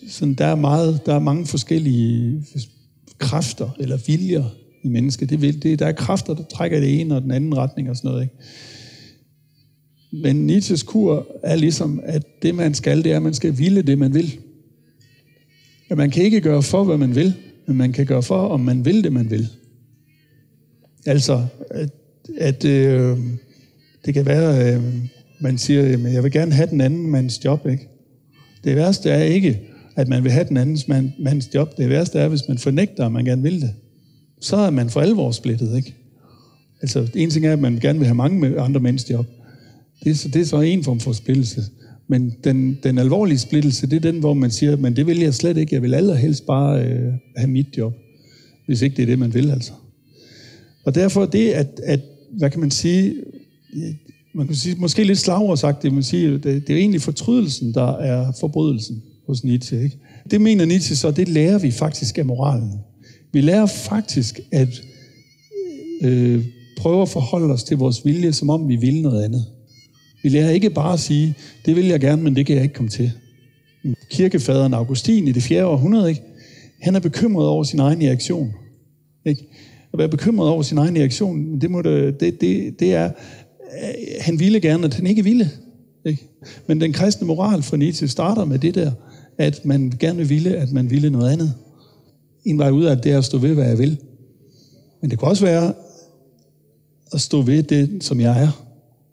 Sådan, 0.09 0.35
der, 0.35 0.45
er 0.45 0.55
meget, 0.55 1.07
der 1.07 1.15
er 1.15 1.19
mange 1.19 1.47
forskellige 1.47 2.45
kræfter 3.19 3.71
eller 3.79 3.97
viljer 4.07 4.45
i 4.83 4.88
mennesket. 4.88 5.31
Det 5.31 5.43
vil, 5.43 5.62
det, 5.62 5.79
der 5.79 5.87
er 5.87 5.93
kræfter, 5.93 6.35
der 6.35 6.43
trækker 6.45 6.81
det 6.81 7.01
ene 7.01 7.17
og 7.17 7.23
den 7.23 7.31
anden 7.31 7.57
retning 7.57 7.91
og 7.91 7.97
sådan 7.97 8.11
noget. 8.11 8.23
Ikke? 8.23 8.35
Men 10.12 10.47
Nietzsches 10.47 10.83
kur 10.83 11.27
er 11.43 11.57
ligesom, 11.57 12.01
at 12.05 12.43
det 12.43 12.55
man 12.55 12.75
skal, 12.75 13.05
det 13.05 13.12
er, 13.12 13.17
at 13.17 13.23
man 13.23 13.35
skal 13.35 13.59
ville 13.59 13.83
det, 13.83 13.99
man 13.99 14.15
vil. 14.15 14.38
At 15.91 15.97
man 15.97 16.11
kan 16.11 16.25
ikke 16.25 16.41
gøre 16.41 16.62
for, 16.62 16.85
hvad 16.85 16.99
man 16.99 17.15
vil, 17.15 17.35
men 17.67 17.77
man 17.77 17.93
kan 17.93 18.07
gøre 18.07 18.23
for, 18.23 18.49
om 18.49 18.61
man 18.61 18.85
vil 18.85 19.05
det, 19.05 19.12
man 19.12 19.31
vil. 19.31 19.49
Altså, 21.07 21.47
at, 21.71 21.91
at 22.38 22.65
øh, 22.65 23.19
det 24.05 24.15
kan 24.15 24.27
være, 24.27 24.75
øh, 24.75 24.83
man 25.41 25.59
siger, 25.59 25.83
at 25.83 26.12
jeg 26.12 26.23
vil 26.23 26.33
gerne 26.33 26.53
have 26.53 26.71
den 26.71 26.81
anden 26.81 27.11
mands 27.11 27.45
job, 27.45 27.67
ikke? 27.67 27.88
Det 28.65 28.77
værste 28.77 29.11
er 29.11 29.23
ikke, 29.23 29.61
at 29.97 30.09
man 30.09 30.25
vil 30.25 30.33
have 30.33 30.49
den 30.49 30.57
andens 30.57 30.89
mand, 30.89 31.11
mands 31.19 31.55
job. 31.55 31.77
Det 31.77 31.89
værste 31.89 32.19
er, 32.19 32.29
hvis 32.29 32.49
man 32.49 32.59
fornægter, 32.59 33.07
at 33.07 33.13
man 33.13 33.25
gerne 33.25 33.43
vil 33.43 33.61
det. 33.61 33.71
Så 34.41 34.57
er 34.57 34.71
man 34.71 34.91
for 34.91 35.01
alvor 35.01 35.31
splittet, 35.31 35.77
ikke? 35.77 35.95
Altså, 36.83 37.09
en 37.15 37.31
ting 37.31 37.47
er, 37.47 37.53
at 37.53 37.59
man 37.59 37.79
gerne 37.79 37.99
vil 37.99 38.07
have 38.07 38.15
mange 38.15 38.61
andre 38.61 38.81
mænds 38.81 39.11
job. 39.11 39.27
Det 40.05 40.11
er, 40.11 40.15
så, 40.15 40.29
det 40.29 40.41
er 40.41 40.47
så 40.47 40.61
en 40.61 40.85
form 40.85 41.01
for 41.01 41.13
splittelse. 41.13 41.63
Men 42.09 42.35
den, 42.45 42.79
den 42.83 42.99
alvorlige 42.99 43.39
splittelse, 43.39 43.87
det 43.87 43.97
er 43.97 44.13
den, 44.13 44.21
hvor 44.21 44.35
man 44.35 44.51
siger, 44.51 44.77
men 44.77 44.97
det 44.97 45.07
vil 45.07 45.19
jeg 45.19 45.35
slet 45.35 45.57
ikke. 45.57 45.75
Jeg 45.75 45.83
vil 45.83 45.95
allerhelst 45.95 46.47
bare 46.47 46.85
øh, 46.85 47.13
have 47.37 47.51
mit 47.51 47.67
job. 47.79 47.95
Hvis 48.67 48.83
ikke 48.83 48.97
det 48.97 49.03
er 49.03 49.07
det, 49.07 49.19
man 49.19 49.35
vil, 49.35 49.51
altså. 49.51 49.73
Og 50.85 50.95
derfor 50.95 51.27
det, 51.27 51.51
at, 51.51 51.81
at 51.85 52.01
hvad 52.31 52.51
kan 52.51 52.61
man 52.61 52.71
sige, 52.71 53.15
man 54.35 54.47
kan 54.47 54.57
sige, 54.57 54.77
måske 54.79 55.05
lidt 55.05 55.19
slagord 55.19 55.57
sagt, 55.57 55.83
det, 55.83 55.93
man 55.93 56.03
siger, 56.03 56.31
det, 56.31 56.67
det 56.67 56.71
er 56.71 56.77
egentlig 56.79 57.01
fortrydelsen, 57.01 57.75
der 57.75 57.97
er 57.97 58.33
forbrydelsen 58.41 59.03
hos 59.27 59.45
Nietzsche. 59.45 59.83
Ikke? 59.83 59.97
Det 60.31 60.41
mener 60.41 60.65
Nietzsche 60.65 60.97
så, 60.97 61.11
det 61.11 61.29
lærer 61.29 61.59
vi 61.59 61.71
faktisk 61.71 62.19
af 62.19 62.25
moralen. 62.25 62.73
Vi 63.33 63.41
lærer 63.41 63.67
faktisk 63.67 64.41
at 64.53 64.83
øh, 66.03 66.45
prøve 66.77 67.03
at 67.03 67.09
forholde 67.09 67.55
os 67.55 67.65
til 67.65 67.77
vores 67.77 68.05
vilje, 68.05 68.33
som 68.33 68.51
om 68.51 68.69
vi 68.69 68.77
vil 68.77 69.03
noget 69.03 69.25
andet. 69.25 69.45
Vi 70.23 70.29
lærer 70.29 70.51
ikke 70.51 70.71
bare 70.71 70.93
at 70.93 71.01
sige, 71.01 71.35
det 71.67 71.77
vil 71.77 71.87
jeg 71.87 72.01
gerne, 72.01 72.23
men 72.23 72.37
det 72.37 72.47
kan 72.47 72.55
jeg 72.55 72.63
ikke 72.63 72.75
komme 72.75 72.89
til. 72.89 73.13
Kirkefaderen 74.11 74.75
Augustin 74.75 75.29
i 75.29 75.33
det 75.33 75.43
4. 75.43 75.67
århundrede, 75.67 76.09
ikke? 76.09 76.23
han 76.83 76.95
er 76.95 77.01
bekymret 77.01 77.47
over 77.47 77.65
sin 77.65 77.79
egen 77.79 78.03
reaktion. 78.03 78.53
Ikke? 79.25 79.47
At 79.93 79.99
være 79.99 80.09
bekymret 80.09 80.49
over 80.49 80.63
sin 80.63 80.79
egen 80.79 80.97
reaktion, 80.97 81.61
det, 81.61 81.71
må 81.71 81.83
det, 81.83 82.21
det, 82.21 82.41
det, 82.41 82.81
det 82.81 82.95
er, 82.95 83.05
øh, 83.05 83.95
han 84.21 84.41
ville 84.41 84.61
gerne, 84.61 84.87
at 84.87 84.95
han 84.95 85.07
ikke 85.07 85.25
ville. 85.25 85.51
Ikke? 86.07 86.29
Men 86.67 86.81
den 86.81 86.93
kristne 86.93 87.27
moral 87.27 87.63
for 87.63 87.77
Nietzsche 87.77 88.09
starter 88.09 88.45
med 88.45 88.59
det 88.59 88.75
der, 88.75 88.93
at 89.43 89.65
man 89.65 89.93
gerne 89.99 90.29
ville, 90.29 90.57
at 90.57 90.73
man 90.73 90.91
ville 90.91 91.11
noget 91.11 91.33
andet. 91.33 91.55
En 92.45 92.59
vej 92.59 92.71
ud 92.71 92.85
af 92.85 92.99
det 92.99 93.13
er 93.13 93.19
at 93.19 93.25
stå 93.25 93.39
ved, 93.39 93.55
hvad 93.55 93.69
jeg 93.69 93.79
vil. 93.79 93.99
Men 95.01 95.11
det 95.11 95.19
kan 95.19 95.29
også 95.29 95.45
være 95.45 95.75
at 97.13 97.21
stå 97.21 97.43
ved 97.43 97.63
det, 97.63 98.05
som 98.05 98.21
jeg 98.21 98.43
er. 98.43 98.65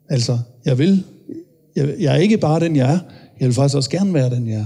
Altså, 0.10 0.40
jeg 0.66 0.78
vil, 0.78 1.04
jeg, 1.76 1.96
jeg 2.00 2.14
er 2.14 2.18
ikke 2.18 2.38
bare 2.38 2.60
den, 2.60 2.76
jeg 2.76 2.94
er. 2.94 3.00
Jeg 3.40 3.48
vil 3.48 3.54
faktisk 3.54 3.76
også 3.76 3.90
gerne 3.90 4.14
være 4.14 4.30
den, 4.30 4.48
jeg 4.48 4.60
er. 4.60 4.66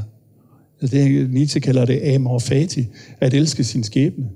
Altså 0.81 0.97
det, 0.97 1.29
Nietzsche 1.31 1.61
kalder 1.61 1.85
det 1.85 2.15
amor 2.15 2.39
fati, 2.39 2.87
at 3.19 3.33
elske 3.33 3.63
sin 3.63 3.83
skæbne. 3.83 4.29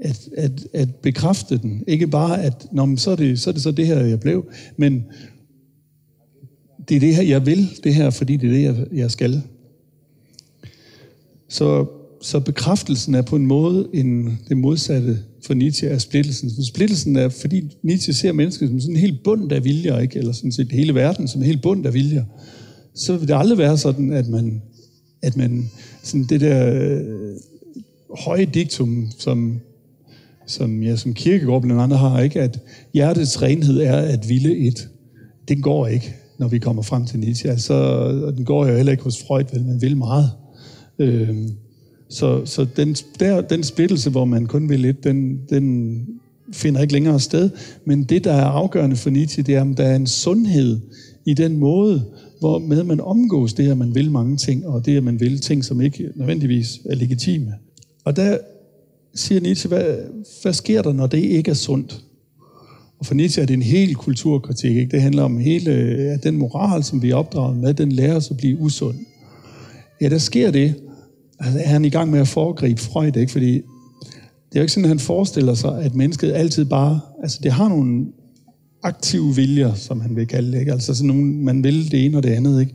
At, 0.00 0.28
at, 0.36 0.66
at 0.72 0.94
bekræfte 0.94 1.58
den. 1.58 1.84
Ikke 1.86 2.06
bare, 2.06 2.42
at 2.42 2.66
Nå, 2.72 2.96
så, 2.96 3.10
er 3.10 3.16
det, 3.16 3.40
så 3.40 3.50
er 3.50 3.52
det 3.52 3.62
så 3.62 3.70
det 3.70 3.86
her, 3.86 4.00
jeg 4.00 4.20
blev, 4.20 4.46
men 4.76 5.04
det 6.88 6.96
er 6.96 7.00
det 7.00 7.16
her, 7.16 7.22
jeg 7.22 7.46
vil, 7.46 7.70
det 7.84 7.94
her, 7.94 8.10
fordi 8.10 8.36
det 8.36 8.48
er 8.48 8.52
det, 8.52 8.62
jeg, 8.62 8.86
jeg 8.92 9.10
skal. 9.10 9.42
Så 11.52 11.86
så 12.22 12.40
bekræftelsen 12.40 13.14
er 13.14 13.22
på 13.22 13.36
en 13.36 13.46
måde 13.46 13.88
en, 13.92 14.38
det 14.48 14.56
modsatte 14.56 15.18
for 15.46 15.54
Nietzsche 15.54 15.88
af 15.88 16.00
splittelsen. 16.00 16.50
For 16.54 16.62
splittelsen 16.62 17.16
er, 17.16 17.28
fordi 17.28 17.76
Nietzsche 17.82 18.12
ser 18.12 18.32
mennesket 18.32 18.68
som 18.68 18.80
sådan 18.80 18.96
en 18.96 19.00
helt 19.00 19.22
bund 19.24 19.52
af 19.52 19.64
viljer, 19.64 19.98
ikke? 19.98 20.18
eller 20.18 20.32
sådan 20.32 20.52
set 20.52 20.72
hele 20.72 20.94
verden 20.94 21.28
som 21.28 21.40
en 21.40 21.46
helt 21.46 21.62
bund 21.62 21.86
af 21.86 21.94
viljer, 21.94 22.24
så 22.94 23.16
vil 23.16 23.28
det 23.28 23.34
aldrig 23.34 23.58
være 23.58 23.78
sådan, 23.78 24.12
at 24.12 24.28
man, 24.28 24.62
at 25.22 25.36
man 25.36 25.70
sådan 26.02 26.24
det 26.24 26.40
der 26.40 26.74
øh, 26.74 27.36
høje 28.18 28.44
diktum, 28.44 29.08
som, 29.18 29.60
som, 30.46 30.82
ja, 30.82 30.96
som 30.96 31.14
Kirkegaard 31.14 31.62
blandt 31.62 31.82
andet 31.82 31.98
har, 31.98 32.20
ikke? 32.20 32.40
at 32.40 32.60
hjertets 32.94 33.42
renhed 33.42 33.80
er 33.80 33.96
at 33.96 34.28
ville 34.28 34.56
et. 34.56 34.88
Det 35.48 35.62
går 35.62 35.86
ikke, 35.86 36.14
når 36.38 36.48
vi 36.48 36.58
kommer 36.58 36.82
frem 36.82 37.06
til 37.06 37.18
Nietzsche. 37.18 37.50
Altså, 37.50 37.74
og 38.26 38.36
den 38.36 38.44
går 38.44 38.66
jo 38.66 38.76
heller 38.76 38.92
ikke 38.92 39.04
hos 39.04 39.22
Freud, 39.26 39.44
vel, 39.52 39.64
man 39.64 39.80
vil 39.80 39.96
meget. 39.96 40.30
Øh, 41.02 41.36
så, 42.08 42.46
så 42.46 42.66
den, 42.76 42.94
der, 43.20 43.40
den 43.40 43.62
splittelse, 43.62 44.10
hvor 44.10 44.24
man 44.24 44.46
kun 44.46 44.68
vil 44.68 44.80
lidt, 44.80 45.04
den, 45.04 45.40
den 45.50 46.06
finder 46.52 46.80
ikke 46.80 46.92
længere 46.92 47.20
sted. 47.20 47.50
Men 47.84 48.04
det, 48.04 48.24
der 48.24 48.32
er 48.32 48.44
afgørende 48.44 48.96
for 48.96 49.10
Nietzsche, 49.10 49.42
det 49.42 49.54
er, 49.54 49.60
om 49.60 49.74
der 49.74 49.84
er 49.84 49.96
en 49.96 50.06
sundhed 50.06 50.80
i 51.26 51.34
den 51.34 51.56
måde, 51.56 52.04
hvor 52.38 52.58
med 52.58 52.84
man 52.84 53.00
omgås 53.00 53.54
det, 53.54 53.70
at 53.70 53.78
man 53.78 53.94
vil 53.94 54.10
mange 54.10 54.36
ting, 54.36 54.66
og 54.66 54.86
det, 54.86 54.96
at 54.96 55.04
man 55.04 55.20
vil 55.20 55.40
ting, 55.40 55.64
som 55.64 55.80
ikke 55.80 56.08
nødvendigvis 56.14 56.80
er 56.84 56.94
legitime. 56.94 57.54
Og 58.04 58.16
der 58.16 58.38
siger 59.14 59.40
Nietzsche, 59.40 59.68
hvad, 59.68 59.96
hvad 60.42 60.52
sker 60.52 60.82
der, 60.82 60.92
når 60.92 61.06
det 61.06 61.18
ikke 61.18 61.50
er 61.50 61.54
sundt? 61.54 62.04
Og 62.98 63.06
for 63.06 63.14
Nietzsche 63.14 63.42
er 63.42 63.46
det 63.46 63.54
en 63.54 63.62
hel 63.62 63.94
kulturkritik. 63.94 64.76
Ikke? 64.76 64.90
Det 64.90 65.02
handler 65.02 65.22
om 65.22 65.38
hele 65.38 65.72
ja, 65.72 66.16
den 66.16 66.36
moral, 66.36 66.84
som 66.84 67.02
vi 67.02 67.10
er 67.10 67.14
opdraget 67.14 67.56
med, 67.56 67.74
den 67.74 67.92
lærer 67.92 68.16
os 68.16 68.30
at 68.30 68.36
blive 68.36 68.58
usund. 68.58 68.96
Ja, 70.00 70.08
der 70.08 70.18
sker 70.18 70.50
det, 70.50 70.74
altså, 71.42 71.58
er 71.58 71.68
han 71.68 71.84
i 71.84 71.90
gang 71.90 72.10
med 72.10 72.20
at 72.20 72.28
foregribe 72.28 72.80
Freud, 72.80 73.16
ikke? 73.16 73.32
Fordi 73.32 73.52
det 73.52 74.58
er 74.58 74.60
jo 74.60 74.62
ikke 74.62 74.72
sådan, 74.72 74.84
at 74.84 74.88
han 74.88 74.98
forestiller 74.98 75.54
sig, 75.54 75.82
at 75.82 75.94
mennesket 75.94 76.32
altid 76.32 76.64
bare... 76.64 77.00
Altså, 77.22 77.38
det 77.42 77.52
har 77.52 77.68
nogle 77.68 78.06
aktive 78.82 79.36
viljer, 79.36 79.74
som 79.74 80.00
han 80.00 80.16
vil 80.16 80.26
kalde 80.26 80.52
det. 80.52 80.60
Ikke? 80.60 80.72
Altså 80.72 80.94
sådan 80.94 81.08
nogle, 81.08 81.24
man 81.24 81.64
vil 81.64 81.90
det 81.90 82.04
ene 82.04 82.16
og 82.16 82.22
det 82.22 82.30
andet. 82.30 82.60
Ikke? 82.60 82.74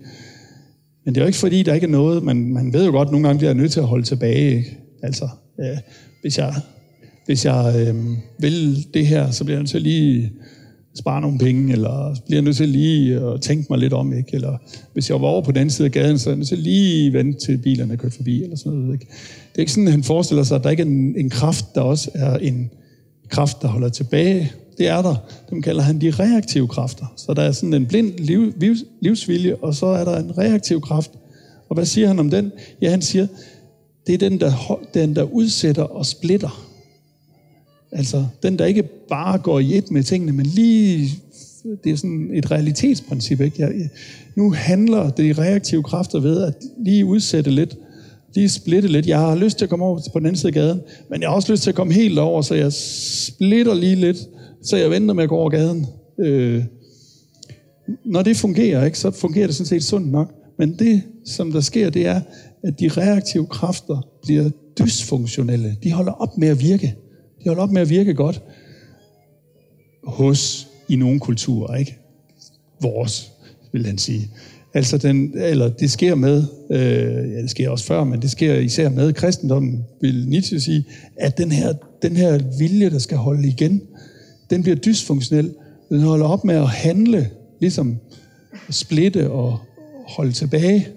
Men 1.06 1.16
det 1.16 1.22
er 1.22 1.26
jo 1.26 1.28
ikke 1.28 1.40
fordi, 1.40 1.64
der 1.64 1.74
ikke 1.74 1.88
er 1.88 1.92
noget, 1.92 2.24
man, 2.24 2.54
man 2.54 2.74
ved 2.74 2.86
jo 2.86 2.92
godt, 2.92 3.08
at 3.08 3.12
nogle 3.12 3.28
gange 3.28 3.38
bliver 3.38 3.50
jeg 3.50 3.58
nødt 3.58 3.72
til 3.72 3.80
at 3.80 3.86
holde 3.86 4.06
tilbage. 4.06 4.58
Ikke? 4.58 4.78
Altså, 5.04 5.30
øh, 5.60 5.78
hvis 6.22 6.38
jeg, 6.38 6.54
hvis 7.26 7.46
jeg 7.46 7.88
øh, 7.88 7.96
vil 8.40 8.88
det 8.94 9.08
her, 9.08 9.32
så 9.32 9.44
bliver 9.44 9.58
jeg 9.58 9.62
nødt 9.62 9.70
til 9.70 9.78
at 9.78 9.84
lige 9.84 10.32
spare 10.98 11.22
nogle 11.22 11.38
penge, 11.38 11.74
eller 11.74 12.16
bliver 12.26 12.38
jeg 12.38 12.44
nødt 12.44 12.58
til 12.58 12.70
lige 12.70 13.20
at 13.20 13.42
tænke 13.42 13.66
mig 13.70 13.80
lidt 13.80 13.94
om, 13.94 14.14
ikke? 14.14 14.30
Eller 14.34 14.58
hvis 14.94 15.10
jeg 15.10 15.22
var 15.22 15.28
over 15.28 15.42
på 15.42 15.52
den 15.52 15.58
anden 15.58 15.70
side 15.70 15.86
af 15.86 15.92
gaden, 15.92 16.20
så 16.20 16.30
er 16.30 16.32
jeg 16.32 16.38
nødt 16.38 16.48
til 16.48 16.58
lige 16.58 17.14
vente 17.14 17.40
til 17.46 17.58
bilerne 17.58 17.94
er 17.94 17.98
kørt 17.98 18.14
forbi, 18.14 18.44
eller 18.44 18.56
sådan 18.56 18.80
noget, 18.80 18.94
ikke? 18.94 19.06
Det 19.52 19.56
er 19.56 19.60
ikke 19.60 19.72
sådan, 19.72 19.88
at 19.88 19.92
han 19.92 20.04
forestiller 20.04 20.44
sig, 20.44 20.56
at 20.56 20.64
der 20.64 20.70
ikke 20.70 20.82
er 20.82 20.88
en, 20.88 21.16
en 21.18 21.30
kraft, 21.30 21.66
der 21.76 21.82
også 21.82 22.12
er 22.14 22.38
en 22.38 22.70
kraft, 23.30 23.62
der 23.62 23.68
holder 23.68 23.90
tilbage. 23.90 24.52
Det 24.78 24.88
er 24.88 25.02
der. 25.02 25.16
Dem 25.50 25.62
kalder 25.62 25.82
han 25.82 26.02
de 26.02 26.12
reaktive 26.12 26.68
kræfter. 26.68 27.14
Så 27.16 27.34
der 27.34 27.42
er 27.42 27.52
sådan 27.52 27.74
en 27.74 27.86
blind 27.86 28.14
liv, 28.18 28.54
livs, 28.58 28.84
livsvilje, 29.02 29.56
og 29.56 29.76
så 29.76 29.86
er 29.86 30.06
der 30.06 30.18
en 30.18 30.38
reaktiv 30.38 30.82
kraft. 30.82 31.12
Og 31.70 31.74
hvad 31.74 31.86
siger 31.86 32.08
han 32.08 32.20
om 32.20 32.30
den? 32.30 32.52
Ja, 32.82 32.90
han 32.90 33.02
siger, 33.02 33.28
det 34.08 34.14
er 34.14 34.30
den, 34.30 34.40
der, 34.40 34.80
den, 34.94 35.16
der 35.16 35.24
udsætter 35.24 35.84
og 35.84 36.06
splitter. 36.06 36.67
Altså, 37.92 38.26
den, 38.44 38.60
der 38.60 38.66
ikke 38.66 38.84
bare 39.10 39.38
går 39.38 39.60
i 39.60 39.78
et 39.78 39.92
med 39.92 40.04
tingene, 40.04 40.32
men 40.32 40.46
lige, 40.46 41.10
det 41.84 41.92
er 41.92 41.96
sådan 41.96 42.30
et 42.34 42.52
realitetsprincip, 42.52 43.42
ikke? 43.42 43.62
Jeg, 43.62 43.90
nu 44.36 44.52
handler 44.52 45.10
det 45.10 45.40
reaktive 45.40 45.84
kræfter 45.84 46.20
ved 46.20 46.44
at 46.44 46.54
lige 46.86 47.06
udsætte 47.06 47.52
lidt, 47.52 47.78
lige 48.36 48.50
splitte 48.50 48.88
lidt. 48.88 49.08
Jeg 49.08 49.20
har 49.20 49.36
lyst 49.36 49.58
til 49.58 49.66
at 49.66 49.70
komme 49.70 49.86
over 49.86 50.00
på 50.14 50.20
den 50.20 50.26
anden 50.26 50.40
side 50.40 50.48
af 50.48 50.54
gaden, 50.54 50.82
men 51.10 51.22
jeg 51.22 51.30
har 51.30 51.36
også 51.36 51.52
lyst 51.52 51.64
til 51.64 51.70
at 51.70 51.76
komme 51.76 51.94
helt 51.94 52.20
over, 52.20 52.42
så 52.42 52.56
jeg 52.56 52.74
splitter 52.74 53.74
lige 53.74 53.96
lidt, 53.96 54.18
så 54.64 54.78
jeg 54.78 54.92
venter 54.92 55.14
med 55.14 55.24
at 55.24 55.30
gå 55.30 55.36
over 55.36 55.50
gaden. 55.50 55.88
Øh, 56.20 56.64
når 58.06 58.22
det 58.22 58.38
fungerer, 58.38 58.86
ikke, 58.86 59.00
så 59.00 59.12
fungerer 59.12 59.48
det 59.48 59.56
sådan 59.56 59.68
set 59.68 59.84
sundt 59.84 60.12
nok. 60.12 60.34
Men 60.58 60.80
det, 60.80 61.02
som 61.26 61.52
der 61.52 61.62
sker, 61.62 61.90
det 61.90 62.08
er, 62.08 62.22
at 62.64 62.80
de 62.80 62.90
reaktive 62.90 63.46
kræfter 63.46 64.08
bliver 64.24 64.50
dysfunktionelle. 64.80 65.76
De 65.84 65.92
holder 65.92 66.12
op 66.12 66.38
med 66.38 66.48
at 66.48 66.62
virke. 66.62 66.96
Det 67.38 67.48
holder 67.48 67.64
op 67.64 67.72
med 67.72 67.82
at 67.82 67.90
virke 67.90 68.14
godt 68.14 68.42
hos 70.04 70.68
i 70.90 70.96
nogle 70.96 71.20
kulturer, 71.20 71.76
ikke? 71.76 71.98
Vores, 72.82 73.32
vil 73.72 73.86
han 73.86 73.98
sige. 73.98 74.30
Altså 74.74 74.98
den, 74.98 75.32
eller 75.36 75.70
det 75.70 75.92
sker 75.92 76.16
med, 76.16 76.44
øh, 76.72 77.32
ja 77.32 77.42
det 77.42 77.50
sker 77.50 77.70
også 77.70 77.86
før, 77.86 78.04
men 78.04 78.22
det 78.22 78.32
sker 78.32 78.56
især 78.56 78.90
med 78.90 79.14
kristendommen, 79.14 79.86
vil 80.02 80.28
Nietzsche 80.28 80.60
sige, 80.60 80.86
at 81.16 81.38
den 81.38 81.52
her, 81.52 81.74
den 82.02 82.16
her 82.16 82.40
vilje, 82.58 82.90
der 82.90 83.00
skal 83.00 83.18
holde 83.18 83.48
igen, 83.48 83.82
den 84.50 84.62
bliver 84.62 84.76
dysfunktionel. 84.76 85.54
Den 85.90 86.02
holder 86.02 86.26
op 86.26 86.46
med 86.46 86.56
at 86.56 86.70
handle, 86.70 87.30
ligesom 87.60 87.98
splitte 88.70 89.32
og 89.32 89.60
holde 90.08 90.32
tilbage. 90.32 90.88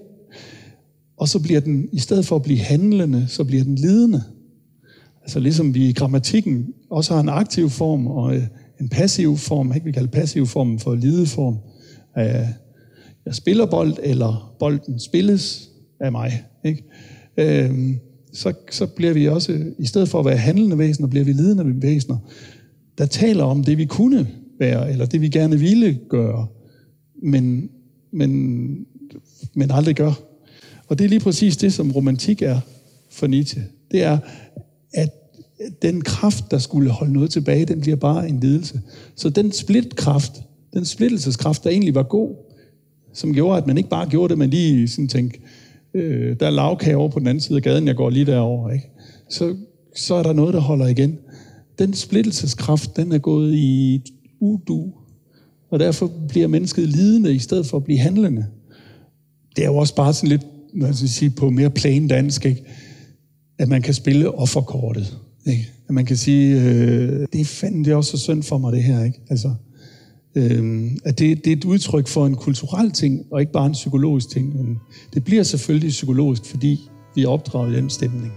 Og 1.16 1.29
så 1.29 1.38
bliver 1.38 1.61
den, 1.61 1.88
i 1.92 1.98
stedet 1.98 2.26
for 2.26 2.37
at 2.37 2.42
blive 2.42 2.59
handlende, 2.59 3.26
så 3.29 3.44
bliver 3.44 3.64
den 3.64 3.74
lidende. 3.74 4.22
Altså 5.23 5.41
ligesom 5.41 5.75
vi 5.75 5.89
i 5.89 5.93
grammatikken 5.93 6.75
også 6.91 7.15
har 7.15 7.21
en 7.21 7.29
aktiv 7.29 7.71
form 7.71 8.07
og 8.07 8.37
øh, 8.37 8.43
en 8.81 8.89
passiv 8.89 9.37
form, 9.37 9.73
ikke? 9.75 9.85
vi 9.85 9.93
kalder 9.93 10.11
passiv 10.11 10.47
form 10.47 10.79
for 10.79 10.95
lideform. 10.95 11.59
Øh, 12.19 12.47
jeg 13.27 13.35
spiller 13.35 13.67
bold, 13.67 13.97
eller 14.03 14.55
bolden 14.59 14.99
spilles 14.99 15.71
af 16.01 16.13
mig. 16.13 16.45
Ikke? 16.65 16.85
Øhm, 17.37 17.99
så, 18.33 18.53
så 18.71 18.87
bliver 18.87 19.13
vi 19.13 19.29
også, 19.29 19.65
i 19.79 19.87
stedet 19.87 20.09
for 20.09 20.19
at 20.19 20.25
være 20.25 20.37
handlende 20.37 20.79
væsener, 20.79 21.09
bliver 21.09 21.25
vi 21.25 21.33
lidende 21.33 21.83
væsener, 21.83 22.19
der 22.99 23.07
taler 23.07 23.45
om 23.45 23.65
det, 23.65 23.79
vi 23.79 23.85
kunne 23.85 24.29
være, 24.59 24.93
eller 24.93 25.07
det, 25.07 25.21
vi 25.21 25.29
gerne 25.29 25.59
ville 25.59 25.99
gøre, 26.09 26.47
men, 27.23 27.71
men, 28.13 28.87
men 29.55 29.71
aldrig 29.71 29.97
gør. 29.97 30.13
Og 30.87 30.99
det 30.99 31.05
er 31.05 31.09
lige 31.09 31.21
præcis 31.21 31.57
det, 31.57 31.73
som 31.73 31.93
romantik 31.93 32.43
er 32.43 32.61
for 33.11 33.27
Nietzsche. 33.27 33.63
Det 33.91 34.03
er, 34.03 34.19
at 34.92 35.11
den 35.83 36.00
kraft, 36.00 36.50
der 36.50 36.59
skulle 36.59 36.90
holde 36.90 37.12
noget 37.12 37.31
tilbage, 37.31 37.64
den 37.64 37.81
bliver 37.81 37.96
bare 37.96 38.29
en 38.29 38.40
lidelse. 38.40 38.81
Så 39.16 39.31
den 39.31 39.53
splitkraft, 39.53 40.33
den 40.74 40.85
splittelseskraft, 40.85 41.64
der 41.64 41.70
egentlig 41.70 41.94
var 41.94 42.03
god, 42.03 42.35
som 43.12 43.35
gjorde, 43.35 43.59
at 43.59 43.66
man 43.66 43.79
ikke 43.79 43.90
bare 43.90 44.09
gjorde 44.09 44.31
det, 44.31 44.38
men 44.38 44.50
lige 44.50 44.88
sådan 44.88 45.09
tænkte, 45.09 45.40
øh, 45.94 46.37
der 46.40 46.46
er 46.46 46.50
lavkage 46.50 46.96
over 46.96 47.09
på 47.09 47.18
den 47.18 47.26
anden 47.26 47.40
side 47.40 47.57
af 47.57 47.62
gaden, 47.62 47.87
jeg 47.87 47.96
går 47.96 48.11
lige 48.11 48.26
derover, 48.26 48.70
ikke? 48.70 48.90
Så, 49.29 49.57
så 49.96 50.14
er 50.14 50.22
der 50.22 50.33
noget, 50.33 50.55
der 50.55 50.61
holder 50.61 50.87
igen. 50.87 51.18
Den 51.79 51.94
splittelseskraft, 51.94 52.96
den 52.96 53.12
er 53.12 53.18
gået 53.18 53.55
i 53.55 54.03
udu, 54.40 54.92
og 55.70 55.79
derfor 55.79 56.11
bliver 56.29 56.46
mennesket 56.46 56.88
lidende 56.88 57.35
i 57.35 57.38
stedet 57.38 57.66
for 57.66 57.76
at 57.76 57.85
blive 57.85 57.98
handlende. 57.98 58.46
Det 59.57 59.64
er 59.64 59.68
jo 59.68 59.76
også 59.76 59.94
bare 59.94 60.14
sådan 60.14 60.29
lidt, 60.29 60.46
man 60.74 60.94
skal 60.94 61.05
jeg 61.05 61.11
sige, 61.11 61.31
på 61.31 61.50
mere 61.50 61.70
plain 61.70 62.09
dansk, 62.09 62.46
ikke? 62.46 62.64
At 63.61 63.68
man 63.68 63.83
kan 63.83 63.94
spille 63.94 64.35
offerkortet. 64.35 65.18
Ikke? 65.46 65.68
At 65.88 65.94
man 65.94 66.07
kan 66.07 66.16
sige, 66.16 66.61
øh, 66.62 67.27
det 67.33 67.40
er 67.40 67.44
fandme 67.44 67.85
det 67.85 67.90
er 67.90 67.96
også 67.96 68.11
så 68.11 68.18
synd 68.18 68.42
for 68.42 68.59
mig 68.59 68.73
det 68.73 68.83
her. 68.83 69.05
Ikke? 69.05 69.20
Altså, 69.31 69.55
øh, 70.35 70.90
at 71.05 71.18
det, 71.18 71.44
det 71.44 71.53
er 71.53 71.57
et 71.57 71.64
udtryk 71.64 72.09
for 72.09 72.27
en 72.27 72.35
kulturel 72.35 72.90
ting, 72.90 73.27
og 73.31 73.40
ikke 73.40 73.53
bare 73.53 73.66
en 73.66 73.73
psykologisk 73.73 74.29
ting. 74.29 74.57
Men 74.57 74.79
det 75.14 75.25
bliver 75.25 75.42
selvfølgelig 75.42 75.90
psykologisk, 75.90 76.44
fordi 76.44 76.81
vi 77.14 77.23
er 77.23 77.29
opdraget 77.29 77.73
i 77.73 77.77
den 77.77 77.90
stemning. 77.90 78.33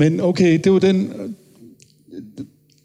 Men 0.00 0.20
okay, 0.20 0.60
det 0.64 0.72
var 0.72 0.78
den, 0.78 1.12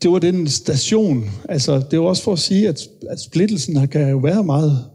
det 0.04 0.12
var 0.12 0.20
den 0.20 0.48
station. 0.48 1.24
Altså, 1.50 1.76
det 1.92 1.98
er 1.98 2.02
også 2.02 2.24
for 2.24 2.34
at 2.34 2.40
sige, 2.40 2.68
at, 2.68 2.90
at 3.10 3.20
splittelsen 3.20 3.88
kan 3.88 4.10
jo 4.10 4.18
være 4.18 4.44
meget, 4.44 4.86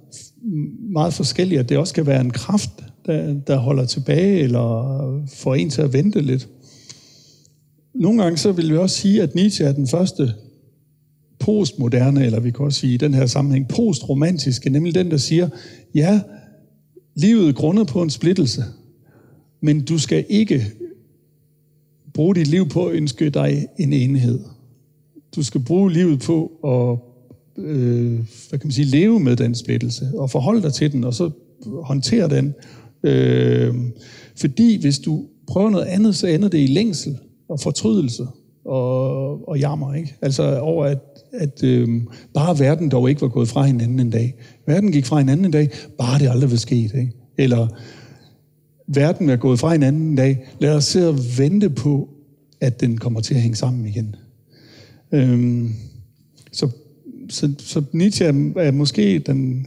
meget 0.93 1.15
forskellig, 1.15 1.59
at 1.59 1.69
det 1.69 1.79
også 1.79 1.95
kan 1.95 2.07
være 2.07 2.21
en 2.21 2.31
kraft, 2.31 2.71
der, 3.07 3.35
der 3.47 3.57
holder 3.57 3.85
tilbage, 3.85 4.39
eller 4.39 5.23
får 5.35 5.55
en 5.55 5.71
til 5.71 5.83
at 5.83 5.93
vente 5.93 6.21
lidt. 6.21 6.49
Nogle 7.95 8.23
gange 8.23 8.39
så 8.39 8.53
vil 8.53 8.71
vi 8.71 8.77
også 8.77 8.97
sige, 8.97 9.23
at 9.23 9.35
Nietzsche 9.35 9.65
er 9.65 9.73
den 9.73 9.89
første 9.89 10.35
postmoderne, 11.39 12.27
eller 12.27 12.41
vi 12.41 12.51
kan 12.51 12.65
også 12.65 12.81
sige 12.81 12.95
i 12.95 12.97
den 12.97 13.15
her 13.15 13.27
sammenhæng 13.27 13.69
postromantiske, 13.69 14.71
nemlig 14.71 14.95
den, 14.95 15.11
der 15.11 15.17
siger, 15.17 15.49
ja, 15.95 16.21
livet 17.15 17.49
er 17.49 17.53
grundet 17.53 17.87
på 17.87 18.03
en 18.03 18.11
splittelse, 18.11 18.65
men 19.63 19.85
du 19.85 19.99
skal 19.99 20.25
ikke 20.29 20.67
bruge 22.21 22.35
dit 22.35 22.47
liv 22.47 22.69
på 22.69 22.87
at 22.87 22.95
ønske 22.95 23.31
dig 23.31 23.67
en 23.79 23.93
enhed. 23.93 24.41
Du 25.37 25.43
skal 25.43 25.61
bruge 25.61 25.93
livet 25.93 26.21
på 26.21 26.53
at 26.65 26.99
øh, 27.65 28.13
hvad 28.49 28.59
kan 28.59 28.67
man 28.67 28.73
sige, 28.73 28.85
leve 28.85 29.21
med 29.21 29.37
den 29.37 29.55
splittelse, 29.55 30.11
og 30.15 30.31
forholde 30.31 30.63
dig 30.63 30.73
til 30.73 30.93
den, 30.93 31.05
og 31.05 31.15
så 31.15 31.31
håndtere 31.83 32.29
den. 32.29 32.55
Øh, 33.03 33.75
fordi 34.37 34.81
hvis 34.81 34.99
du 34.99 35.25
prøver 35.47 35.71
noget 35.71 35.85
andet, 35.85 36.17
så 36.17 36.27
ender 36.27 36.49
det 36.49 36.59
i 36.59 36.67
længsel 36.67 37.19
og 37.49 37.61
fortrydelse 37.61 38.27
og, 38.65 39.49
og 39.49 39.59
jammer. 39.59 39.95
Ikke? 39.95 40.15
Altså 40.23 40.59
over, 40.59 40.85
at, 40.85 40.99
at 41.33 41.65
øh, 41.65 41.89
bare 42.35 42.59
verden 42.59 42.89
dog 42.89 43.09
ikke 43.09 43.23
var 43.23 43.29
gået 43.29 43.49
fra 43.49 43.63
hinanden 43.63 44.01
en 44.01 44.11
dag. 44.11 44.35
Verden 44.67 44.93
gik 44.93 45.07
fra 45.07 45.19
hinanden 45.19 45.47
en 45.47 45.53
dag, 45.53 45.71
bare 45.99 46.19
det 46.19 46.29
aldrig 46.29 46.51
var 46.51 46.57
sket. 46.57 46.95
Ikke? 46.95 47.13
Eller 47.39 47.69
verden 48.95 49.29
er 49.29 49.37
gået 49.37 49.59
fra 49.59 49.73
hinanden 49.73 50.03
en 50.03 50.17
dag. 50.17 50.47
Lad 50.61 50.75
os 50.75 50.85
se 50.85 51.09
og 51.09 51.19
vente 51.39 51.71
på, 51.71 52.09
at 52.61 52.81
den 52.81 52.99
kommer 52.99 53.21
til 53.21 53.35
at 53.35 53.41
hænge 53.41 53.57
sammen 53.57 53.87
igen. 53.87 54.17
Øhm, 55.13 55.73
så, 56.53 56.69
så, 57.29 57.53
så 57.59 57.83
Nietzsche 57.93 58.27
er, 58.27 58.53
er 58.57 58.71
måske 58.71 59.19
den, 59.19 59.67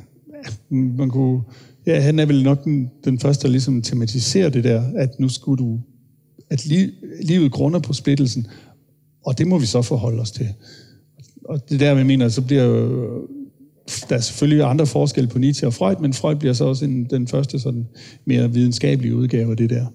man 0.69 1.09
kunne, 1.09 1.41
ja, 1.85 1.99
han 1.99 2.19
er 2.19 2.25
vel 2.25 2.43
nok 2.43 2.63
den, 2.63 2.91
den 3.05 3.19
første, 3.19 3.43
der 3.43 3.51
ligesom 3.51 3.81
tematiserer 3.81 4.49
det 4.49 4.63
der, 4.63 4.83
at 4.95 5.19
nu 5.19 5.29
skulle 5.29 5.63
du, 5.63 5.79
at 6.49 6.65
li, 6.65 6.91
livet 7.21 7.51
grunder 7.51 7.79
på 7.79 7.93
splittelsen, 7.93 8.47
og 9.25 9.37
det 9.37 9.47
må 9.47 9.59
vi 9.59 9.65
så 9.65 9.81
forholde 9.81 10.21
os 10.21 10.31
til. 10.31 10.47
Og 11.45 11.69
det 11.69 11.79
der, 11.79 11.95
jeg 11.95 12.05
mener, 12.05 12.29
så 12.29 12.41
bliver 12.41 13.21
der 14.09 14.15
er 14.15 14.19
selvfølgelig 14.19 14.65
andre 14.65 14.85
forskelle 14.85 15.29
på 15.29 15.39
Nietzsche 15.39 15.67
og 15.67 15.73
Freud, 15.73 15.95
men 16.01 16.13
Freud 16.13 16.35
bliver 16.35 16.53
så 16.53 16.65
også 16.65 16.85
en, 16.85 17.05
den 17.05 17.27
første 17.27 17.59
sådan 17.59 17.87
mere 18.25 18.53
videnskabelige 18.53 19.15
udgave 19.15 19.51
af 19.51 19.57
det 19.57 19.69
der. 19.69 19.85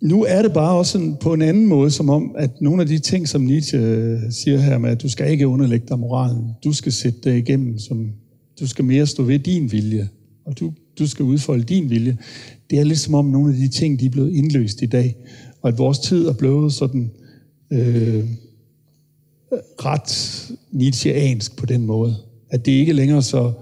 Nu 0.00 0.24
er 0.24 0.42
det 0.42 0.52
bare 0.52 0.78
også 0.78 0.92
sådan, 0.92 1.16
på 1.20 1.32
en 1.32 1.42
anden 1.42 1.66
måde, 1.66 1.90
som 1.90 2.10
om, 2.10 2.34
at 2.38 2.50
nogle 2.60 2.82
af 2.82 2.88
de 2.88 2.98
ting, 2.98 3.28
som 3.28 3.40
Nietzsche 3.40 3.78
øh, 3.78 4.18
siger 4.30 4.58
her 4.58 4.78
med, 4.78 4.90
at 4.90 5.02
du 5.02 5.08
skal 5.08 5.30
ikke 5.30 5.48
underlægge 5.48 5.86
dig 5.88 5.98
moralen, 5.98 6.44
du 6.64 6.72
skal 6.72 6.92
sætte 6.92 7.18
dig 7.24 7.38
igennem, 7.38 7.78
som 7.78 8.12
Du 8.60 8.66
skal 8.66 8.84
mere 8.84 9.06
stå 9.06 9.22
ved 9.22 9.38
din 9.38 9.72
vilje, 9.72 10.08
og 10.44 10.60
du, 10.60 10.72
du 10.98 11.06
skal 11.06 11.24
udfolde 11.24 11.64
din 11.64 11.90
vilje. 11.90 12.18
Det 12.70 12.78
er 12.78 12.84
lidt 12.84 12.98
som 12.98 13.14
om 13.14 13.24
nogle 13.24 13.52
af 13.52 13.58
de 13.58 13.68
ting, 13.68 14.00
de 14.00 14.06
er 14.06 14.10
blevet 14.10 14.32
indløst 14.32 14.82
i 14.82 14.86
dag, 14.86 15.16
og 15.62 15.68
at 15.68 15.78
vores 15.78 15.98
tid 15.98 16.26
er 16.26 16.32
blevet 16.32 16.72
sådan 16.72 17.10
øh, 17.70 18.24
ret 19.58 20.50
Nietzscheansk 20.72 21.56
på 21.56 21.66
den 21.66 21.86
måde. 21.86 22.16
At 22.52 22.66
det 22.66 22.72
ikke 22.72 22.90
er 22.90 22.96
længere 22.96 23.22
så, 23.22 23.52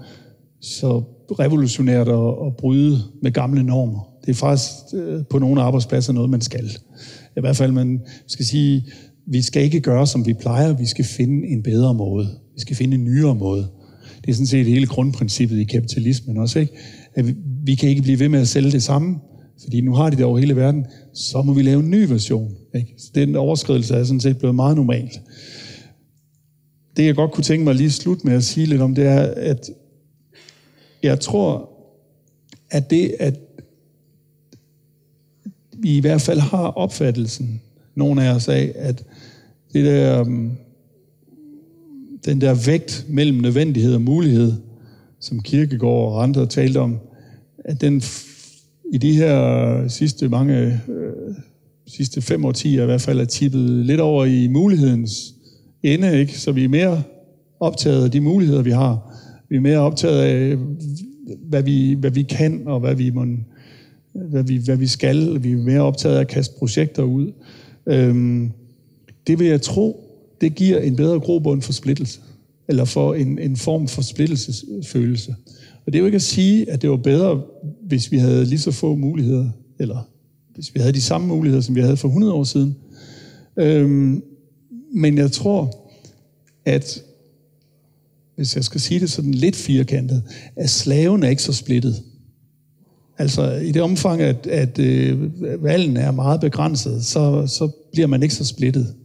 så 0.61 1.03
revolutionært 1.39 2.07
at, 2.07 2.47
at 2.47 2.55
bryde 2.57 2.99
med 3.21 3.31
gamle 3.31 3.63
normer. 3.63 3.99
Det 4.25 4.29
er 4.29 4.35
faktisk 4.35 4.71
øh, 4.93 5.23
på 5.29 5.39
nogle 5.39 5.61
arbejdspladser 5.61 6.13
noget, 6.13 6.29
man 6.29 6.41
skal. 6.41 6.65
I 7.37 7.39
hvert 7.39 7.57
fald, 7.57 7.71
man 7.71 8.01
skal 8.27 8.45
sige, 8.45 8.85
vi 9.27 9.41
skal 9.41 9.63
ikke 9.63 9.79
gøre, 9.79 10.07
som 10.07 10.25
vi 10.25 10.33
plejer. 10.33 10.73
Vi 10.73 10.85
skal 10.85 11.05
finde 11.05 11.47
en 11.47 11.63
bedre 11.63 11.93
måde. 11.93 12.27
Vi 12.55 12.61
skal 12.61 12.75
finde 12.75 12.95
en 12.95 13.03
nyere 13.03 13.35
måde. 13.35 13.67
Det 14.21 14.29
er 14.29 14.33
sådan 14.33 14.47
set 14.47 14.65
hele 14.65 14.87
grundprincippet 14.87 15.57
i 15.57 15.63
kapitalismen 15.63 16.37
også, 16.37 16.59
ikke? 16.59 16.73
At 17.15 17.27
vi, 17.27 17.35
vi 17.65 17.75
kan 17.75 17.89
ikke 17.89 18.01
blive 18.01 18.19
ved 18.19 18.29
med 18.29 18.39
at 18.39 18.47
sælge 18.47 18.71
det 18.71 18.83
samme, 18.83 19.15
fordi 19.63 19.81
nu 19.81 19.93
har 19.93 20.09
de 20.09 20.15
det 20.15 20.25
over 20.25 20.37
hele 20.37 20.55
verden. 20.55 20.85
Så 21.13 21.41
må 21.41 21.53
vi 21.53 21.61
lave 21.61 21.79
en 21.79 21.89
ny 21.89 22.05
version. 22.09 22.51
Ikke? 22.75 22.93
Så 22.97 23.11
den 23.15 23.35
overskridelse 23.35 23.95
er 23.95 24.03
sådan 24.03 24.19
set 24.19 24.37
blevet 24.37 24.55
meget 24.55 24.75
normalt. 24.75 25.21
Det, 26.97 27.05
jeg 27.05 27.15
godt 27.15 27.31
kunne 27.31 27.43
tænke 27.43 27.63
mig 27.63 27.75
lige 27.75 27.91
slut 27.91 28.25
med 28.25 28.33
at 28.33 28.43
sige 28.43 28.65
lidt 28.65 28.81
om, 28.81 28.95
det 28.95 29.05
er, 29.05 29.21
at 29.21 29.69
jeg 31.03 31.19
tror, 31.19 31.69
at 32.69 32.89
det, 32.89 33.15
at 33.19 33.39
vi 35.77 35.97
i 35.97 35.99
hvert 35.99 36.21
fald 36.21 36.39
har 36.39 36.67
opfattelsen, 36.67 37.61
nogle 37.95 38.23
af 38.23 38.35
os 38.35 38.47
af, 38.47 38.71
at 38.75 39.03
det 39.73 39.85
der, 39.85 40.19
øhm, 40.19 40.51
den 42.25 42.41
der 42.41 42.65
vægt 42.65 43.05
mellem 43.09 43.37
nødvendighed 43.37 43.93
og 43.95 44.01
mulighed, 44.01 44.53
som 45.19 45.41
Kirkegaard 45.41 46.13
og 46.13 46.23
andre 46.23 46.45
talte 46.45 46.77
om, 46.77 46.99
at 47.65 47.81
den 47.81 48.01
i 48.93 48.97
de 48.97 49.13
her 49.13 49.65
øh, 49.65 49.89
sidste 49.89 50.29
mange, 50.29 50.81
øh, 50.87 51.35
sidste 51.87 52.21
fem 52.21 52.45
årtier 52.45 52.83
i 52.83 52.85
hvert 52.85 53.01
fald 53.01 53.19
er 53.19 53.25
tippet 53.25 53.85
lidt 53.85 53.99
over 53.99 54.25
i 54.25 54.47
mulighedens 54.47 55.33
ende, 55.83 56.19
ikke? 56.19 56.39
så 56.39 56.51
vi 56.51 56.63
er 56.63 56.69
mere 56.69 57.03
optaget 57.59 58.03
af 58.03 58.11
de 58.11 58.21
muligheder, 58.21 58.61
vi 58.61 58.71
har. 58.71 59.17
Vi 59.49 59.55
er 59.55 59.61
mere 59.61 59.77
optaget 59.77 60.21
af, 60.21 60.57
hvad 61.49 61.63
vi, 61.63 61.93
hvad 61.93 62.11
vi 62.11 62.23
kan, 62.23 62.61
og 62.65 62.79
hvad 62.79 62.95
vi, 62.95 63.09
må, 63.09 63.25
hvad, 64.13 64.43
vi, 64.43 64.57
hvad 64.57 64.77
vi 64.77 64.87
skal. 64.87 65.43
Vi 65.43 65.51
er 65.51 65.57
mere 65.57 65.81
optaget 65.81 66.15
af 66.15 66.19
at 66.19 66.27
kaste 66.27 66.55
projekter 66.59 67.03
ud. 67.03 67.31
Øhm, 67.85 68.51
det 69.27 69.39
vil 69.39 69.47
jeg 69.47 69.61
tro, 69.61 70.11
det 70.41 70.55
giver 70.55 70.79
en 70.79 70.95
bedre 70.95 71.19
grobund 71.19 71.61
for 71.61 71.73
splittelse, 71.73 72.19
eller 72.67 72.85
for 72.85 73.13
en, 73.13 73.39
en 73.39 73.57
form 73.57 73.87
for 73.87 74.01
splittelsesfølelse. 74.01 75.35
Og 75.85 75.93
det 75.93 75.95
er 75.95 75.99
jo 75.99 76.05
ikke 76.05 76.15
at 76.15 76.21
sige, 76.21 76.71
at 76.71 76.81
det 76.81 76.89
var 76.89 76.97
bedre, 76.97 77.41
hvis 77.87 78.11
vi 78.11 78.17
havde 78.17 78.45
lige 78.45 78.59
så 78.59 78.71
få 78.71 78.95
muligheder, 78.95 79.49
eller 79.79 80.07
hvis 80.55 80.75
vi 80.75 80.79
havde 80.79 80.93
de 80.93 81.01
samme 81.01 81.27
muligheder, 81.27 81.61
som 81.61 81.75
vi 81.75 81.81
havde 81.81 81.97
for 81.97 82.07
100 82.07 82.33
år 82.33 82.43
siden. 82.43 82.75
Øhm, 83.59 84.23
men 84.93 85.17
jeg 85.17 85.31
tror, 85.31 85.89
at 86.65 87.03
hvis 88.35 88.55
jeg 88.55 88.63
skal 88.63 88.81
sige 88.81 88.99
det 88.99 89.11
sådan 89.11 89.33
lidt 89.33 89.55
firkantet, 89.55 90.23
at 90.55 90.69
slaven 90.69 91.23
er 91.23 91.29
ikke 91.29 91.43
så 91.43 91.53
splittet. 91.53 92.03
Altså 93.17 93.51
i 93.51 93.71
det 93.71 93.81
omfang, 93.81 94.21
at, 94.21 94.47
at 94.47 94.79
øh, 94.79 95.63
valgen 95.63 95.97
er 95.97 96.11
meget 96.11 96.41
begrænset, 96.41 97.05
så, 97.05 97.47
så 97.47 97.69
bliver 97.91 98.07
man 98.07 98.23
ikke 98.23 98.35
så 98.35 98.45
splittet. 98.45 98.95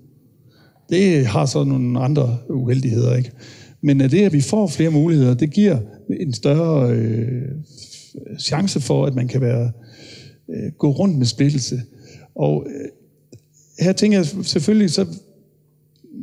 Det 0.91 1.27
har 1.27 1.47
så 1.47 1.65
nogle 1.65 2.01
andre 2.01 2.39
uheldigheder, 2.51 3.17
ikke? 3.17 3.33
Men 3.81 4.01
øh, 4.01 4.11
det, 4.11 4.21
at 4.21 4.33
vi 4.33 4.41
får 4.41 4.67
flere 4.67 4.91
muligheder, 4.91 5.35
det 5.35 5.51
giver 5.51 5.79
en 6.21 6.33
større 6.33 6.91
øh, 6.91 7.43
chance 8.41 8.81
for, 8.81 9.07
at 9.07 9.15
man 9.15 9.29
kan 9.29 9.41
være 9.41 9.71
øh, 10.51 10.73
gå 10.79 10.91
rundt 10.91 11.19
med 11.19 11.27
splittelse. 11.27 11.83
Og 12.35 12.67
øh, 12.67 12.89
her 13.79 13.93
tænker 13.93 14.19
jeg 14.19 14.27
selvfølgelig, 14.27 14.91
så 14.91 15.07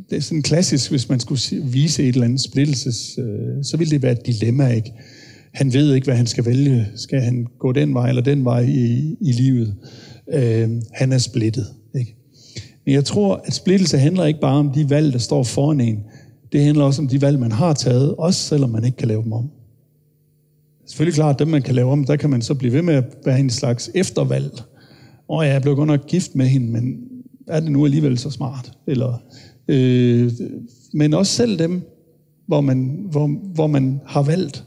det 0.09 0.17
er 0.17 0.21
sådan 0.21 0.41
klassisk, 0.41 0.89
hvis 0.89 1.09
man 1.09 1.19
skulle 1.19 1.41
vise 1.63 2.03
et 2.03 2.09
eller 2.09 2.25
andet 2.25 2.41
splittelses, 2.41 3.19
øh, 3.19 3.63
så 3.63 3.77
ville 3.77 3.91
det 3.91 4.01
være 4.01 4.11
et 4.11 4.25
dilemma, 4.25 4.67
ikke? 4.67 4.93
Han 5.53 5.73
ved 5.73 5.93
ikke, 5.93 6.05
hvad 6.05 6.15
han 6.15 6.27
skal 6.27 6.45
vælge. 6.45 6.87
Skal 6.95 7.21
han 7.21 7.47
gå 7.59 7.71
den 7.71 7.93
vej 7.93 8.09
eller 8.09 8.21
den 8.21 8.45
vej 8.45 8.61
i, 8.61 9.15
i 9.21 9.31
livet? 9.31 9.75
Øh, 10.33 10.69
han 10.91 11.11
er 11.11 11.17
splittet, 11.17 11.67
ikke? 11.95 12.15
Men 12.85 12.95
jeg 12.95 13.05
tror, 13.05 13.41
at 13.45 13.53
splittelse 13.53 13.97
handler 13.97 14.25
ikke 14.25 14.39
bare 14.39 14.57
om 14.57 14.71
de 14.71 14.89
valg, 14.89 15.13
der 15.13 15.19
står 15.19 15.43
foran 15.43 15.81
en. 15.81 15.99
Det 16.51 16.63
handler 16.63 16.83
også 16.83 17.01
om 17.01 17.07
de 17.07 17.21
valg, 17.21 17.39
man 17.39 17.51
har 17.51 17.73
taget, 17.73 18.15
også 18.15 18.39
selvom 18.39 18.69
man 18.69 18.85
ikke 18.85 18.97
kan 18.97 19.07
lave 19.07 19.23
dem 19.23 19.33
om. 19.33 19.49
Selvfølgelig 20.85 21.15
klart, 21.15 21.35
at 21.35 21.39
dem, 21.39 21.47
man 21.47 21.61
kan 21.61 21.75
lave 21.75 21.91
om, 21.91 22.05
der 22.05 22.15
kan 22.15 22.29
man 22.29 22.41
så 22.41 22.53
blive 22.53 22.73
ved 22.73 22.81
med 22.81 22.93
at 22.93 23.03
være 23.25 23.39
en 23.39 23.49
slags 23.49 23.91
eftervalg. 23.95 24.51
Og 25.29 25.47
jeg 25.47 25.61
blev 25.61 25.75
godt 25.75 25.87
nok 25.87 26.07
gift 26.07 26.35
med 26.35 26.45
hende, 26.45 26.71
men 26.71 26.97
er 27.47 27.59
det 27.59 27.71
nu 27.71 27.85
alligevel 27.85 28.17
så 28.17 28.29
smart? 28.29 28.71
Eller 28.87 29.21
Øh, 29.67 30.31
men 30.93 31.13
også 31.13 31.33
selv 31.33 31.59
dem, 31.59 31.81
hvor 32.47 32.61
man, 32.61 33.05
hvor, 33.11 33.27
hvor 33.27 33.67
man 33.67 34.01
har 34.05 34.21
valgt, 34.23 34.63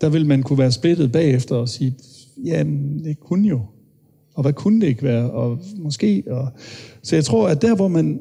der 0.00 0.08
vil 0.08 0.26
man 0.26 0.42
kunne 0.42 0.58
være 0.58 0.72
splittet 0.72 1.12
bagefter 1.12 1.56
og 1.56 1.68
sige, 1.68 1.96
ja, 2.44 2.64
det 3.04 3.20
kunne 3.20 3.48
jo. 3.48 3.60
Og 4.34 4.42
hvad 4.42 4.52
kunne 4.52 4.80
det 4.80 4.86
ikke 4.86 5.02
være? 5.02 5.30
Og 5.30 5.58
måske. 5.76 6.24
Og... 6.26 6.48
Så 7.02 7.16
jeg 7.16 7.24
tror, 7.24 7.48
at 7.48 7.62
der, 7.62 7.76
hvor 7.76 7.88
man, 7.88 8.20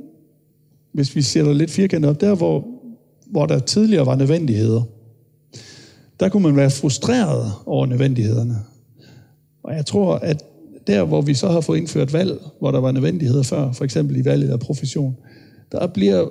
hvis 0.92 1.16
vi 1.16 1.22
sætter 1.22 1.54
lidt 1.54 1.72
firkantet 1.72 2.10
op, 2.10 2.22
der, 2.22 2.36
hvor, 2.36 2.68
hvor 3.28 3.46
der 3.46 3.60
tidligere 3.60 4.06
var 4.06 4.16
nødvendigheder, 4.16 4.82
der 6.20 6.30
kunne 6.30 6.44
man 6.44 6.56
være 6.56 6.70
frustreret 6.70 7.52
over 7.66 7.86
nødvendighederne. 7.86 8.56
Og 9.64 9.76
jeg 9.76 9.86
tror, 9.86 10.16
at 10.16 10.44
der, 10.88 11.04
hvor 11.04 11.22
vi 11.22 11.34
så 11.34 11.48
har 11.48 11.62
fået 11.62 11.78
indført 11.78 12.14
valg, 12.14 12.40
hvor 12.60 12.72
der 12.72 12.80
var 12.80 12.92
nødvendigheder 12.92 13.44
før, 13.44 13.72
for 13.72 13.84
eksempel 13.84 14.18
i 14.18 14.26
valget 14.26 14.50
af 14.50 14.60
profession, 14.60 15.18
der 15.74 15.88
bliver, 15.88 16.30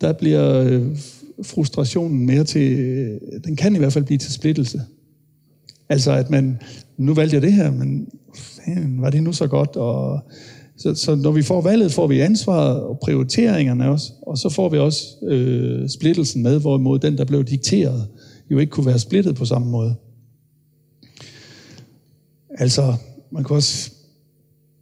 der 0.00 0.12
bliver 0.12 0.60
øh, 0.60 0.98
frustrationen 1.42 2.26
mere 2.26 2.44
til, 2.44 2.78
øh, 2.78 3.20
den 3.44 3.56
kan 3.56 3.74
i 3.74 3.78
hvert 3.78 3.92
fald 3.92 4.04
blive 4.04 4.18
til 4.18 4.32
splittelse. 4.32 4.82
Altså 5.88 6.12
at 6.12 6.30
man, 6.30 6.58
nu 6.96 7.14
valgte 7.14 7.34
jeg 7.34 7.42
det 7.42 7.52
her, 7.52 7.70
men 7.70 8.08
var 9.02 9.10
det 9.10 9.22
nu 9.22 9.32
så 9.32 9.46
godt? 9.46 9.76
Og, 9.76 10.20
så, 10.76 10.94
så 10.94 11.14
når 11.14 11.30
vi 11.30 11.42
får 11.42 11.60
valget, 11.60 11.92
får 11.92 12.06
vi 12.06 12.20
ansvaret 12.20 12.80
og 12.80 12.98
prioriteringerne 12.98 13.90
også, 13.90 14.12
og 14.22 14.38
så 14.38 14.48
får 14.48 14.68
vi 14.68 14.78
også 14.78 15.04
øh, 15.26 15.88
splittelsen 15.88 16.42
med, 16.42 16.60
hvorimod 16.60 16.98
den, 16.98 17.18
der 17.18 17.24
blev 17.24 17.44
dikteret, 17.44 18.08
jo 18.50 18.58
ikke 18.58 18.70
kunne 18.70 18.86
være 18.86 18.98
splittet 18.98 19.34
på 19.34 19.44
samme 19.44 19.70
måde. 19.70 19.94
Altså, 22.50 22.94
man 23.32 23.44
kan 23.44 23.56
også... 23.56 23.90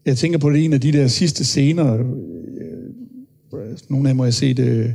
Jeg 0.07 0.17
tænker 0.17 0.39
på 0.39 0.51
det 0.51 0.65
en 0.65 0.73
af 0.73 0.81
de 0.81 0.93
der 0.93 1.07
sidste 1.07 1.45
scener, 1.45 1.99
nogle 3.89 4.09
af 4.09 4.15
dem 4.15 4.19
har 4.19 4.27
jeg 4.27 4.35
se 4.35 4.55
det, 4.55 4.95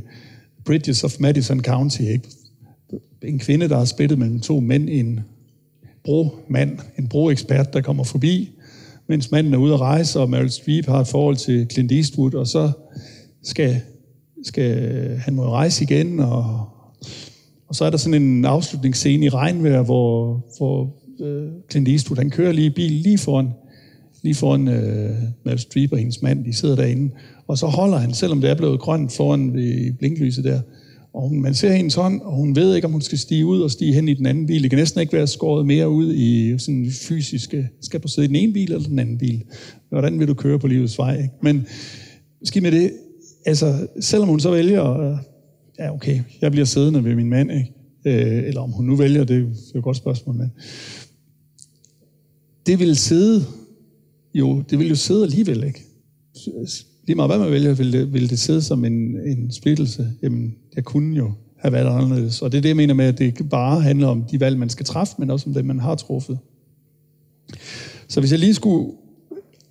Bridges 0.64 1.04
of 1.04 1.20
Madison 1.20 1.60
County, 1.60 2.00
ikke? 2.00 2.28
en 3.22 3.38
kvinde, 3.38 3.68
der 3.68 3.76
har 3.76 3.84
spillet 3.84 4.18
mellem 4.18 4.40
to 4.40 4.60
mænd, 4.60 4.88
en 4.88 5.20
bromand, 6.04 6.78
en 6.98 7.08
broekspert, 7.08 7.72
der 7.72 7.80
kommer 7.80 8.04
forbi, 8.04 8.50
mens 9.06 9.30
manden 9.30 9.54
er 9.54 9.58
ude 9.58 9.74
at 9.74 9.80
rejse, 9.80 10.20
og 10.20 10.30
Meryl 10.30 10.50
Streep 10.50 10.86
har 10.86 11.00
et 11.00 11.06
forhold 11.06 11.36
til 11.36 11.66
Clint 11.70 11.92
Eastwood, 11.92 12.34
og 12.34 12.46
så 12.46 12.72
skal, 13.42 13.80
skal 14.42 14.72
han 15.16 15.34
må 15.34 15.50
rejse 15.50 15.84
igen, 15.84 16.20
og, 16.20 16.68
og 17.68 17.74
så 17.74 17.84
er 17.84 17.90
der 17.90 17.96
sådan 17.96 18.22
en 18.22 18.44
afslutningsscene 18.44 19.26
i 19.26 19.28
regnvejr, 19.28 19.82
hvor, 19.82 20.40
hvor 20.58 20.94
øh, 21.20 21.48
Clint 21.70 21.88
Eastwood, 21.88 22.18
han 22.18 22.30
kører 22.30 22.52
lige 22.52 22.70
bil 22.70 22.92
lige 22.92 23.18
foran, 23.18 23.48
lige 24.24 24.34
foran 24.34 24.68
øh, 24.68 25.10
Meryl 25.44 25.58
Streep 25.58 25.92
og 25.92 25.98
hendes 25.98 26.22
mand, 26.22 26.44
de 26.44 26.52
sidder 26.52 26.76
derinde, 26.76 27.10
og 27.48 27.58
så 27.58 27.66
holder 27.66 27.98
han, 27.98 28.14
selvom 28.14 28.40
det 28.40 28.50
er 28.50 28.54
blevet 28.54 28.80
grønt 28.80 29.12
foran 29.12 29.54
ved 29.54 29.92
blinklyset 29.92 30.44
der. 30.44 30.60
Og 31.14 31.28
hun, 31.28 31.40
man 31.40 31.54
ser 31.54 31.72
hendes 31.72 31.94
hånd, 31.94 32.20
og 32.20 32.36
hun 32.36 32.56
ved 32.56 32.74
ikke, 32.74 32.86
om 32.86 32.92
hun 32.92 33.02
skal 33.02 33.18
stige 33.18 33.46
ud 33.46 33.60
og 33.60 33.70
stige 33.70 33.94
hen 33.94 34.08
i 34.08 34.14
den 34.14 34.26
anden 34.26 34.46
bil. 34.46 34.62
Det 34.62 34.70
kan 34.70 34.78
næsten 34.78 35.00
ikke 35.00 35.12
være 35.12 35.26
skåret 35.26 35.66
mere 35.66 35.88
ud 35.88 36.14
i 36.14 36.58
sådan 36.58 36.90
fysiske, 37.08 37.68
skal 37.80 38.00
du 38.00 38.08
sidde 38.08 38.24
i 38.24 38.28
den 38.28 38.36
ene 38.36 38.52
bil 38.52 38.72
eller 38.72 38.88
den 38.88 38.98
anden 38.98 39.18
bil? 39.18 39.42
Hvordan 39.88 40.18
vil 40.18 40.28
du 40.28 40.34
køre 40.34 40.58
på 40.58 40.66
livets 40.66 40.98
vej? 40.98 41.16
Ikke? 41.16 41.34
Men 41.42 41.66
skidt 42.44 42.62
med 42.62 42.72
det, 42.72 42.90
altså 43.46 43.86
selvom 44.00 44.28
hun 44.28 44.40
så 44.40 44.50
vælger, 44.50 45.00
øh, 45.00 45.16
ja 45.78 45.94
okay, 45.94 46.20
jeg 46.40 46.50
bliver 46.50 46.64
siddende 46.64 47.04
ved 47.04 47.14
min 47.14 47.28
mand, 47.28 47.50
ikke? 47.52 47.72
Øh, 48.06 48.48
eller 48.48 48.60
om 48.60 48.70
hun 48.70 48.84
nu 48.84 48.96
vælger, 48.96 49.24
det 49.24 49.36
er 49.36 49.40
jo 49.40 49.48
et 49.74 49.82
godt 49.84 49.96
spørgsmål, 49.96 50.36
men 50.36 50.52
det 52.66 52.78
vil 52.78 52.96
sidde, 52.96 53.44
jo, 54.34 54.62
det 54.70 54.78
vil 54.78 54.88
jo 54.88 54.94
sidde 54.94 55.22
alligevel, 55.22 55.64
ikke? 55.64 55.84
lige 57.06 57.16
meget 57.16 57.30
hvad 57.30 57.38
man 57.38 57.50
vælger, 57.50 57.74
vil 57.74 57.92
det, 57.92 58.12
vil 58.12 58.30
det 58.30 58.38
sidde 58.38 58.62
som 58.62 58.84
en, 58.84 59.20
en 59.26 59.52
splittelse. 59.52 60.12
Jamen, 60.22 60.54
jeg 60.76 60.84
kunne 60.84 61.16
jo 61.16 61.32
have 61.58 61.72
været 61.72 62.02
anderledes. 62.02 62.42
Og 62.42 62.52
det 62.52 62.58
er 62.58 62.62
det, 62.62 62.68
jeg 62.68 62.76
mener 62.76 62.94
med, 62.94 63.04
at 63.04 63.18
det 63.18 63.24
ikke 63.24 63.44
bare 63.44 63.80
handler 63.80 64.08
om 64.08 64.24
de 64.24 64.40
valg, 64.40 64.58
man 64.58 64.70
skal 64.70 64.86
træffe, 64.86 65.14
men 65.18 65.30
også 65.30 65.48
om 65.48 65.54
det, 65.54 65.64
man 65.64 65.80
har 65.80 65.94
truffet. 65.94 66.38
Så 68.08 68.20
hvis 68.20 68.30
jeg 68.30 68.40
lige 68.40 68.54
skulle 68.54 68.92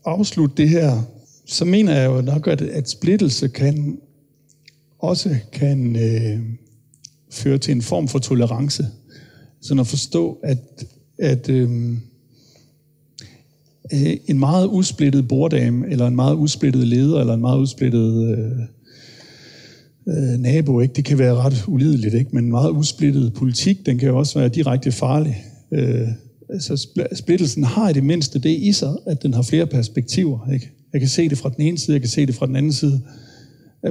afslutte 0.05 0.55
det 0.57 0.70
her, 0.70 1.01
så 1.45 1.66
mener 1.66 1.95
jeg 1.95 2.09
jo 2.09 2.22
nok, 2.22 2.47
at, 2.47 2.61
at 2.61 2.89
splittelse 2.89 3.47
kan 3.47 3.97
også 4.99 5.36
kan 5.51 5.95
øh, 5.95 6.39
føre 7.32 7.57
til 7.57 7.72
en 7.72 7.82
form 7.82 8.07
for 8.07 8.20
tolerance. 8.20 8.88
Sådan 9.61 9.80
at 9.80 9.88
forstå, 9.88 10.39
at, 10.43 10.86
at 11.20 11.49
øh, 11.49 11.97
øh, 13.94 14.18
en 14.28 14.40
meget 14.40 14.68
usplittet 14.72 15.28
borddame, 15.28 15.92
eller 15.92 16.08
en 16.08 16.16
meget 16.16 16.36
usplittet 16.36 16.88
leder, 16.88 17.20
eller 17.20 17.34
en 17.34 17.42
meget 17.42 17.60
usplittet 17.60 18.38
øh, 18.38 18.52
øh, 20.08 20.40
nabo, 20.40 20.80
ikke? 20.80 20.94
det 20.94 21.06
kan 21.06 21.20
være 21.20 21.36
ret 21.36 21.64
ulideligt, 21.68 22.14
ikke? 22.14 22.30
men 22.34 22.44
en 22.44 22.52
meget 22.52 22.72
usplittet 22.72 23.34
politik, 23.34 23.86
den 23.86 23.98
kan 23.98 24.08
jo 24.08 24.18
også 24.18 24.40
være 24.40 24.50
direkte 24.50 24.92
farlig. 24.92 25.44
Øh, 25.72 26.08
altså 26.50 26.88
splittelsen 27.14 27.64
har 27.64 27.90
i 27.90 27.94
det 27.94 28.04
mindste 28.04 28.40
det 28.40 28.50
i 28.50 28.72
sig, 28.72 28.94
at 29.08 29.24
den 29.24 29.34
har 29.34 29.42
flere 29.42 29.68
perspektiver. 29.68 30.52
Ikke? 30.54 30.72
Jeg 30.94 31.02
kan 31.02 31.10
se 31.10 31.30
det 31.30 31.38
fra 31.38 31.50
den 31.50 31.62
ene 31.62 31.78
side, 31.78 31.94
jeg 31.94 32.02
kan 32.02 32.10
se 32.10 32.26
det 32.26 32.36
fra 32.36 32.46
den 32.46 32.56
anden 32.56 32.74
side. 32.74 33.02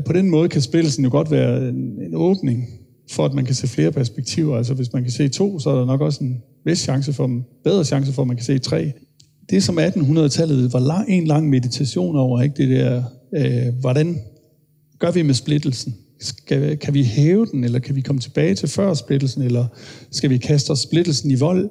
På 0.04 0.12
den 0.12 0.30
måde 0.30 0.48
kan 0.48 0.60
splittelsen 0.60 1.04
jo 1.04 1.10
godt 1.10 1.30
være 1.30 1.68
en, 1.68 1.74
en 1.74 2.14
åbning 2.14 2.68
for, 3.10 3.24
at 3.24 3.34
man 3.34 3.44
kan 3.44 3.54
se 3.54 3.68
flere 3.68 3.92
perspektiver. 3.92 4.56
Altså 4.56 4.74
hvis 4.74 4.92
man 4.92 5.02
kan 5.02 5.12
se 5.12 5.28
to, 5.28 5.58
så 5.58 5.70
er 5.70 5.78
der 5.78 5.86
nok 5.86 6.00
også 6.00 6.24
en 6.24 6.42
vis 6.64 6.78
chance 6.78 7.12
for, 7.12 7.24
en 7.24 7.44
bedre 7.64 7.84
chance 7.84 8.12
for, 8.12 8.22
at 8.22 8.28
man 8.28 8.36
kan 8.36 8.44
se 8.44 8.58
tre. 8.58 8.92
Det 9.50 9.62
som 9.62 9.78
1800-tallet 9.78 10.72
var 10.72 10.78
lang, 10.78 11.08
en 11.08 11.26
lang 11.26 11.48
meditation 11.48 12.16
over, 12.16 12.42
ikke? 12.42 12.56
det 12.56 12.68
der, 12.68 13.02
øh, 13.36 13.74
hvordan 13.80 14.18
gør 14.98 15.10
vi 15.10 15.22
med 15.22 15.34
splittelsen? 15.34 15.94
Skal, 16.20 16.78
kan 16.78 16.94
vi 16.94 17.02
hæve 17.02 17.46
den, 17.46 17.64
eller 17.64 17.78
kan 17.78 17.96
vi 17.96 18.00
komme 18.00 18.20
tilbage 18.20 18.54
til 18.54 18.68
før 18.68 18.94
splittelsen, 18.94 19.42
eller 19.42 19.66
skal 20.10 20.30
vi 20.30 20.38
kaste 20.38 20.70
os 20.70 20.78
splittelsen 20.78 21.30
i 21.30 21.34
vold? 21.34 21.70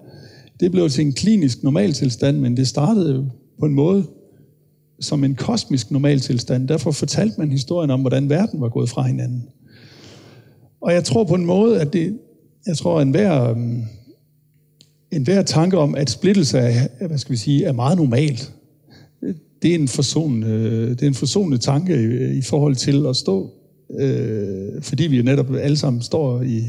Det 0.59 0.71
blev 0.71 0.89
til 0.89 1.05
en 1.05 1.13
klinisk 1.13 1.63
normaltilstand, 1.63 2.37
men 2.37 2.57
det 2.57 2.67
startede 2.67 3.31
på 3.59 3.65
en 3.65 3.73
måde 3.73 4.05
som 4.99 5.23
en 5.23 5.35
kosmisk 5.35 5.91
normaltilstand. 5.91 6.67
Derfor 6.67 6.91
fortalte 6.91 7.35
man 7.37 7.51
historien 7.51 7.91
om, 7.91 8.01
hvordan 8.01 8.29
verden 8.29 8.61
var 8.61 8.69
gået 8.69 8.89
fra 8.89 9.01
hinanden. 9.01 9.43
Og 10.81 10.93
jeg 10.93 11.03
tror 11.03 11.23
på 11.23 11.35
en 11.35 11.45
måde, 11.45 11.81
at 11.81 11.93
det, 11.93 12.17
jeg 12.65 12.77
tror, 12.77 12.99
at 12.99 13.01
enhver, 13.01 13.49
øhm, 13.49 13.83
enhver 15.11 15.41
tanke 15.41 15.77
om, 15.77 15.95
at 15.95 16.09
splittelse 16.09 16.57
er, 16.57 17.07
hvad 17.07 17.17
skal 17.17 17.31
vi 17.31 17.37
sige, 17.37 17.65
er 17.65 17.71
meget 17.71 17.97
normalt, 17.97 18.53
det 19.61 19.71
er 19.71 19.75
en 19.75 19.87
forsonende, 19.87 20.89
det 20.89 21.01
er 21.01 21.07
en 21.07 21.13
forsonende 21.13 21.57
tanke 21.57 21.95
i, 21.95 22.37
i 22.37 22.41
forhold 22.41 22.75
til 22.75 23.05
at 23.05 23.15
stå, 23.15 23.51
øh, 23.99 24.81
fordi 24.81 25.07
vi 25.07 25.17
jo 25.17 25.23
netop 25.23 25.55
alle 25.55 25.77
sammen 25.77 26.01
står 26.01 26.41
i, 26.41 26.63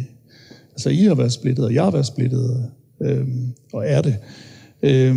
altså 0.73 0.91
I 0.91 1.03
har 1.03 1.15
været 1.15 1.33
splittet, 1.33 1.65
og 1.65 1.75
jeg 1.75 1.83
har 1.85 1.91
været 1.91 2.07
splittet, 2.07 2.71
øh, 3.03 3.27
og 3.73 3.85
er 3.87 4.03
det. 4.03 4.17
Øh, 4.83 5.15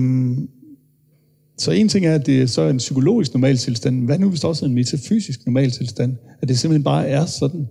så 1.57 1.71
en 1.71 1.89
ting 1.89 2.05
er, 2.05 2.15
at 2.15 2.25
det 2.25 2.41
er 2.41 2.45
så 2.45 2.61
en 2.61 2.77
psykologisk 2.77 3.33
normaltilstand. 3.33 4.05
Hvad 4.05 4.19
nu 4.19 4.29
hvis 4.29 4.39
det 4.39 4.49
også 4.49 4.65
er 4.65 4.69
en 4.69 4.75
metafysisk 4.75 5.45
normaltilstand? 5.45 6.15
At 6.41 6.47
det 6.47 6.59
simpelthen 6.59 6.83
bare 6.83 7.07
er 7.07 7.25
sådan. 7.25 7.67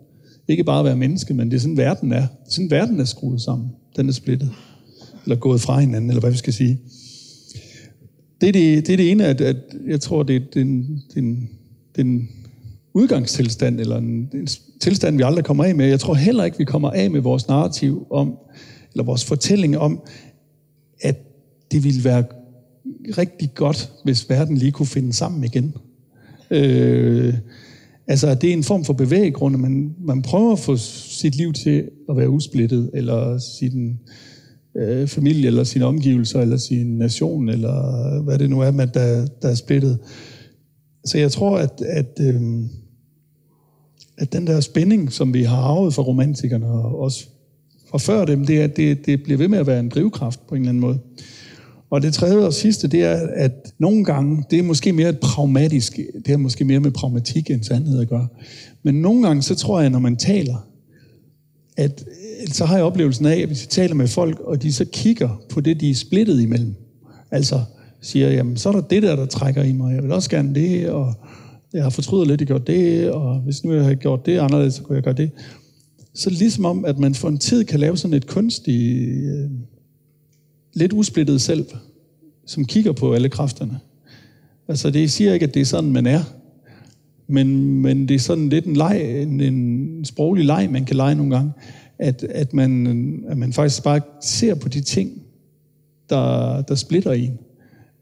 Ikke 0.49 0.65
bare 0.65 0.79
at 0.79 0.85
være 0.85 0.97
menneske, 0.97 1.35
men 1.35 1.51
det 1.51 1.57
er 1.57 1.61
sådan, 1.61 1.77
verden 1.77 2.13
er. 2.13 2.27
Sådan 2.49 2.71
verden 2.71 3.01
er 3.01 3.05
skruet 3.05 3.41
sammen. 3.41 3.69
Den 3.97 4.09
er 4.09 4.13
splittet. 4.13 4.51
Eller 5.25 5.37
gået 5.37 5.61
fra 5.61 5.81
hinanden, 5.81 6.11
eller 6.11 6.21
hvad 6.21 6.31
vi 6.31 6.37
skal 6.37 6.53
sige. 6.53 6.79
Det 8.41 8.49
er 8.49 8.53
det, 8.53 8.87
det, 8.87 8.93
er 8.93 8.97
det 8.97 9.11
ene, 9.11 9.27
at, 9.27 9.41
at 9.41 9.57
jeg 9.87 10.01
tror, 10.01 10.23
det 10.23 10.37
er, 10.37 10.41
den, 10.55 11.03
den, 11.15 11.51
den 11.97 12.29
udgangstilstand, 12.95 13.81
eller 13.81 13.97
en, 13.97 14.31
en 14.35 14.49
tilstand, 14.81 15.17
vi 15.17 15.23
aldrig 15.23 15.45
kommer 15.45 15.65
af 15.65 15.75
med. 15.75 15.87
Jeg 15.87 16.01
tror 16.01 16.15
heller 16.15 16.45
ikke, 16.45 16.59
vi 16.59 16.65
kommer 16.65 16.91
af 16.91 17.11
med 17.11 17.21
vores 17.21 17.49
narrativ 17.49 18.07
om, 18.11 18.39
eller 18.93 19.05
vores 19.05 19.25
fortælling 19.25 19.79
om, 19.79 20.01
at 21.01 21.17
det 21.73 21.85
ville 21.85 22.05
være 22.05 22.25
rigtig 23.19 23.51
godt, 23.55 23.93
hvis 24.05 24.31
verden 24.31 24.57
lige 24.57 24.73
kunne 24.73 24.87
finde 24.87 25.13
sammen 25.13 25.45
igen. 25.45 25.75
Øh, 26.51 27.35
altså, 28.07 28.35
det 28.35 28.49
er 28.49 28.53
en 28.53 28.65
form 28.65 28.85
for 28.85 28.93
bevæggrund, 28.93 29.57
man, 29.57 29.95
man 30.01 30.23
prøver 30.23 30.53
at 30.53 30.59
få 30.59 30.77
sit 30.77 31.35
liv 31.35 31.53
til 31.53 31.91
at 32.09 32.17
være 32.17 32.31
usplittet, 32.31 32.91
eller 32.95 33.39
sin 33.39 33.89
øh, 33.91 33.97
Øh, 34.77 35.09
familie, 35.09 35.47
eller 35.47 35.65
sine 35.65 35.85
omgivelser, 35.85 36.41
eller 36.41 36.57
sin 36.57 36.99
nation, 36.99 37.49
eller 37.49 38.07
øh, 38.17 38.25
hvad 38.25 38.39
det 38.39 38.51
nu 38.51 38.61
er, 38.61 38.71
man, 38.71 38.91
der, 38.95 39.27
der 39.43 39.49
er 39.49 39.55
splittet. 39.55 39.99
Så 41.05 41.19
jeg 41.19 41.33
tror, 41.33 41.59
at, 41.59 41.83
at, 41.87 42.21
øh, 42.21 42.43
at 44.19 44.33
den 44.33 44.47
der 44.47 44.61
spænding, 44.61 45.13
som 45.13 45.35
vi 45.35 45.43
har 45.43 45.57
arvet 45.57 45.95
fra 45.95 46.03
romantikerne, 46.03 46.67
og 46.67 47.01
også 47.01 47.27
fra 47.91 47.99
før 47.99 48.25
dem, 48.25 48.47
det, 48.47 48.63
er, 48.63 48.67
det, 48.67 49.07
det 49.07 49.23
bliver 49.23 49.39
ved 49.39 49.49
med 49.49 49.59
at 49.59 49.67
være 49.67 49.81
en 49.81 49.89
drivkraft 49.89 50.47
på 50.49 50.55
en 50.55 50.61
eller 50.61 50.69
anden 50.69 50.81
måde. 50.81 50.99
Og 51.91 52.03
det 52.03 52.15
tredje 52.15 52.47
og 52.47 52.53
sidste, 52.53 52.89
det 52.89 53.03
er, 53.03 53.29
at 53.35 53.73
nogle 53.79 54.05
gange, 54.05 54.45
det 54.51 54.59
er 54.59 54.63
måske 54.63 54.93
mere 54.93 55.09
et 55.09 55.19
pragmatisk, 55.19 55.99
det 56.27 56.33
er 56.33 56.37
måske 56.37 56.65
mere 56.65 56.81
med 56.81 56.91
pragmatik 56.91 57.51
end 57.51 57.63
sandhed 57.63 58.01
at 58.01 58.09
gøre. 58.09 58.29
Men 58.83 58.95
nogle 58.95 59.27
gange, 59.27 59.43
så 59.43 59.55
tror 59.55 59.81
jeg, 59.81 59.91
når 59.91 59.99
man 59.99 60.17
taler, 60.17 60.69
at 61.77 62.05
så 62.53 62.65
har 62.65 62.77
jeg 62.77 62.85
oplevelsen 62.85 63.27
af, 63.27 63.37
at 63.37 63.47
hvis 63.47 63.63
jeg 63.63 63.69
taler 63.69 63.95
med 63.95 64.09
folk, 64.09 64.41
og 64.41 64.63
de 64.63 64.73
så 64.73 64.85
kigger 64.85 65.43
på 65.49 65.61
det, 65.61 65.81
de 65.81 65.91
er 65.91 65.95
splittet 65.95 66.41
imellem, 66.41 66.75
altså 67.31 67.61
siger, 68.01 68.31
jamen 68.31 68.57
så 68.57 68.69
er 68.69 68.73
der 68.73 68.81
det 68.81 69.03
der, 69.03 69.17
der 69.17 69.27
trækker 69.27 69.63
i 69.63 69.73
mig, 69.73 69.95
jeg 69.95 70.03
vil 70.03 70.13
også 70.13 70.31
gerne 70.31 70.55
det, 70.55 70.89
og 70.89 71.15
jeg 71.73 71.83
har 71.83 71.91
fortrydet 71.91 72.29
lidt, 72.29 72.35
at 72.35 72.41
jeg 72.41 72.47
gjorde 72.47 72.73
det, 72.73 73.11
og 73.11 73.41
hvis 73.41 73.65
nu 73.65 73.75
jeg 73.75 73.85
har 73.85 73.95
gjort 73.95 74.27
det 74.27 74.39
anderledes, 74.39 74.75
så 74.75 74.83
kunne 74.83 74.97
jeg 74.97 75.03
gøre 75.03 75.15
det. 75.15 75.31
Så 76.15 76.31
ligesom 76.31 76.65
om, 76.65 76.85
at 76.85 76.99
man 76.99 77.15
for 77.15 77.29
en 77.29 77.39
tid 77.39 77.65
kan 77.65 77.81
lave 77.81 77.97
sådan 77.97 78.15
et 78.15 78.27
kunstigt, 78.27 79.09
øh, 79.09 79.51
lidt 80.75 80.93
usplittet 80.93 81.41
selv, 81.41 81.67
som 82.47 82.65
kigger 82.65 82.93
på 82.93 83.13
alle 83.13 83.29
kræfterne. 83.29 83.81
Altså 84.69 84.91
det 84.91 85.11
siger 85.11 85.35
ikke, 85.35 85.47
at 85.47 85.55
det 85.55 85.61
er 85.61 85.65
sådan, 85.65 85.93
man 85.93 86.07
er. 86.07 86.23
Men, 87.27 87.81
men 87.83 88.09
det 88.09 88.15
er 88.15 88.19
sådan 88.19 88.49
lidt 88.49 88.65
en, 88.65 88.77
leg, 88.77 89.23
en, 89.23 89.41
en 89.41 90.05
sproglig 90.05 90.45
leg, 90.45 90.69
man 90.71 90.85
kan 90.85 90.97
lege 90.97 91.15
nogle 91.15 91.37
gange. 91.37 91.53
At, 91.99 92.23
at, 92.23 92.55
man, 92.55 93.25
at 93.29 93.37
man 93.37 93.53
faktisk 93.53 93.83
bare 93.83 94.01
ser 94.21 94.55
på 94.55 94.69
de 94.69 94.81
ting, 94.81 95.23
der, 96.11 96.63
der 96.63 96.75
splitter 96.75 97.13
en. 97.13 97.39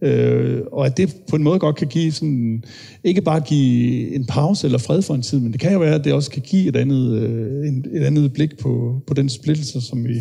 Øh, 0.02 0.60
og 0.72 0.86
at 0.86 0.96
det 0.96 1.16
på 1.28 1.36
en 1.36 1.42
måde 1.42 1.58
godt 1.58 1.76
kan 1.76 1.86
give 1.86 2.12
sådan, 2.12 2.64
ikke 3.04 3.22
bare 3.22 3.40
give 3.40 4.14
en 4.14 4.26
pause 4.26 4.66
eller 4.66 4.78
fred 4.78 5.02
for 5.02 5.14
en 5.14 5.22
tid, 5.22 5.40
men 5.40 5.52
det 5.52 5.60
kan 5.60 5.72
jo 5.72 5.78
være, 5.78 5.94
at 5.94 6.04
det 6.04 6.12
også 6.12 6.30
kan 6.30 6.42
give 6.42 6.68
et 6.68 6.76
andet, 6.76 7.22
øh, 7.22 7.66
et 7.92 8.02
andet 8.02 8.32
blik 8.32 8.58
på, 8.58 9.00
på 9.06 9.14
den 9.14 9.28
splittelse, 9.28 9.80
som 9.80 10.08
vi, 10.08 10.14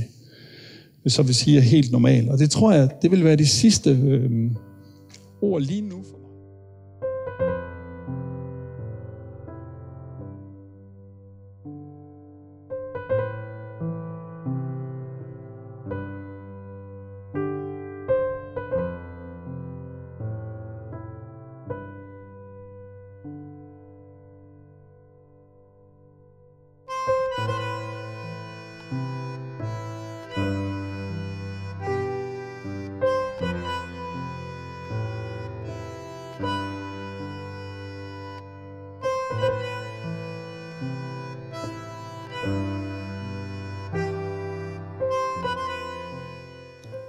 så 1.07 1.23
vil 1.23 1.35
sige 1.35 1.57
er 1.57 1.61
helt 1.61 1.91
normal. 1.91 2.29
Og 2.29 2.39
det 2.39 2.49
tror 2.49 2.73
jeg, 2.73 2.89
det 3.01 3.11
vil 3.11 3.23
være 3.23 3.35
de 3.35 3.47
sidste 3.47 3.89
øh, 3.89 4.31
ord 5.41 5.61
lige 5.61 5.81
nu 5.81 5.97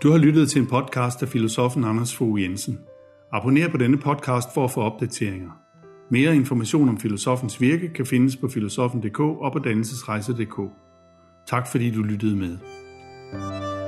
Du 0.03 0.11
har 0.11 0.19
lyttet 0.19 0.51
til 0.51 0.61
en 0.61 0.67
podcast 0.67 1.23
af 1.23 1.29
filosofen 1.29 1.85
Anders 1.85 2.17
Fogh 2.17 2.43
Jensen. 2.43 2.79
Abonner 3.33 3.69
på 3.69 3.77
denne 3.77 3.99
podcast 3.99 4.55
for 4.55 4.65
at 4.65 4.71
få 4.71 4.81
opdateringer. 4.81 5.51
Mere 6.11 6.37
information 6.37 6.89
om 6.89 6.99
filosofens 6.99 7.61
virke 7.61 7.89
kan 7.89 8.07
findes 8.07 8.37
på 8.37 8.49
filosofen.dk 8.49 9.21
og 9.21 9.53
på 9.53 9.59
dannelsesrejse.dk. 9.59 10.61
Tak 11.47 11.67
fordi 11.67 11.91
du 11.91 12.03
lyttede 12.03 12.37
med. 12.37 12.59
Bye. 13.33 13.82